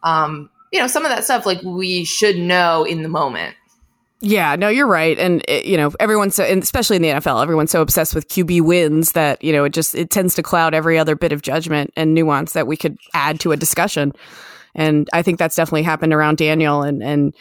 um 0.03 0.49
you 0.71 0.79
know 0.79 0.87
some 0.87 1.03
of 1.03 1.09
that 1.09 1.23
stuff 1.23 1.45
like 1.45 1.61
we 1.63 2.05
should 2.05 2.37
know 2.37 2.83
in 2.83 3.01
the 3.01 3.09
moment 3.09 3.55
yeah, 4.19 4.55
no, 4.55 4.67
you're 4.67 4.87
right, 4.87 5.17
and 5.19 5.43
it, 5.47 5.65
you 5.65 5.77
know 5.77 5.91
everyone's 5.99 6.35
so, 6.35 6.43
and 6.43 6.63
especially 6.63 6.95
in 6.95 7.01
the 7.03 7.09
NFL, 7.09 7.41
everyone's 7.43 7.71
so 7.71 7.81
obsessed 7.81 8.15
with 8.15 8.27
QB 8.29 8.61
wins 8.61 9.11
that 9.11 9.43
you 9.43 9.53
know 9.53 9.63
it 9.63 9.73
just 9.73 9.93
it 9.93 10.09
tends 10.09 10.33
to 10.35 10.43
cloud 10.43 10.73
every 10.73 10.97
other 10.97 11.15
bit 11.15 11.31
of 11.31 11.41
judgment 11.43 11.91
and 11.95 12.13
nuance 12.13 12.53
that 12.53 12.65
we 12.65 12.75
could 12.75 12.97
add 13.13 13.39
to 13.41 13.51
a 13.51 13.57
discussion, 13.57 14.13
and 14.73 15.07
I 15.13 15.21
think 15.21 15.37
that's 15.37 15.55
definitely 15.55 15.83
happened 15.83 16.13
around 16.13 16.37
Daniel, 16.37 16.81
and 16.81 17.03
and 17.03 17.35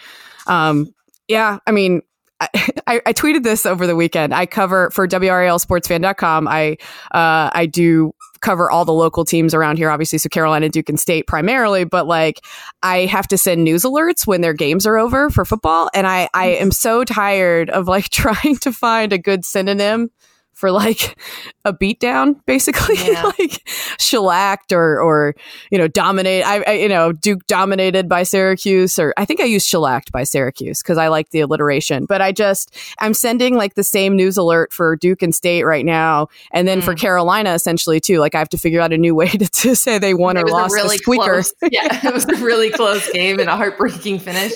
um, 0.46 0.94
yeah, 1.28 1.58
I 1.66 1.70
mean, 1.70 2.02
I, 2.40 3.00
I, 3.06 3.12
tweeted 3.14 3.42
this 3.42 3.64
over 3.64 3.86
the 3.86 3.96
weekend. 3.96 4.34
I 4.34 4.44
cover 4.44 4.90
for 4.90 5.08
WRALSportsFan.com. 5.08 6.46
I 6.46 6.76
uh, 7.12 7.50
I 7.52 7.66
do 7.66 8.12
cover 8.46 8.70
all 8.70 8.84
the 8.84 8.92
local 8.92 9.24
teams 9.24 9.54
around 9.54 9.76
here, 9.76 9.90
obviously. 9.90 10.18
So 10.18 10.28
Carolina, 10.28 10.68
Duke, 10.68 10.88
and 10.88 11.00
State 11.00 11.26
primarily. 11.26 11.82
But 11.82 12.06
like, 12.06 12.44
I 12.80 13.06
have 13.06 13.26
to 13.28 13.36
send 13.36 13.64
news 13.64 13.82
alerts 13.82 14.24
when 14.24 14.40
their 14.40 14.54
games 14.54 14.86
are 14.86 14.96
over 14.96 15.30
for 15.30 15.44
football, 15.44 15.90
and 15.92 16.06
I 16.06 16.28
I 16.32 16.46
am 16.46 16.70
so 16.70 17.02
tired 17.02 17.70
of 17.70 17.88
like 17.88 18.08
trying 18.10 18.56
to 18.58 18.72
find 18.72 19.12
a 19.12 19.18
good 19.18 19.44
synonym 19.44 20.10
for 20.56 20.72
like 20.72 21.18
a 21.66 21.72
beatdown, 21.72 22.40
basically, 22.46 22.96
yeah. 23.06 23.30
like 23.38 23.68
shellacked 24.00 24.72
or 24.72 24.98
or 24.98 25.34
you 25.70 25.76
know 25.76 25.86
dominate. 25.86 26.44
I, 26.46 26.62
I, 26.62 26.72
you 26.72 26.88
know 26.88 27.12
Duke 27.12 27.46
dominated 27.46 28.08
by 28.08 28.22
Syracuse, 28.22 28.98
or 28.98 29.12
I 29.18 29.26
think 29.26 29.40
I 29.40 29.44
used 29.44 29.68
shellacked 29.68 30.10
by 30.12 30.24
Syracuse 30.24 30.82
because 30.82 30.96
I 30.96 31.08
like 31.08 31.28
the 31.30 31.40
alliteration. 31.40 32.06
But 32.06 32.22
I 32.22 32.32
just 32.32 32.74
I'm 32.98 33.12
sending 33.12 33.54
like 33.56 33.74
the 33.74 33.84
same 33.84 34.16
news 34.16 34.38
alert 34.38 34.72
for 34.72 34.96
Duke 34.96 35.22
and 35.22 35.34
State 35.34 35.64
right 35.64 35.84
now, 35.84 36.28
and 36.52 36.66
then 36.66 36.80
mm. 36.80 36.84
for 36.84 36.94
Carolina 36.94 37.52
essentially 37.52 38.00
too. 38.00 38.18
Like 38.18 38.34
I 38.34 38.38
have 38.38 38.48
to 38.48 38.58
figure 38.58 38.80
out 38.80 38.94
a 38.94 38.98
new 38.98 39.14
way 39.14 39.28
to, 39.28 39.46
to 39.46 39.76
say 39.76 39.98
they 39.98 40.14
won 40.14 40.38
or 40.38 40.46
lost. 40.46 40.74
Really 40.74 40.96
squeaker. 40.96 41.42
Close, 41.42 41.52
yeah, 41.70 42.06
it 42.06 42.14
was 42.14 42.24
a 42.24 42.36
really 42.36 42.70
close 42.70 43.10
game 43.12 43.38
and 43.40 43.50
a 43.50 43.56
heartbreaking 43.56 44.20
finish. 44.20 44.54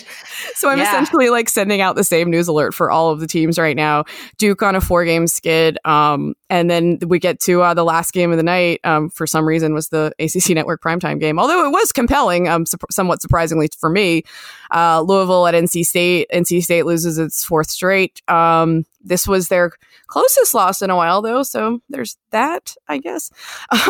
So 0.54 0.70
I'm 0.70 0.78
yeah. 0.78 0.88
essentially 0.88 1.28
like 1.28 1.50
sending 1.50 1.82
out 1.82 1.96
the 1.96 2.04
same 2.04 2.30
news 2.30 2.48
alert 2.48 2.72
for 2.72 2.90
all 2.90 3.10
of 3.10 3.20
the 3.20 3.26
teams 3.26 3.58
right 3.58 3.76
now. 3.76 4.04
Duke 4.38 4.62
on 4.62 4.74
a 4.74 4.80
four 4.80 5.04
game 5.04 5.26
skid. 5.26 5.78
Um, 5.90 6.35
and 6.48 6.70
then 6.70 6.98
we 7.09 7.18
get 7.18 7.40
to 7.40 7.62
uh, 7.62 7.74
the 7.74 7.83
last 7.83 8.12
game 8.12 8.31
of 8.31 8.37
the 8.37 8.44
night. 8.44 8.81
Um, 8.85 9.11
for 9.11 9.26
some 9.26 9.44
reason, 9.44 9.74
was 9.74 9.88
the 9.88 10.12
ACC 10.20 10.55
Network 10.55 10.81
primetime 10.81 11.18
game. 11.18 11.38
Although 11.40 11.66
it 11.66 11.70
was 11.70 11.90
compelling, 11.90 12.48
um, 12.48 12.64
su- 12.64 12.76
somewhat 12.92 13.20
surprisingly 13.20 13.68
for 13.76 13.90
me. 13.90 14.22
Uh, 14.70 15.00
Louisville 15.00 15.48
at 15.48 15.55
NC 15.55 15.85
State. 15.85 16.29
NC 16.33 16.62
State 16.62 16.87
loses 16.87 17.18
its 17.18 17.44
fourth 17.44 17.70
straight. 17.70 18.22
Um, 18.29 18.85
this 19.00 19.26
was 19.26 19.48
their 19.48 19.72
closest 20.07 20.55
loss 20.55 20.81
in 20.81 20.90
a 20.90 20.96
while, 20.96 21.22
though. 21.22 21.42
So 21.42 21.81
there's 21.88 22.16
that, 22.31 22.76
I 22.88 22.98
guess. 22.98 23.31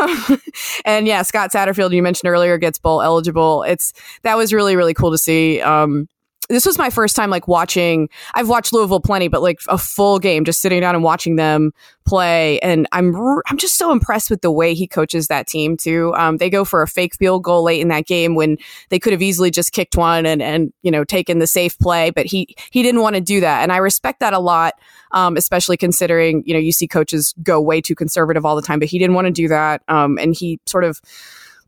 Um, 0.00 0.40
and 0.84 1.06
yeah, 1.06 1.22
Scott 1.22 1.50
Satterfield, 1.52 1.92
you 1.92 2.02
mentioned 2.02 2.30
earlier, 2.30 2.56
gets 2.56 2.78
bowl 2.78 3.02
eligible. 3.02 3.64
It's 3.64 3.92
that 4.22 4.36
was 4.36 4.52
really 4.52 4.76
really 4.76 4.94
cool 4.94 5.10
to 5.10 5.18
see. 5.18 5.60
Um, 5.60 6.08
this 6.50 6.66
was 6.66 6.76
my 6.76 6.90
first 6.90 7.16
time 7.16 7.30
like 7.30 7.48
watching 7.48 8.08
I've 8.34 8.48
watched 8.48 8.72
Louisville 8.72 9.00
plenty 9.00 9.28
but 9.28 9.40
like 9.40 9.60
a 9.68 9.78
full 9.78 10.18
game 10.18 10.44
just 10.44 10.60
sitting 10.60 10.80
down 10.80 10.94
and 10.94 11.04
watching 11.04 11.36
them 11.36 11.72
play. 12.10 12.58
And 12.58 12.88
I'm 12.90 13.14
I'm 13.46 13.56
just 13.56 13.76
so 13.76 13.92
impressed 13.92 14.30
with 14.30 14.42
the 14.42 14.50
way 14.50 14.74
he 14.74 14.88
coaches 14.88 15.28
that 15.28 15.46
team 15.46 15.76
too. 15.76 16.12
Um, 16.16 16.38
they 16.38 16.50
go 16.50 16.64
for 16.64 16.82
a 16.82 16.88
fake 16.88 17.14
field 17.14 17.44
goal 17.44 17.62
late 17.62 17.80
in 17.80 17.86
that 17.88 18.04
game 18.04 18.34
when 18.34 18.58
they 18.88 18.98
could 18.98 19.12
have 19.12 19.22
easily 19.22 19.50
just 19.50 19.72
kicked 19.72 19.96
one 19.96 20.26
and 20.26 20.42
and 20.42 20.72
you 20.82 20.90
know 20.90 21.04
taken 21.04 21.38
the 21.38 21.46
safe 21.46 21.78
play 21.78 22.10
but 22.10 22.26
he 22.26 22.54
he 22.72 22.82
didn't 22.82 23.00
want 23.00 23.14
to 23.14 23.20
do 23.20 23.40
that. 23.40 23.62
And 23.62 23.72
I 23.72 23.76
respect 23.76 24.18
that 24.20 24.32
a 24.32 24.40
lot 24.40 24.74
um, 25.12 25.36
especially 25.36 25.76
considering 25.76 26.42
you 26.44 26.52
know 26.52 26.60
you 26.60 26.72
see 26.72 26.88
coaches 26.88 27.32
go 27.42 27.60
way 27.60 27.80
too 27.80 27.94
conservative 27.94 28.44
all 28.44 28.56
the 28.56 28.62
time 28.62 28.80
but 28.80 28.88
he 28.88 28.98
didn't 28.98 29.14
want 29.14 29.26
to 29.26 29.32
do 29.32 29.46
that. 29.46 29.82
Um, 29.86 30.18
and 30.18 30.34
he 30.34 30.58
sort 30.66 30.82
of 30.82 31.00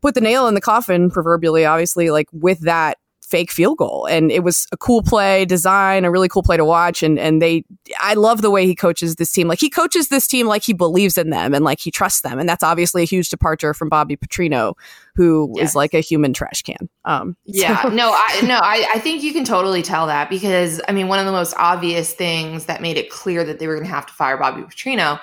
put 0.01 0.13
the 0.13 0.21
nail 0.21 0.47
in 0.47 0.55
the 0.55 0.61
coffin 0.61 1.09
proverbially 1.09 1.63
obviously 1.63 2.11
like 2.11 2.27
with 2.33 2.59
that 2.59 2.97
fake 3.33 3.49
field 3.49 3.79
goal. 3.79 4.05
And 4.05 4.31
it 4.31 4.43
was 4.43 4.67
a 4.71 4.77
cool 4.77 5.01
play 5.01 5.43
design, 5.43 6.05
a 6.05 6.11
really 6.11 6.29
cool 6.29 6.43
play 6.43 6.55
to 6.55 6.63
watch. 6.63 7.01
And 7.01 7.17
and 7.17 7.41
they 7.41 7.65
I 7.99 8.13
love 8.13 8.43
the 8.43 8.51
way 8.51 8.67
he 8.67 8.75
coaches 8.75 9.15
this 9.15 9.31
team. 9.31 9.47
Like 9.47 9.59
he 9.59 9.71
coaches 9.71 10.09
this 10.09 10.27
team 10.27 10.45
like 10.45 10.61
he 10.61 10.71
believes 10.71 11.17
in 11.17 11.31
them 11.31 11.55
and 11.55 11.65
like 11.65 11.79
he 11.79 11.89
trusts 11.89 12.21
them. 12.21 12.37
And 12.37 12.47
that's 12.47 12.61
obviously 12.61 13.01
a 13.01 13.05
huge 13.05 13.29
departure 13.29 13.73
from 13.73 13.89
Bobby 13.89 14.15
Petrino, 14.15 14.75
who 15.15 15.51
yes. 15.55 15.69
is 15.69 15.75
like 15.75 15.95
a 15.95 15.99
human 15.99 16.31
trash 16.31 16.61
can. 16.61 16.87
Um 17.05 17.35
Yeah. 17.45 17.81
So. 17.81 17.89
No, 18.03 18.11
I 18.11 18.41
no, 18.45 18.59
I, 18.61 18.85
I 18.93 18.99
think 18.99 19.23
you 19.23 19.33
can 19.33 19.45
totally 19.45 19.81
tell 19.81 20.05
that 20.05 20.29
because 20.29 20.79
I 20.87 20.91
mean 20.91 21.07
one 21.07 21.17
of 21.17 21.25
the 21.25 21.31
most 21.31 21.55
obvious 21.57 22.13
things 22.13 22.65
that 22.65 22.83
made 22.83 22.97
it 22.97 23.09
clear 23.09 23.43
that 23.43 23.57
they 23.57 23.65
were 23.65 23.75
gonna 23.77 23.87
have 23.87 24.05
to 24.05 24.13
fire 24.13 24.37
Bobby 24.37 24.61
Petrino 24.61 25.19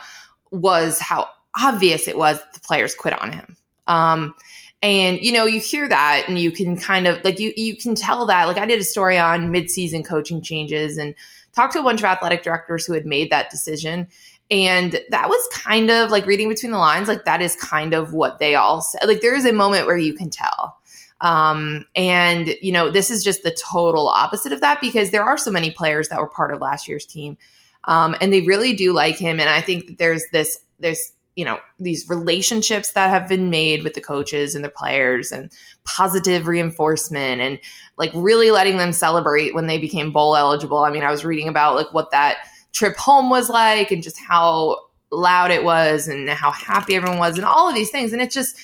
was 0.51 0.99
how 0.99 1.29
obvious 1.57 2.09
it 2.09 2.19
was 2.19 2.41
the 2.55 2.61
players 2.61 2.97
quit 2.97 3.17
on 3.23 3.31
him. 3.33 3.57
Um, 3.87 4.35
and 4.83 5.21
you 5.21 5.33
know, 5.33 5.45
you 5.45 5.61
hear 5.61 5.89
that 5.89 6.25
and 6.29 6.39
you 6.39 6.51
can 6.51 6.77
kind 6.77 7.07
of 7.07 7.23
like 7.25 7.39
you 7.39 7.53
you 7.57 7.77
can 7.77 7.95
tell 7.95 8.27
that. 8.27 8.47
Like 8.47 8.59
I 8.59 8.67
did 8.67 8.81
a 8.81 8.85
story 8.85 9.19
on 9.19 9.51
mid-season 9.51 10.03
coaching 10.03 10.41
changes 10.41 10.97
and 10.97 11.15
talked 11.53 11.75
to 11.75 11.81
a 11.81 11.83
bunch 11.83 12.01
of 12.01 12.05
athletic 12.07 12.43
directors 12.43 12.87
who 12.87 12.93
had 12.93 13.07
made 13.07 13.31
that 13.31 13.51
decision. 13.51 14.09
And 14.51 15.01
that 15.11 15.29
was 15.29 15.49
kind 15.53 15.91
of 15.91 16.11
like 16.11 16.27
reading 16.27 16.49
between 16.49 16.73
the 16.73 16.79
lines, 16.79 17.09
like 17.09 17.25
that 17.25 17.41
is 17.41 17.55
kind 17.57 17.95
of 17.95 18.13
what 18.13 18.39
they 18.39 18.57
all 18.57 18.81
said. 18.81 19.07
Like 19.07 19.21
there 19.21 19.35
is 19.35 19.45
a 19.45 19.53
moment 19.53 19.87
where 19.87 19.99
you 19.99 20.15
can 20.15 20.31
tell. 20.31 20.79
Um, 21.21 21.85
and 21.95 22.57
you 22.63 22.73
know, 22.73 22.91
this 22.91 23.11
is 23.11 23.23
just 23.23 23.43
the 23.43 23.53
total 23.53 24.09
opposite 24.09 24.53
of 24.53 24.61
that 24.63 24.81
because 24.81 25.11
there 25.11 25.23
are 25.23 25.37
so 25.37 25.51
many 25.51 25.71
players 25.71 26.09
that 26.09 26.19
were 26.19 26.29
part 26.29 26.53
of 26.53 26.61
last 26.61 26.89
year's 26.89 27.07
team. 27.07 27.37
Um, 27.85 28.17
and 28.21 28.33
they 28.33 28.41
really 28.41 28.75
do 28.75 28.93
like 28.93 29.17
him. 29.17 29.39
And 29.39 29.49
I 29.49 29.61
think 29.61 29.87
that 29.87 29.99
there's 29.99 30.25
this, 30.33 30.59
there's 30.81 31.13
you 31.37 31.45
know 31.45 31.59
these 31.79 32.09
relationships 32.09 32.93
that 32.93 33.11
have 33.11 33.29
been 33.29 33.51
made 33.51 33.83
with 33.83 33.95
the 33.95 34.01
coaches 34.01 34.55
and 34.55 34.65
the 34.65 34.69
players 34.69 35.33
and 35.33 35.51
positive 35.85 36.47
reinforcement 36.47 37.41
and 37.41 37.59
like 37.97 38.11
really 38.15 38.51
letting 38.51 38.77
them 38.77 38.93
celebrate 38.93 39.55
when 39.55 39.67
they 39.67 39.79
became 39.79 40.13
bowl 40.13 40.37
eligible. 40.37 40.79
I 40.79 40.91
mean 40.91 41.03
i 41.03 41.11
was 41.11 41.25
reading 41.25 41.49
about 41.49 41.77
like 41.77 41.93
what 41.93 42.11
that 42.11 42.39
trip 42.73 42.97
home 42.97 43.31
was 43.31 43.49
like 43.49 43.91
and 43.91 44.03
just 44.03 44.19
how 44.19 44.77
loud 45.11 45.51
it 45.51 45.65
was 45.65 46.09
and 46.09 46.29
how 46.29 46.51
happy 46.51 46.95
everyone 46.95 47.19
was 47.19 47.37
and 47.37 47.45
all 47.45 47.69
of 47.69 47.75
these 47.75 47.91
things. 47.91 48.13
And 48.13 48.23
it's 48.23 48.35
just 48.35 48.57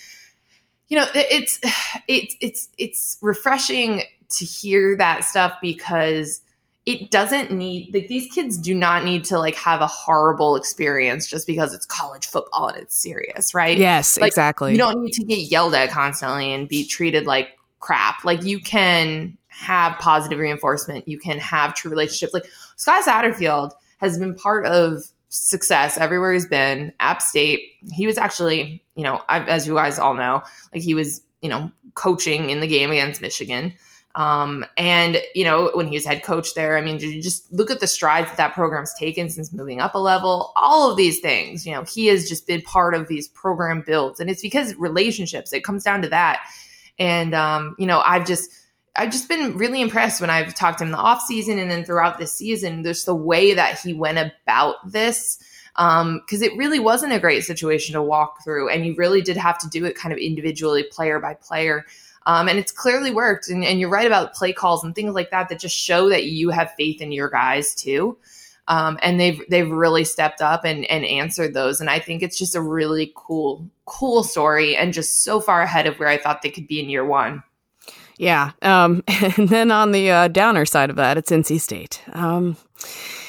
you 0.88 0.96
know 0.96 1.06
it's 1.14 1.58
it's 2.08 2.36
it's 2.40 2.68
it's 2.78 3.18
refreshing 3.22 4.02
to 4.28 4.44
hear 4.44 4.96
that 4.96 5.24
stuff 5.24 5.56
because 5.60 6.40
it 6.86 7.10
doesn't 7.10 7.50
need 7.50 7.92
like 7.92 8.06
these 8.06 8.32
kids 8.32 8.56
do 8.56 8.72
not 8.72 9.04
need 9.04 9.24
to 9.24 9.38
like 9.38 9.56
have 9.56 9.80
a 9.80 9.88
horrible 9.88 10.54
experience 10.54 11.26
just 11.26 11.44
because 11.44 11.74
it's 11.74 11.84
college 11.84 12.26
football 12.26 12.68
and 12.68 12.78
it's 12.78 12.96
serious, 12.96 13.52
right? 13.54 13.76
Yes, 13.76 14.18
like, 14.18 14.28
exactly. 14.28 14.70
You 14.70 14.78
don't 14.78 15.02
need 15.02 15.12
to 15.14 15.24
get 15.24 15.50
yelled 15.50 15.74
at 15.74 15.90
constantly 15.90 16.54
and 16.54 16.68
be 16.68 16.86
treated 16.86 17.26
like 17.26 17.58
crap. 17.80 18.24
Like 18.24 18.44
you 18.44 18.60
can 18.60 19.36
have 19.48 19.98
positive 19.98 20.38
reinforcement. 20.38 21.08
You 21.08 21.18
can 21.18 21.38
have 21.38 21.74
true 21.74 21.90
relationships. 21.90 22.32
Like 22.32 22.46
Scott 22.76 23.04
Satterfield 23.04 23.72
has 23.98 24.16
been 24.16 24.36
part 24.36 24.64
of 24.66 25.02
success 25.28 25.98
everywhere 25.98 26.32
he's 26.32 26.46
been. 26.46 26.92
App 27.00 27.20
State, 27.20 27.72
he 27.92 28.06
was 28.06 28.16
actually, 28.16 28.84
you 28.94 29.02
know, 29.02 29.22
as 29.28 29.66
you 29.66 29.74
guys 29.74 29.98
all 29.98 30.14
know, 30.14 30.40
like 30.72 30.82
he 30.82 30.94
was, 30.94 31.20
you 31.42 31.48
know, 31.48 31.70
coaching 31.94 32.50
in 32.50 32.60
the 32.60 32.66
game 32.68 32.92
against 32.92 33.20
Michigan. 33.20 33.72
Um, 34.16 34.64
and 34.78 35.18
you 35.34 35.44
know, 35.44 35.70
when 35.74 35.88
he 35.88 35.94
was 35.94 36.06
head 36.06 36.22
coach 36.22 36.54
there, 36.54 36.78
I 36.78 36.80
mean, 36.80 36.98
just 36.98 37.52
look 37.52 37.70
at 37.70 37.80
the 37.80 37.86
strides 37.86 38.28
that 38.28 38.38
that 38.38 38.54
program's 38.54 38.94
taken 38.94 39.28
since 39.28 39.52
moving 39.52 39.78
up 39.78 39.94
a 39.94 39.98
level. 39.98 40.52
All 40.56 40.90
of 40.90 40.96
these 40.96 41.20
things, 41.20 41.66
you 41.66 41.72
know, 41.72 41.84
he 41.84 42.06
has 42.06 42.26
just 42.26 42.46
been 42.46 42.62
part 42.62 42.94
of 42.94 43.08
these 43.08 43.28
program 43.28 43.84
builds, 43.86 44.18
and 44.18 44.30
it's 44.30 44.40
because 44.40 44.74
relationships. 44.76 45.52
It 45.52 45.64
comes 45.64 45.84
down 45.84 46.00
to 46.02 46.08
that. 46.08 46.40
And 46.98 47.34
um, 47.34 47.76
you 47.78 47.86
know, 47.86 48.00
I've 48.00 48.26
just 48.26 48.50
I've 48.96 49.12
just 49.12 49.28
been 49.28 49.58
really 49.58 49.82
impressed 49.82 50.22
when 50.22 50.30
I've 50.30 50.54
talked 50.54 50.78
to 50.78 50.84
him 50.84 50.92
the 50.92 50.96
off 50.96 51.20
season 51.22 51.58
and 51.58 51.70
then 51.70 51.84
throughout 51.84 52.18
the 52.18 52.26
season. 52.26 52.82
There's 52.82 53.04
the 53.04 53.14
way 53.14 53.52
that 53.52 53.80
he 53.80 53.92
went 53.92 54.18
about 54.18 54.76
this 54.90 55.38
because 55.74 56.02
um, 56.02 56.22
it 56.42 56.56
really 56.56 56.78
wasn't 56.80 57.12
a 57.12 57.20
great 57.20 57.44
situation 57.44 57.92
to 57.92 58.02
walk 58.02 58.42
through, 58.42 58.70
and 58.70 58.86
you 58.86 58.94
really 58.96 59.20
did 59.20 59.36
have 59.36 59.58
to 59.58 59.68
do 59.68 59.84
it 59.84 59.94
kind 59.94 60.14
of 60.14 60.18
individually, 60.18 60.84
player 60.90 61.20
by 61.20 61.34
player. 61.34 61.84
Um, 62.26 62.48
and 62.48 62.58
it's 62.58 62.72
clearly 62.72 63.12
worked. 63.12 63.48
And, 63.48 63.64
and, 63.64 63.80
you're 63.80 63.88
right 63.88 64.06
about 64.06 64.34
play 64.34 64.52
calls 64.52 64.84
and 64.84 64.94
things 64.94 65.14
like 65.14 65.30
that 65.30 65.48
that 65.48 65.60
just 65.60 65.76
show 65.76 66.08
that 66.10 66.24
you 66.24 66.50
have 66.50 66.74
faith 66.76 67.00
in 67.00 67.12
your 67.12 67.30
guys 67.30 67.74
too. 67.74 68.18
Um, 68.68 68.98
and 69.00 69.20
they've 69.20 69.40
they've 69.48 69.70
really 69.70 70.02
stepped 70.02 70.42
up 70.42 70.64
and, 70.64 70.84
and 70.86 71.04
answered 71.04 71.54
those. 71.54 71.80
And 71.80 71.88
I 71.88 72.00
think 72.00 72.22
it's 72.22 72.36
just 72.36 72.56
a 72.56 72.60
really 72.60 73.12
cool 73.14 73.70
cool 73.84 74.24
story 74.24 74.76
and 74.76 74.92
just 74.92 75.22
so 75.22 75.40
far 75.40 75.62
ahead 75.62 75.86
of 75.86 75.98
where 76.00 76.08
I 76.08 76.18
thought 76.18 76.42
they 76.42 76.50
could 76.50 76.66
be 76.66 76.80
in 76.80 76.90
year 76.90 77.04
one. 77.04 77.44
Yeah. 78.18 78.52
Um, 78.62 79.04
and 79.36 79.48
then 79.48 79.70
on 79.70 79.92
the 79.92 80.10
uh, 80.10 80.28
downer 80.28 80.66
side 80.66 80.90
of 80.90 80.96
that, 80.96 81.16
it's 81.16 81.30
NC 81.30 81.60
State. 81.60 82.02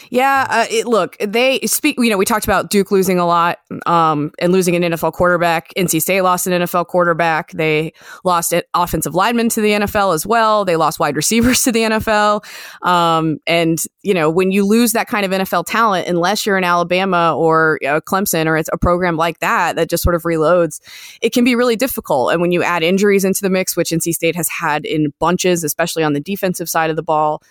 Yeah, 0.10 0.48
uh, 0.50 0.66
it, 0.70 0.88
look, 0.88 1.18
they 1.20 1.60
speak. 1.62 1.98
You 1.98 2.10
know, 2.10 2.18
we 2.18 2.26
talked 2.26 2.46
about 2.46 2.70
Duke 2.70 2.92
losing 2.92 3.20
a 3.20 3.26
lot 3.26 3.60
um, 3.86 4.32
and 4.40 4.52
losing 4.52 4.76
an 4.76 4.84
NFL 4.84 5.14
quarterback. 5.14 5.72
NC 5.78 6.02
State 6.02 6.22
lost 6.22 6.48
an 6.48 6.62
NFL 6.62 6.88
quarterback. 6.88 7.52
They 7.52 7.94
lost 8.24 8.54
an 8.54 8.64
offensive 8.74 9.16
lineman 9.16 9.50
to 9.50 9.62
the 9.62 9.72
NFL 9.72 10.14
as 10.14 10.26
well. 10.26 10.66
They 10.66 10.76
lost 10.76 11.00
wide 11.00 11.16
receivers 11.16 11.64
to 11.64 11.72
the 11.72 11.82
NFL. 11.82 12.44
Um, 12.88 13.40
and 13.48 13.82
you 14.02 14.14
know, 14.14 14.30
when 14.30 14.52
you 14.52 14.66
lose 14.66 14.94
that 14.94 15.08
kind 15.08 15.26
of 15.26 15.32
NFL 15.32 15.66
talent, 15.68 16.08
unless 16.08 16.46
you're 16.46 16.58
in 16.58 16.64
Alabama 16.64 17.36
or 17.36 17.80
uh, 17.86 18.00
Clemson 18.02 18.46
or 18.46 18.58
it's 18.58 18.70
a 18.72 18.78
program 18.78 19.18
like 19.18 19.40
that 19.40 19.76
that 19.76 19.90
just 19.90 20.04
sort 20.04 20.16
of 20.16 20.24
reloads, 20.24 20.80
it 21.22 21.34
can 21.34 21.44
be 21.44 21.56
really 21.56 21.76
difficult. 21.76 22.32
And 22.32 22.42
when 22.42 22.52
you 22.52 22.64
add 22.64 22.84
injuries 22.84 23.26
into 23.26 23.42
the 23.42 23.50
mix, 23.50 23.76
which 23.76 23.90
NC 23.90 24.14
State 24.14 24.36
has 24.36 24.48
had 24.48 24.86
in 24.86 25.14
bunches, 25.20 25.64
especially 25.64 26.04
on 26.04 26.14
the 26.14 26.20
defensive 26.20 26.70
side 26.70 26.90
of 26.90 26.96
the 26.96 27.04
ball 27.04 27.42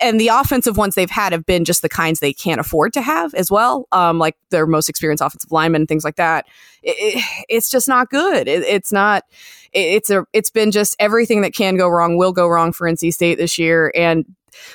and 0.00 0.20
the 0.20 0.28
offensive 0.28 0.76
ones 0.76 0.94
they've 0.94 1.10
had 1.10 1.32
have 1.32 1.46
been 1.46 1.64
just 1.64 1.82
the 1.82 1.88
kinds 1.88 2.20
they 2.20 2.32
can't 2.32 2.60
afford 2.60 2.92
to 2.92 3.02
have 3.02 3.34
as 3.34 3.50
well, 3.50 3.86
um, 3.92 4.18
like 4.18 4.36
their 4.50 4.66
most 4.66 4.88
experienced 4.88 5.22
offensive 5.22 5.50
linemen 5.50 5.82
and 5.82 5.88
things 5.88 6.04
like 6.04 6.16
that. 6.16 6.46
It, 6.82 6.96
it, 6.98 7.44
it's 7.48 7.70
just 7.70 7.88
not 7.88 8.10
good. 8.10 8.48
It, 8.48 8.62
it's 8.62 8.92
not. 8.92 9.24
it's 9.72 10.10
a. 10.10 10.24
It's 10.32 10.50
been 10.50 10.70
just 10.70 10.96
everything 10.98 11.42
that 11.42 11.54
can 11.54 11.76
go 11.76 11.88
wrong 11.88 12.16
will 12.16 12.32
go 12.32 12.46
wrong 12.46 12.72
for 12.72 12.88
NC 12.88 13.12
State 13.12 13.38
this 13.38 13.58
year, 13.58 13.92
and 13.94 14.24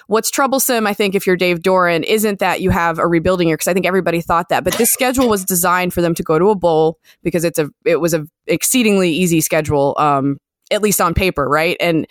what's 0.08 0.30
troublesome, 0.30 0.88
I 0.88 0.94
think, 0.94 1.16
if 1.16 1.26
you're 1.26 1.36
Dave 1.36 1.60
Doeren, 1.60 2.04
isn't 2.04 2.40
that 2.40 2.62
you 2.62 2.70
have 2.70 3.00
a 3.00 3.08
rebuilding 3.08 3.48
year 3.48 3.58
because 3.58 3.68
I 3.68 3.74
think 3.74 3.86
everybody 3.86 4.22
thought 4.22 4.50
that, 4.50 4.64
but 4.64 4.74
this 4.74 4.92
schedule 4.92 5.30
was 5.30 5.46
designed 5.46 5.94
for 5.94 6.02
them 6.02 6.14
to 6.16 6.24
go 6.24 6.40
to 6.40 6.50
a 6.50 6.56
bowl 6.56 7.00
because 7.24 7.44
it's 7.44 7.60
a 7.60 7.70
it 7.86 8.00
was 8.00 8.14
a 8.14 8.26
exceedingly 8.48 9.12
easy 9.12 9.42
schedule, 9.42 9.96
um, 9.98 10.38
at 10.70 10.82
least 10.82 11.02
on 11.02 11.14
paper, 11.14 11.48
right? 11.48 11.78
And 11.80 12.08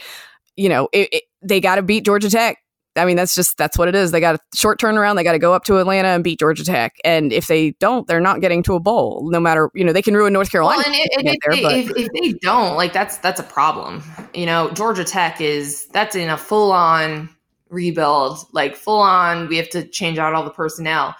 you 0.57 0.68
know, 0.68 0.89
it, 0.93 1.09
it, 1.12 1.22
they 1.43 1.61
got 1.61 1.76
to 1.76 1.83
beat 1.83 2.05
Georgia 2.05 2.31
Tech. 2.31 2.59
I 2.97 3.05
mean, 3.05 3.16
that's 3.16 3.34
just 3.34 3.57
that's 3.57 3.78
what 3.78 3.88
it 3.88 3.95
is. 3.95 4.11
They 4.11 4.20
got 4.20 4.34
a 4.34 4.38
short 4.55 4.80
turnaround. 4.80 5.16
They 5.16 5.22
got 5.22 5.32
to 5.32 5.38
go 5.38 5.55
up 5.55 5.64
to 5.64 5.78
Atlanta 5.78 6.09
and 6.09 6.24
beat 6.24 6.41
Georgia 6.41 6.64
Tech. 6.64 6.97
And 7.05 7.32
if 7.32 7.47
they 7.47 7.72
don't, 7.72 8.07
they're 8.09 8.20
not 8.20 8.41
getting 8.41 8.62
to 8.64 8.74
a 8.74 8.80
bowl. 8.80 9.28
No 9.30 9.38
matter 9.38 9.70
you 9.74 9.84
know, 9.84 9.93
they 9.93 10.03
can 10.03 10.14
ruin 10.14 10.32
North 10.32 10.51
Carolina. 10.51 10.82
Well, 10.84 10.95
and 11.18 11.28
if, 11.28 11.36
there, 11.41 11.53
they, 11.53 11.80
if, 11.80 11.91
if, 11.97 12.09
they 12.20 12.32
don't, 12.41 12.76
like 12.76 12.93
that's 12.93 13.18
that's 13.18 13.38
a 13.38 13.45
problem. 13.45 14.03
You 14.34 14.47
know, 14.47 14.70
Georgia 14.72 15.05
Tech 15.05 15.41
is 15.41 15.86
that's 15.86 16.16
in 16.16 16.28
a 16.30 16.36
full 16.36 16.72
on 16.72 17.28
rebuild, 17.68 18.38
like 18.53 18.74
full 18.74 19.01
on. 19.01 19.49
We 19.49 19.57
have 19.59 19.70
to 19.70 19.86
change 19.86 20.18
out 20.18 20.34
all 20.34 20.45
the 20.45 20.51
personnel, 20.51 21.14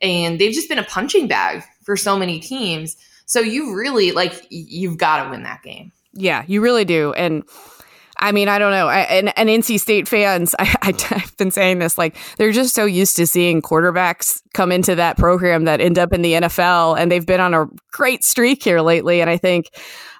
and 0.00 0.38
they've 0.40 0.54
just 0.54 0.68
been 0.68 0.78
a 0.78 0.84
punching 0.84 1.26
bag 1.26 1.64
for 1.82 1.96
so 1.96 2.16
many 2.16 2.38
teams. 2.38 2.96
So 3.26 3.40
you 3.40 3.74
really 3.74 4.12
like 4.12 4.46
you've 4.50 4.98
got 4.98 5.24
to 5.24 5.30
win 5.30 5.42
that 5.42 5.62
game. 5.64 5.90
Yeah, 6.12 6.44
you 6.46 6.60
really 6.60 6.84
do, 6.84 7.12
and 7.14 7.42
I 8.18 8.32
mean, 8.32 8.48
I 8.48 8.58
don't 8.58 8.70
know. 8.70 8.88
I, 8.88 9.00
and, 9.00 9.38
and 9.38 9.48
NC 9.48 9.78
State 9.80 10.08
fans, 10.08 10.54
I, 10.58 10.74
I, 10.82 10.94
have 11.14 11.36
been 11.36 11.50
saying 11.50 11.78
this, 11.78 11.98
like, 11.98 12.16
they're 12.38 12.52
just 12.52 12.74
so 12.74 12.84
used 12.84 13.16
to 13.16 13.26
seeing 13.26 13.62
quarterbacks 13.62 14.42
come 14.54 14.72
into 14.72 14.94
that 14.94 15.16
program 15.18 15.64
that 15.64 15.80
end 15.80 15.98
up 15.98 16.12
in 16.12 16.22
the 16.22 16.32
NFL. 16.32 16.98
And 16.98 17.10
they've 17.10 17.26
been 17.26 17.40
on 17.40 17.54
a 17.54 17.66
great 17.90 18.24
streak 18.24 18.62
here 18.62 18.80
lately. 18.80 19.20
And 19.20 19.28
I 19.28 19.36
think 19.36 19.70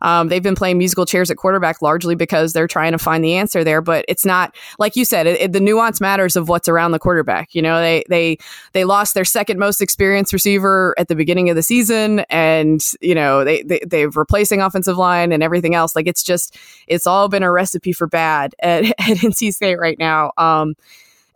um, 0.02 0.28
they've 0.28 0.42
been 0.42 0.54
playing 0.54 0.78
musical 0.78 1.06
chairs 1.06 1.30
at 1.30 1.36
quarterback 1.36 1.82
largely 1.82 2.14
because 2.14 2.52
they're 2.52 2.66
trying 2.66 2.92
to 2.92 2.98
find 2.98 3.24
the 3.24 3.34
answer 3.34 3.64
there. 3.64 3.80
But 3.80 4.04
it's 4.08 4.24
not 4.24 4.54
like 4.78 4.96
you 4.96 5.04
said. 5.04 5.26
It, 5.26 5.40
it, 5.40 5.52
the 5.52 5.60
nuance 5.60 6.00
matters 6.00 6.36
of 6.36 6.48
what's 6.48 6.68
around 6.68 6.92
the 6.92 6.98
quarterback. 6.98 7.54
You 7.54 7.62
know, 7.62 7.80
they 7.80 8.04
they 8.08 8.38
they 8.72 8.84
lost 8.84 9.14
their 9.14 9.24
second 9.24 9.58
most 9.58 9.80
experienced 9.80 10.32
receiver 10.32 10.94
at 10.98 11.08
the 11.08 11.14
beginning 11.14 11.50
of 11.50 11.56
the 11.56 11.62
season, 11.62 12.20
and 12.30 12.82
you 13.00 13.14
know 13.14 13.44
they, 13.44 13.62
they 13.62 13.80
they're 13.86 14.10
replacing 14.10 14.60
offensive 14.60 14.96
line 14.96 15.32
and 15.32 15.42
everything 15.42 15.74
else. 15.74 15.96
Like 15.96 16.06
it's 16.06 16.22
just 16.22 16.56
it's 16.86 17.06
all 17.06 17.28
been 17.28 17.42
a 17.42 17.52
recipe 17.52 17.92
for 17.92 18.06
bad 18.06 18.54
at, 18.60 18.84
at 18.84 18.94
NC 18.98 19.54
State 19.54 19.78
right 19.78 19.98
now. 19.98 20.32
Um, 20.36 20.74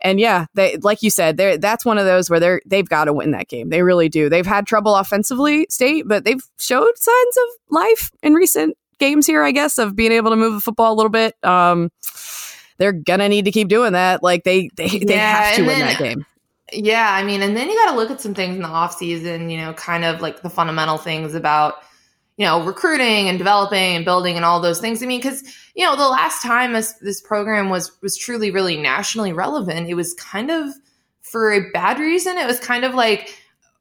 and 0.01 0.19
yeah, 0.19 0.45
they 0.53 0.77
like 0.77 1.03
you 1.03 1.09
said, 1.09 1.37
they 1.37 1.57
that's 1.57 1.85
one 1.85 1.97
of 1.97 2.05
those 2.05 2.29
where 2.29 2.39
they're 2.39 2.61
they've 2.65 2.87
got 2.87 3.05
to 3.05 3.13
win 3.13 3.31
that 3.31 3.47
game. 3.47 3.69
They 3.69 3.83
really 3.83 4.09
do. 4.09 4.29
They've 4.29 4.45
had 4.45 4.65
trouble 4.65 4.95
offensively, 4.95 5.67
state, 5.69 6.07
but 6.07 6.25
they've 6.25 6.43
showed 6.57 6.91
signs 6.97 7.37
of 7.37 7.43
life 7.69 8.11
in 8.23 8.33
recent 8.33 8.77
games 8.99 9.27
here, 9.27 9.43
I 9.43 9.51
guess, 9.51 9.77
of 9.77 9.95
being 9.95 10.11
able 10.11 10.31
to 10.31 10.35
move 10.35 10.53
the 10.53 10.61
football 10.61 10.93
a 10.93 10.95
little 10.95 11.09
bit. 11.09 11.35
Um, 11.43 11.91
they're 12.77 12.93
gonna 12.93 13.29
need 13.29 13.45
to 13.45 13.51
keep 13.51 13.67
doing 13.67 13.93
that. 13.93 14.23
Like 14.23 14.43
they 14.43 14.69
they, 14.75 14.87
yeah, 14.87 15.05
they 15.05 15.17
have 15.17 15.55
to 15.55 15.61
win 15.61 15.79
then, 15.79 15.87
that 15.87 15.97
game. 15.99 16.25
Yeah, 16.73 17.11
I 17.11 17.23
mean, 17.23 17.41
and 17.41 17.55
then 17.55 17.69
you 17.69 17.75
got 17.75 17.91
to 17.91 17.97
look 17.97 18.11
at 18.11 18.21
some 18.21 18.33
things 18.33 18.55
in 18.55 18.61
the 18.61 18.67
off 18.67 18.95
season. 18.95 19.49
You 19.49 19.57
know, 19.57 19.73
kind 19.73 20.05
of 20.05 20.21
like 20.21 20.41
the 20.41 20.49
fundamental 20.49 20.97
things 20.97 21.35
about 21.35 21.83
you 22.41 22.47
know, 22.47 22.63
recruiting 22.63 23.29
and 23.29 23.37
developing 23.37 23.97
and 23.97 24.03
building 24.03 24.35
and 24.35 24.43
all 24.43 24.59
those 24.59 24.79
things. 24.79 25.03
I 25.03 25.05
mean, 25.05 25.19
because 25.19 25.43
you 25.75 25.85
know, 25.85 25.95
the 25.95 26.07
last 26.07 26.41
time 26.41 26.73
this 26.73 26.93
this 26.93 27.21
program 27.21 27.69
was 27.69 27.91
was 28.01 28.17
truly 28.17 28.49
really 28.49 28.77
nationally 28.77 29.31
relevant, 29.31 29.87
it 29.87 29.93
was 29.93 30.15
kind 30.15 30.49
of 30.49 30.73
for 31.21 31.53
a 31.53 31.69
bad 31.69 31.99
reason. 31.99 32.39
It 32.39 32.47
was 32.47 32.59
kind 32.59 32.83
of 32.83 32.95
like, 32.95 33.39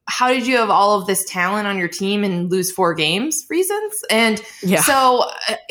how 0.08 0.28
did 0.28 0.46
you 0.46 0.58
have 0.58 0.68
all 0.68 1.00
of 1.00 1.06
this 1.06 1.24
talent 1.24 1.68
on 1.68 1.78
your 1.78 1.88
team 1.88 2.22
and 2.22 2.50
lose 2.50 2.70
four 2.70 2.92
games 2.92 3.46
reasons? 3.48 4.04
And 4.10 4.42
yeah. 4.62 4.82
so. 4.82 5.24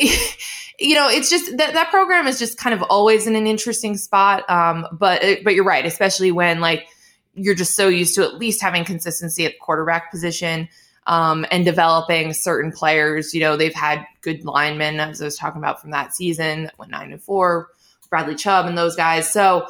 you 0.80 0.94
know, 0.96 1.08
it's 1.08 1.30
just 1.30 1.58
that 1.58 1.74
that 1.74 1.90
program 1.90 2.26
is 2.26 2.40
just 2.40 2.58
kind 2.58 2.74
of 2.74 2.82
always 2.82 3.28
in 3.28 3.36
an 3.36 3.46
interesting 3.46 3.96
spot. 3.96 4.48
Um, 4.50 4.84
but 4.90 5.22
but 5.44 5.54
you're 5.54 5.62
right, 5.62 5.86
especially 5.86 6.32
when 6.32 6.58
like 6.58 6.88
you're 7.34 7.54
just 7.54 7.76
so 7.76 7.86
used 7.86 8.16
to 8.16 8.24
at 8.24 8.38
least 8.38 8.60
having 8.60 8.84
consistency 8.84 9.46
at 9.46 9.52
the 9.52 9.58
quarterback 9.58 10.10
position 10.10 10.68
um, 11.10 11.44
and 11.50 11.64
developing 11.64 12.32
certain 12.32 12.70
players. 12.70 13.34
You 13.34 13.40
know, 13.40 13.56
they've 13.56 13.74
had 13.74 14.06
good 14.20 14.44
linemen, 14.44 15.00
as 15.00 15.20
I 15.20 15.24
was 15.24 15.36
talking 15.36 15.60
about 15.60 15.80
from 15.80 15.90
that 15.90 16.14
season, 16.14 16.62
that 16.62 16.78
went 16.78 16.92
nine 16.92 17.12
and 17.12 17.20
four, 17.20 17.68
Bradley 18.08 18.36
Chubb 18.36 18.66
and 18.66 18.78
those 18.78 18.94
guys. 18.94 19.30
So, 19.30 19.66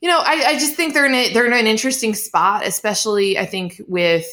you 0.00 0.08
know, 0.08 0.18
I, 0.18 0.42
I 0.44 0.52
just 0.54 0.74
think 0.74 0.92
they're 0.92 1.06
in 1.06 1.14
a, 1.14 1.32
they're 1.32 1.46
in 1.46 1.52
an 1.52 1.68
interesting 1.68 2.14
spot, 2.14 2.66
especially 2.66 3.38
I 3.38 3.46
think 3.46 3.80
with 3.86 4.26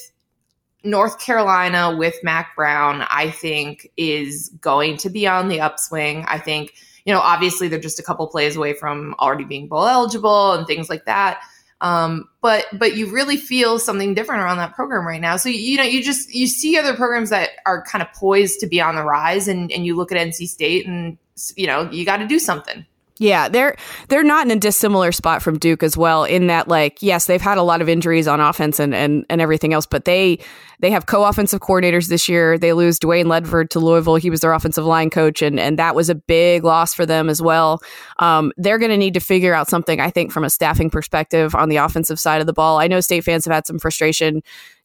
North 0.83 1.19
Carolina 1.19 1.95
with 1.95 2.15
Mack 2.23 2.55
Brown. 2.55 3.05
I 3.09 3.29
think 3.29 3.91
is 3.95 4.49
going 4.59 4.97
to 4.97 5.11
be 5.11 5.27
on 5.27 5.49
the 5.49 5.61
upswing. 5.61 6.25
I 6.27 6.39
think 6.39 6.73
you 7.05 7.13
know, 7.13 7.19
obviously 7.19 7.67
they're 7.67 7.79
just 7.79 7.99
a 7.99 8.03
couple 8.03 8.25
plays 8.27 8.55
away 8.55 8.73
from 8.73 9.13
already 9.19 9.43
being 9.43 9.67
bowl 9.67 9.85
eligible 9.85 10.53
and 10.53 10.65
things 10.65 10.89
like 10.89 11.05
that. 11.05 11.41
Um, 11.83 12.29
but 12.41 12.65
but 12.71 12.95
you 12.95 13.11
really 13.11 13.35
feel 13.35 13.77
something 13.77 14.13
different 14.13 14.41
around 14.41 14.57
that 14.57 14.73
program 14.73 15.05
right 15.05 15.19
now. 15.19 15.35
So 15.35 15.49
you 15.49 15.77
know 15.77 15.83
you 15.83 16.01
just 16.01 16.33
you 16.33 16.47
see 16.47 16.77
other 16.77 16.95
programs 16.95 17.29
that 17.29 17.49
are 17.65 17.83
kind 17.83 18.01
of 18.01 18.11
poised 18.13 18.61
to 18.61 18.67
be 18.67 18.79
on 18.79 18.95
the 18.95 19.03
rise, 19.03 19.49
and 19.49 19.69
and 19.69 19.85
you 19.85 19.95
look 19.95 20.11
at 20.11 20.17
NC 20.17 20.47
State, 20.47 20.87
and 20.87 21.17
you 21.57 21.67
know 21.67 21.91
you 21.91 22.05
got 22.05 22.17
to 22.17 22.27
do 22.27 22.39
something. 22.39 22.85
Yeah, 23.23 23.47
they're 23.47 23.77
they're 24.09 24.21
not 24.21 24.45
in 24.45 24.51
a 24.51 24.59
dissimilar 24.59 25.13
spot 25.13 25.41
from 25.41 25.57
Duke 25.57 25.81
as 25.81 25.95
well. 25.95 26.25
In 26.25 26.47
that, 26.47 26.67
like, 26.67 26.97
yes, 27.01 27.25
they've 27.25 27.41
had 27.41 27.57
a 27.57 27.63
lot 27.63 27.81
of 27.81 27.87
injuries 27.87 28.27
on 28.27 28.41
offense 28.41 28.81
and 28.81 28.93
and, 28.93 29.25
and 29.29 29.39
everything 29.39 29.73
else, 29.73 29.85
but 29.85 30.03
they 30.03 30.39
they 30.81 30.91
have 30.91 31.05
co-offensive 31.05 31.61
coordinators 31.61 32.09
this 32.09 32.27
year. 32.27 32.57
They 32.57 32.73
lose 32.73 32.99
Dwayne 32.99 33.27
Ledford 33.27 33.69
to 33.69 33.79
Louisville. 33.79 34.17
He 34.17 34.29
was 34.29 34.41
their 34.41 34.51
offensive 34.51 34.83
line 34.83 35.09
coach, 35.09 35.41
and 35.41 35.57
and 35.57 35.79
that 35.79 35.95
was 35.95 36.09
a 36.09 36.15
big 36.15 36.65
loss 36.65 36.93
for 36.93 37.05
them 37.05 37.29
as 37.29 37.41
well. 37.41 37.81
Um, 38.19 38.51
they're 38.57 38.77
going 38.77 38.91
to 38.91 38.97
need 38.97 39.13
to 39.13 39.21
figure 39.21 39.53
out 39.53 39.69
something, 39.69 40.01
I 40.01 40.09
think, 40.09 40.33
from 40.33 40.43
a 40.43 40.49
staffing 40.49 40.89
perspective 40.89 41.55
on 41.55 41.69
the 41.69 41.77
offensive 41.77 42.19
side 42.19 42.41
of 42.41 42.47
the 42.47 42.51
ball. 42.51 42.77
I 42.77 42.87
know 42.87 42.99
state 42.99 43.23
fans 43.23 43.45
have 43.45 43.53
had 43.53 43.65
some 43.65 43.79
frustration 43.79 44.43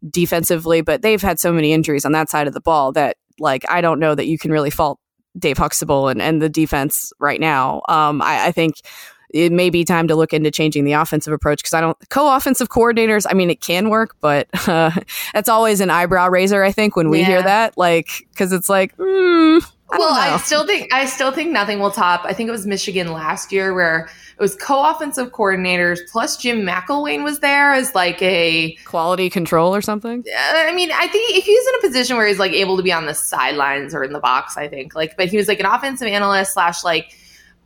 defensively, 0.09 0.81
but 0.81 1.03
they've 1.03 1.21
had 1.21 1.41
so 1.41 1.53
many 1.53 1.73
injuries 1.73 2.05
on 2.05 2.13
that 2.13 2.31
side 2.31 2.47
of 2.47 2.55
the 2.55 2.61
ball 2.61 2.93
that 2.93 3.17
like 3.41 3.69
I 3.69 3.81
don't 3.81 3.99
know 3.99 4.15
that 4.15 4.29
you 4.29 4.39
can 4.39 4.53
really 4.53 4.71
fault 4.71 5.01
Dave 5.39 5.59
Huxtable 5.59 6.09
and, 6.09 6.21
and 6.21 6.43
the 6.43 6.49
defense 6.49 7.13
right 7.19 7.41
now. 7.41 7.83
Um, 7.89 8.21
I, 8.23 8.47
I 8.47 8.53
think 8.53 8.83
it 9.31 9.53
may 9.53 9.71
be 9.71 9.85
time 9.85 10.09
to 10.09 10.15
look 10.15 10.33
into 10.33 10.51
changing 10.51 10.85
the 10.85 10.93
offensive 10.93 11.33
approach 11.33 11.59
because 11.59 11.75
I 11.75 11.81
don't 11.81 11.97
co-offensive 12.09 12.69
coordinators. 12.71 13.27
I 13.29 13.35
mean, 13.35 13.51
it 13.51 13.61
can 13.61 13.91
work, 13.91 14.17
but 14.21 14.49
uh, 14.69 14.91
that's 15.35 15.49
always 15.49 15.81
an 15.81 15.91
eyebrow 15.91 16.29
raiser. 16.29 16.63
I 16.63 16.73
think 16.73 16.97
when 16.97 17.11
we 17.11 17.21
yeah. 17.21 17.27
hear 17.27 17.43
that, 17.43 17.77
like, 17.77 18.27
because 18.31 18.53
it's 18.53 18.69
like, 18.69 18.97
mm, 18.97 19.65
I 19.91 19.99
well, 19.99 20.15
know. 20.15 20.21
I 20.21 20.37
still 20.39 20.67
think 20.67 20.93
I 20.93 21.07
still 21.07 21.33
think 21.33 21.51
nothing 21.51 21.81
will 21.81 21.91
top. 21.91 22.23
I 22.25 22.35
think 22.35 22.49
it 22.49 22.53
was 22.53 22.67
Michigan 22.67 23.13
last 23.13 23.53
year 23.53 23.73
where 23.73 24.11
it 24.39 24.43
was 24.43 24.55
co-offensive 24.55 25.33
coordinators 25.33 25.99
plus 26.13 26.37
Jim 26.37 26.61
McElwain 26.61 27.25
was 27.25 27.41
there 27.41 27.73
as 27.73 27.95
like 27.95 28.21
a 28.21 28.77
quality 28.85 29.31
control 29.31 29.75
or 29.75 29.81
something. 29.81 30.25
I 30.37 30.73
mean, 30.73 30.91
I 30.93 31.09
think 31.09 31.37
if 31.37 31.45
he's 31.45 31.67
in 31.69 31.75
a 31.77 31.81
position 31.81 32.17
where 32.17 32.27
he's 32.27 32.39
like 32.39 32.53
able 32.53 32.77
to 32.77 32.83
be 32.83 32.93
on 32.93 33.07
the 33.07 33.15
sidelines 33.15 33.95
or 33.95 34.05
in 34.05 34.13
the 34.13 34.21
box, 34.21 34.57
I 34.59 34.69
think 34.69 34.95
like, 34.95 35.17
but 35.17 35.29
he 35.29 35.39
was 35.39 35.49
like 35.49 35.61
an 35.61 35.67
offensive 35.67 36.07
analyst 36.07 36.53
slash 36.53 36.85
like 36.85 37.17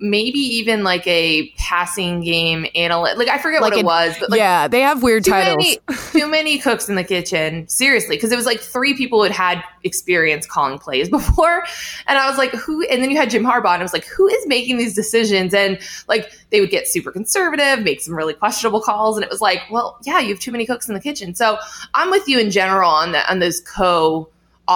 maybe 0.03 0.38
even 0.40 0.82
like 0.82 1.07
a 1.07 1.48
passing 1.57 2.20
game 2.20 2.66
analyst. 2.74 3.16
Like 3.16 3.28
I 3.28 3.38
forget 3.38 3.62
Like 3.62 3.72
what 3.72 3.78
it 3.78 3.84
was, 3.84 4.14
but 4.18 4.30
like 4.30 4.38
yeah, 4.38 4.68
they 4.68 4.80
have 4.80 5.03
weird 5.03 5.24
too 5.24 5.30
titles. 5.30 5.57
many 5.57 5.78
too 6.12 6.28
many 6.28 6.59
cooks 6.59 6.88
in 6.88 6.96
the 6.96 7.05
kitchen. 7.05 7.66
Seriously, 7.68 8.16
because 8.16 8.32
it 8.32 8.36
was 8.36 8.44
like 8.44 8.61
three 8.61 8.94
people 8.94 9.18
who 9.20 9.24
had 9.24 9.32
had 9.32 9.64
experience 9.84 10.44
calling 10.46 10.78
plays 10.78 11.09
before, 11.18 11.64
and 12.07 12.18
I 12.18 12.28
was 12.28 12.36
like, 12.36 12.50
who? 12.50 12.82
And 12.82 13.03
then 13.03 13.11
you 13.11 13.16
had 13.16 13.30
Jim 13.30 13.44
Harbaugh, 13.44 13.72
and 13.74 13.80
I 13.80 13.82
was 13.82 13.92
like, 13.92 14.07
who 14.07 14.26
is 14.28 14.46
making 14.46 14.76
these 14.78 14.94
decisions? 14.94 15.55
And 15.55 15.78
like 16.09 16.30
they 16.50 16.61
would 16.61 16.70
get 16.70 16.88
super 16.88 17.12
conservative, 17.12 17.84
make 17.84 18.00
some 18.00 18.14
really 18.14 18.34
questionable 18.34 18.80
calls, 18.80 19.16
and 19.16 19.24
it 19.24 19.30
was 19.30 19.40
like, 19.40 19.61
well, 19.70 19.98
yeah, 20.05 20.18
you 20.18 20.28
have 20.30 20.40
too 20.40 20.53
many 20.53 20.66
cooks 20.66 20.88
in 20.88 20.94
the 20.94 21.00
kitchen. 21.00 21.34
So 21.34 21.59
I'm 21.94 22.11
with 22.11 22.28
you 22.28 22.38
in 22.38 22.50
general 22.50 22.90
on 22.90 23.12
the 23.12 23.30
on 23.30 23.38
those 23.38 23.61
co 23.61 24.28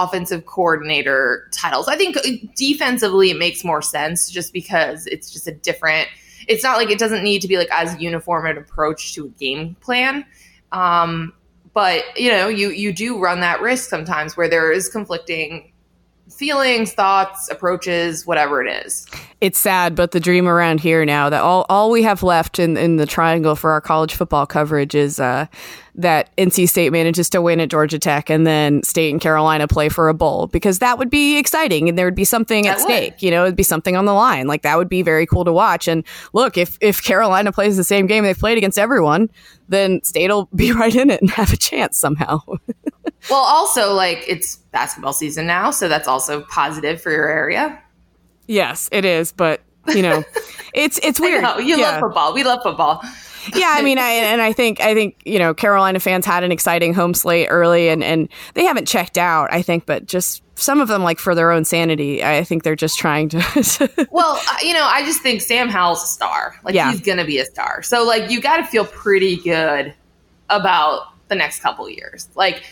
offensive 0.03 0.45
coordinator 0.45 1.47
titles. 1.51 1.87
I 1.87 1.95
think 1.95 2.17
defensively 2.55 3.31
it 3.31 3.37
makes 3.37 3.63
more 3.63 3.81
sense 3.81 4.29
just 4.29 4.53
because 4.53 5.07
it's 5.07 5.31
just 5.31 5.47
a 5.47 5.51
different 5.51 6.07
it's 6.47 6.63
not 6.63 6.77
like 6.77 6.89
it 6.89 6.97
doesn't 6.97 7.23
need 7.23 7.41
to 7.41 7.47
be 7.47 7.57
like 7.57 7.69
as 7.71 7.99
uniform 7.99 8.45
an 8.45 8.57
approach 8.57 9.13
to 9.15 9.25
a 9.25 9.29
game 9.29 9.75
plan. 9.81 10.25
Um, 10.71 11.33
but 11.73 12.03
you 12.17 12.31
know, 12.31 12.47
you 12.47 12.69
you 12.69 12.91
do 12.91 13.19
run 13.19 13.41
that 13.41 13.61
risk 13.61 13.89
sometimes 13.89 14.35
where 14.35 14.49
there 14.49 14.71
is 14.71 14.89
conflicting 14.89 15.71
feelings, 16.29 16.93
thoughts, 16.93 17.49
approaches, 17.49 18.25
whatever 18.25 18.65
it 18.65 18.85
is. 18.85 19.07
It's 19.39 19.59
sad, 19.59 19.95
but 19.95 20.11
the 20.11 20.19
dream 20.19 20.47
around 20.47 20.79
here 20.79 21.05
now 21.05 21.29
that 21.29 21.43
all, 21.43 21.65
all 21.69 21.91
we 21.91 22.01
have 22.03 22.23
left 22.23 22.57
in, 22.57 22.75
in 22.75 22.95
the 22.95 23.05
triangle 23.05 23.55
for 23.55 23.71
our 23.71 23.81
college 23.81 24.15
football 24.15 24.47
coverage 24.47 24.95
is 24.95 25.19
uh, 25.19 25.45
that 25.93 26.35
NC 26.37 26.67
State 26.67 26.91
manages 26.91 27.29
to 27.29 27.41
win 27.41 27.59
at 27.59 27.69
Georgia 27.69 27.99
Tech 27.99 28.31
and 28.31 28.47
then 28.47 28.81
State 28.81 29.11
and 29.11 29.21
Carolina 29.21 29.67
play 29.67 29.89
for 29.89 30.09
a 30.09 30.13
bowl 30.13 30.47
because 30.47 30.79
that 30.79 30.97
would 30.97 31.11
be 31.11 31.37
exciting 31.37 31.87
and 31.87 31.99
there 31.99 32.07
would 32.07 32.15
be 32.15 32.25
something 32.25 32.65
at 32.65 32.77
would. 32.77 32.83
stake. 32.83 33.21
You 33.21 33.29
know, 33.29 33.43
it'd 33.43 33.55
be 33.55 33.63
something 33.63 33.95
on 33.95 34.05
the 34.05 34.13
line. 34.13 34.47
Like 34.47 34.63
that 34.63 34.77
would 34.77 34.89
be 34.89 35.03
very 35.03 35.27
cool 35.27 35.45
to 35.45 35.53
watch. 35.53 35.87
And 35.87 36.03
look, 36.33 36.57
if, 36.57 36.77
if 36.81 37.03
Carolina 37.03 37.51
plays 37.51 37.77
the 37.77 37.83
same 37.83 38.07
game 38.07 38.23
they've 38.23 38.37
played 38.37 38.57
against 38.57 38.79
everyone, 38.79 39.29
then 39.69 40.03
State 40.03 40.29
will 40.29 40.49
be 40.55 40.71
right 40.73 40.95
in 40.95 41.11
it 41.11 41.21
and 41.21 41.29
have 41.29 41.53
a 41.53 41.57
chance 41.57 41.97
somehow. 41.97 42.41
Well, 43.29 43.39
also 43.39 43.93
like 43.93 44.23
it's 44.27 44.57
basketball 44.71 45.11
season 45.11 45.47
now, 45.47 45.71
so 45.71 45.89
that's 45.89 46.07
also 46.07 46.41
positive 46.43 47.01
for 47.01 47.11
your 47.11 47.27
area. 47.27 47.81
Yes, 48.47 48.89
it 48.91 49.05
is. 49.05 49.31
But, 49.31 49.61
you 49.87 50.01
know, 50.01 50.23
it's, 50.73 50.99
it's 51.03 51.19
weird. 51.19 51.43
know, 51.43 51.57
you 51.59 51.77
Yeah. 51.77 51.91
love 51.91 51.99
football. 52.01 52.33
We 52.33 52.43
love 52.43 52.63
football. 52.63 53.01
yeah, 53.55 53.73
I 53.77 53.81
mean, 53.81 53.97
I, 53.97 54.09
and 54.09 54.41
I 54.41 54.51
think 54.51 54.81
I 54.81 54.93
think 54.93 55.21
you 55.23 55.39
know 55.39 55.53
Carolina 55.53 56.01
fans 56.01 56.25
had 56.25 56.43
an 56.43 56.51
exciting 56.51 56.93
home 56.93 57.13
slate 57.13 57.47
early, 57.49 57.87
and 57.87 58.03
and 58.03 58.27
they 58.55 58.65
haven't 58.65 58.89
checked 58.89 59.17
out. 59.17 59.47
I 59.53 59.61
think, 59.61 59.85
but 59.85 60.05
just 60.05 60.43
some 60.55 60.81
of 60.81 60.89
them, 60.89 61.01
like 61.01 61.17
for 61.17 61.33
their 61.33 61.51
own 61.51 61.63
sanity, 61.63 62.21
I 62.25 62.43
think 62.43 62.63
they're 62.63 62.75
just 62.75 62.97
trying 62.99 63.29
to. 63.29 64.07
Well, 64.11 64.37
uh, 64.51 64.57
you 64.61 64.73
know, 64.73 64.83
I 64.83 65.05
just 65.05 65.21
think 65.21 65.39
Sam 65.41 65.69
Howell's 65.69 66.03
a 66.03 66.07
star. 66.07 66.59
Like 66.65 66.75
Yeah. 66.75 66.91
he's 66.91 66.99
going 66.99 67.19
to 67.19 67.23
be 67.23 67.37
a 67.39 67.45
star. 67.45 67.83
So 67.83 68.03
like 68.03 68.29
you 68.29 68.41
got 68.41 68.57
to 68.57 68.65
feel 68.65 68.83
pretty 68.83 69.37
good 69.37 69.93
about 70.49 71.13
the 71.29 71.35
next 71.35 71.61
couple 71.61 71.89
years. 71.89 72.27
Like 72.35 72.63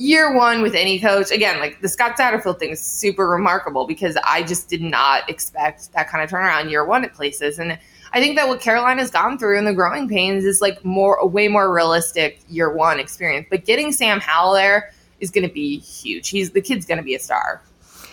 year 0.00 0.34
1 0.34 0.62
with 0.62 0.74
any 0.74 0.98
coach, 0.98 1.30
again, 1.30 1.60
like 1.60 1.80
the 1.82 1.88
Scott 1.88 2.16
Satterfield 2.16 2.58
thing 2.58 2.70
is 2.70 2.80
super 2.80 3.28
remarkable 3.28 3.86
because 3.86 4.16
I 4.24 4.42
just 4.42 4.68
did 4.68 4.80
not 4.80 5.28
expect 5.28 5.92
that 5.92 6.08
kind 6.08 6.24
of 6.24 6.30
turnaround 6.30 6.70
year 6.70 6.84
1 6.84 7.04
at 7.04 7.14
places 7.14 7.58
and 7.58 7.78
I 8.12 8.20
think 8.20 8.34
that 8.36 8.48
what 8.48 8.60
Carolina's 8.60 9.10
gone 9.10 9.38
through 9.38 9.56
in 9.56 9.66
the 9.66 9.72
growing 9.72 10.08
pains 10.08 10.44
is 10.44 10.60
like 10.60 10.84
more 10.84 11.14
a 11.16 11.26
way 11.26 11.46
more 11.46 11.72
realistic 11.72 12.40
year 12.48 12.72
1 12.72 12.98
experience. 12.98 13.46
But 13.48 13.64
getting 13.64 13.92
Sam 13.92 14.18
Howell 14.18 14.54
there 14.54 14.90
is 15.20 15.30
going 15.30 15.46
to 15.46 15.52
be 15.52 15.78
huge. 15.78 16.28
He's 16.28 16.50
the 16.50 16.60
kid's 16.60 16.86
going 16.86 16.98
to 16.98 17.04
be 17.04 17.14
a 17.14 17.20
star. 17.20 17.62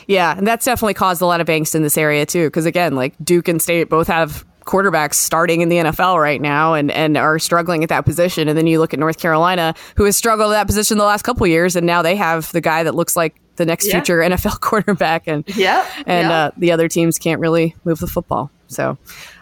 yeah, 0.08 0.38
and 0.38 0.46
that's 0.46 0.66
definitely 0.66 0.94
caused 0.94 1.22
a 1.22 1.26
lot 1.26 1.42
of 1.42 1.48
angst 1.48 1.74
in 1.74 1.82
this 1.82 1.98
area 1.98 2.26
too. 2.26 2.48
Because 2.48 2.66
again, 2.66 2.96
like 2.96 3.16
Duke 3.24 3.48
and 3.48 3.62
State 3.62 3.90
both 3.90 4.08
have 4.08 4.46
quarterbacks 4.68 5.16
starting 5.16 5.62
in 5.62 5.70
the 5.70 5.78
NFL 5.78 6.22
right 6.22 6.40
now 6.42 6.76
and 6.76 6.92
and 6.92 7.18
are 7.18 7.40
struggling 7.40 7.82
at 7.84 7.90
that 7.90 8.06
position. 8.06 8.48
And 8.48 8.56
then 8.58 8.68
you 8.68 8.80
look 8.80 8.94
at 8.94 9.00
North 9.00 9.18
Carolina, 9.18 9.74
who 9.96 10.04
has 10.04 10.16
struggled 10.16 10.52
at 10.52 10.56
that 10.58 10.68
position 10.68 10.98
the 11.00 11.06
last 11.06 11.24
couple 11.24 11.46
of 11.46 11.50
years, 11.50 11.76
and 11.76 11.88
now 11.88 12.02
they 12.04 12.16
have 12.16 12.52
the 12.52 12.62
guy 12.62 12.84
that 12.84 12.94
looks 12.94 13.16
like 13.16 13.36
the 13.56 13.66
next 13.66 13.88
Yeah. 13.88 13.94
future 13.94 14.20
NFL 14.30 14.60
quarterback. 14.60 15.24
And 15.28 15.44
Yep. 15.56 15.86
and 16.06 16.30
yep. 16.30 16.32
uh, 16.32 16.52
the 16.58 16.72
other 16.72 16.88
teams 16.88 17.18
can't 17.18 17.40
really 17.42 17.76
move 17.86 17.98
the 18.00 18.08
football. 18.08 18.52
So, 18.68 18.98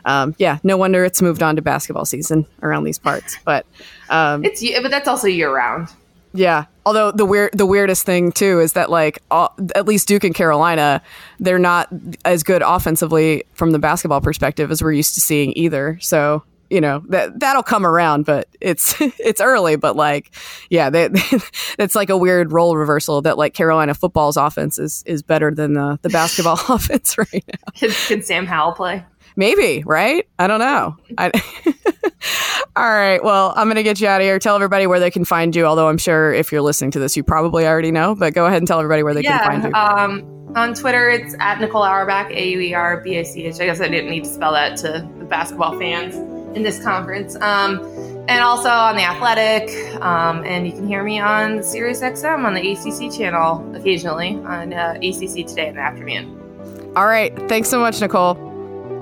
um, 0.06 0.36
yeah, 0.38 0.60
no 0.64 0.78
wonder 0.78 1.04
it's 1.04 1.22
moved 1.22 1.42
on 1.42 1.56
to 1.56 1.62
basketball 1.64 2.06
season 2.06 2.46
around 2.62 2.84
these 2.84 3.00
parts. 3.00 3.38
But 3.44 3.66
um, 4.10 4.46
it's 4.46 4.64
but 4.82 4.92
that's 4.92 5.08
also 5.08 5.28
year 5.28 5.54
round. 5.54 5.90
Yeah, 6.36 6.66
although 6.86 7.12
the 7.12 7.26
weird, 7.26 7.52
the 7.54 7.66
weirdest 7.66 8.06
thing 8.06 8.32
too 8.32 8.60
is 8.60 8.74
that 8.74 8.90
like 8.90 9.20
all, 9.32 9.54
at 9.76 9.86
least 9.86 10.08
Duke 10.08 10.24
and 10.24 10.36
Carolina, 10.36 11.02
they're 11.40 11.60
not 11.60 11.90
as 12.24 12.44
good 12.44 12.62
offensively 12.62 13.44
from 13.54 13.72
the 13.72 13.80
basketball 13.80 14.22
perspective 14.22 14.72
as 14.72 14.84
we're 14.84 14.94
used 14.94 15.16
to 15.16 15.22
seeing 15.22 15.54
either. 15.58 15.98
So. 16.02 16.44
You 16.68 16.82
know 16.82 17.04
that 17.10 17.40
that'll 17.40 17.62
come 17.62 17.86
around, 17.86 18.26
but 18.26 18.48
it's 18.60 18.96
it's 19.00 19.40
early. 19.40 19.76
But 19.76 19.96
like, 19.96 20.32
yeah, 20.72 20.90
they, 20.90 21.10
it's 21.78 21.94
like 21.94 22.10
a 22.10 22.18
weird 22.18 22.52
role 22.52 22.76
reversal 22.76 23.22
that 23.22 23.38
like 23.38 23.54
Carolina 23.54 23.94
football's 23.94 24.36
offense 24.36 24.80
is 24.80 25.04
is 25.06 25.22
better 25.22 25.54
than 25.54 25.74
the 25.74 26.00
the 26.02 26.10
basketball 26.10 26.60
offense 26.70 27.20
right 27.20 27.46
now. 27.48 27.90
Can, 28.08 28.24
Sam 28.24 28.48
Howell 28.48 28.74
play? 28.74 29.06
Maybe, 29.36 29.84
right? 29.86 30.28
I 30.40 30.48
don't 30.48 30.60
know. 30.60 30.96
I, 31.18 31.32
All 32.76 32.84
right. 32.90 33.24
Well, 33.24 33.54
I'm 33.56 33.68
going 33.68 33.76
to 33.76 33.84
get 33.84 34.02
you 34.02 34.08
out 34.08 34.22
of 34.22 34.26
here. 34.26 34.38
Tell 34.40 34.56
everybody 34.56 34.88
where 34.88 35.00
they 35.00 35.12
can 35.12 35.26
find 35.26 35.56
you. 35.56 35.66
Although 35.66 35.88
I'm 35.88 35.98
sure 35.98 36.34
if 36.34 36.52
you're 36.52 36.62
listening 36.62 36.92
to 36.92 37.00
this, 37.00 37.16
you 37.16 37.24
probably 37.24 37.66
already 37.66 37.92
know. 37.92 38.16
But 38.16 38.34
go 38.34 38.46
ahead 38.46 38.58
and 38.58 38.68
tell 38.68 38.80
everybody 38.80 39.04
where 39.04 39.14
they 39.14 39.24
can 39.24 39.40
find 39.40 39.64
you. 39.64 39.74
Um, 39.74 40.54
on 40.56 40.74
Twitter, 40.74 41.10
it's 41.10 41.36
at 41.40 41.60
Nicole 41.60 41.84
Auerbach, 41.84 42.32
A 42.32 42.50
U 42.50 42.60
E 42.60 42.74
R 42.74 43.02
B 43.02 43.18
A 43.18 43.26
C 43.26 43.46
H. 43.46 43.60
I 43.60 43.66
guess 43.66 43.82
I 43.82 43.88
didn't 43.88 44.10
need 44.10 44.24
to 44.24 44.30
spell 44.30 44.54
that 44.54 44.78
to 44.78 45.08
the 45.20 45.26
basketball 45.26 45.78
fans 45.78 46.16
in 46.56 46.64
this 46.64 46.82
conference. 46.82 47.36
Um, 47.36 47.80
and 48.28 48.42
also 48.42 48.70
on 48.70 48.96
The 48.96 49.04
Athletic. 49.04 49.70
Um, 50.02 50.44
and 50.46 50.66
you 50.66 50.74
can 50.74 50.88
hear 50.88 51.04
me 51.04 51.20
on 51.20 51.62
Sirius 51.64 52.02
XM 52.02 52.44
on 52.44 52.54
the 52.54 52.72
ACC 52.72 53.16
channel 53.16 53.76
occasionally 53.76 54.36
on 54.46 54.74
uh, 54.74 54.98
ACC 54.98 55.46
today 55.46 55.68
in 55.68 55.76
the 55.76 55.82
afternoon. 55.82 56.94
All 56.96 57.06
right. 57.06 57.36
Thanks 57.48 57.70
so 57.70 57.80
much, 57.80 58.02
Nicole. 58.02 58.55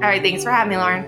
All 0.04 0.10
right. 0.10 0.22
Thanks 0.22 0.44
for 0.44 0.52
having 0.52 0.72
me, 0.72 0.78
Lauren. 0.78 1.06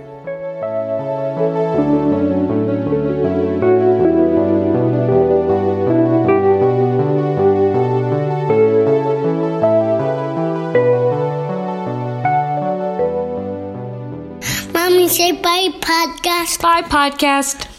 Mommy 14.73 15.09
say 15.09 15.33
bye 15.33 15.69
podcast. 15.81 16.61
Bye, 16.61 16.83
podcast. 16.83 17.74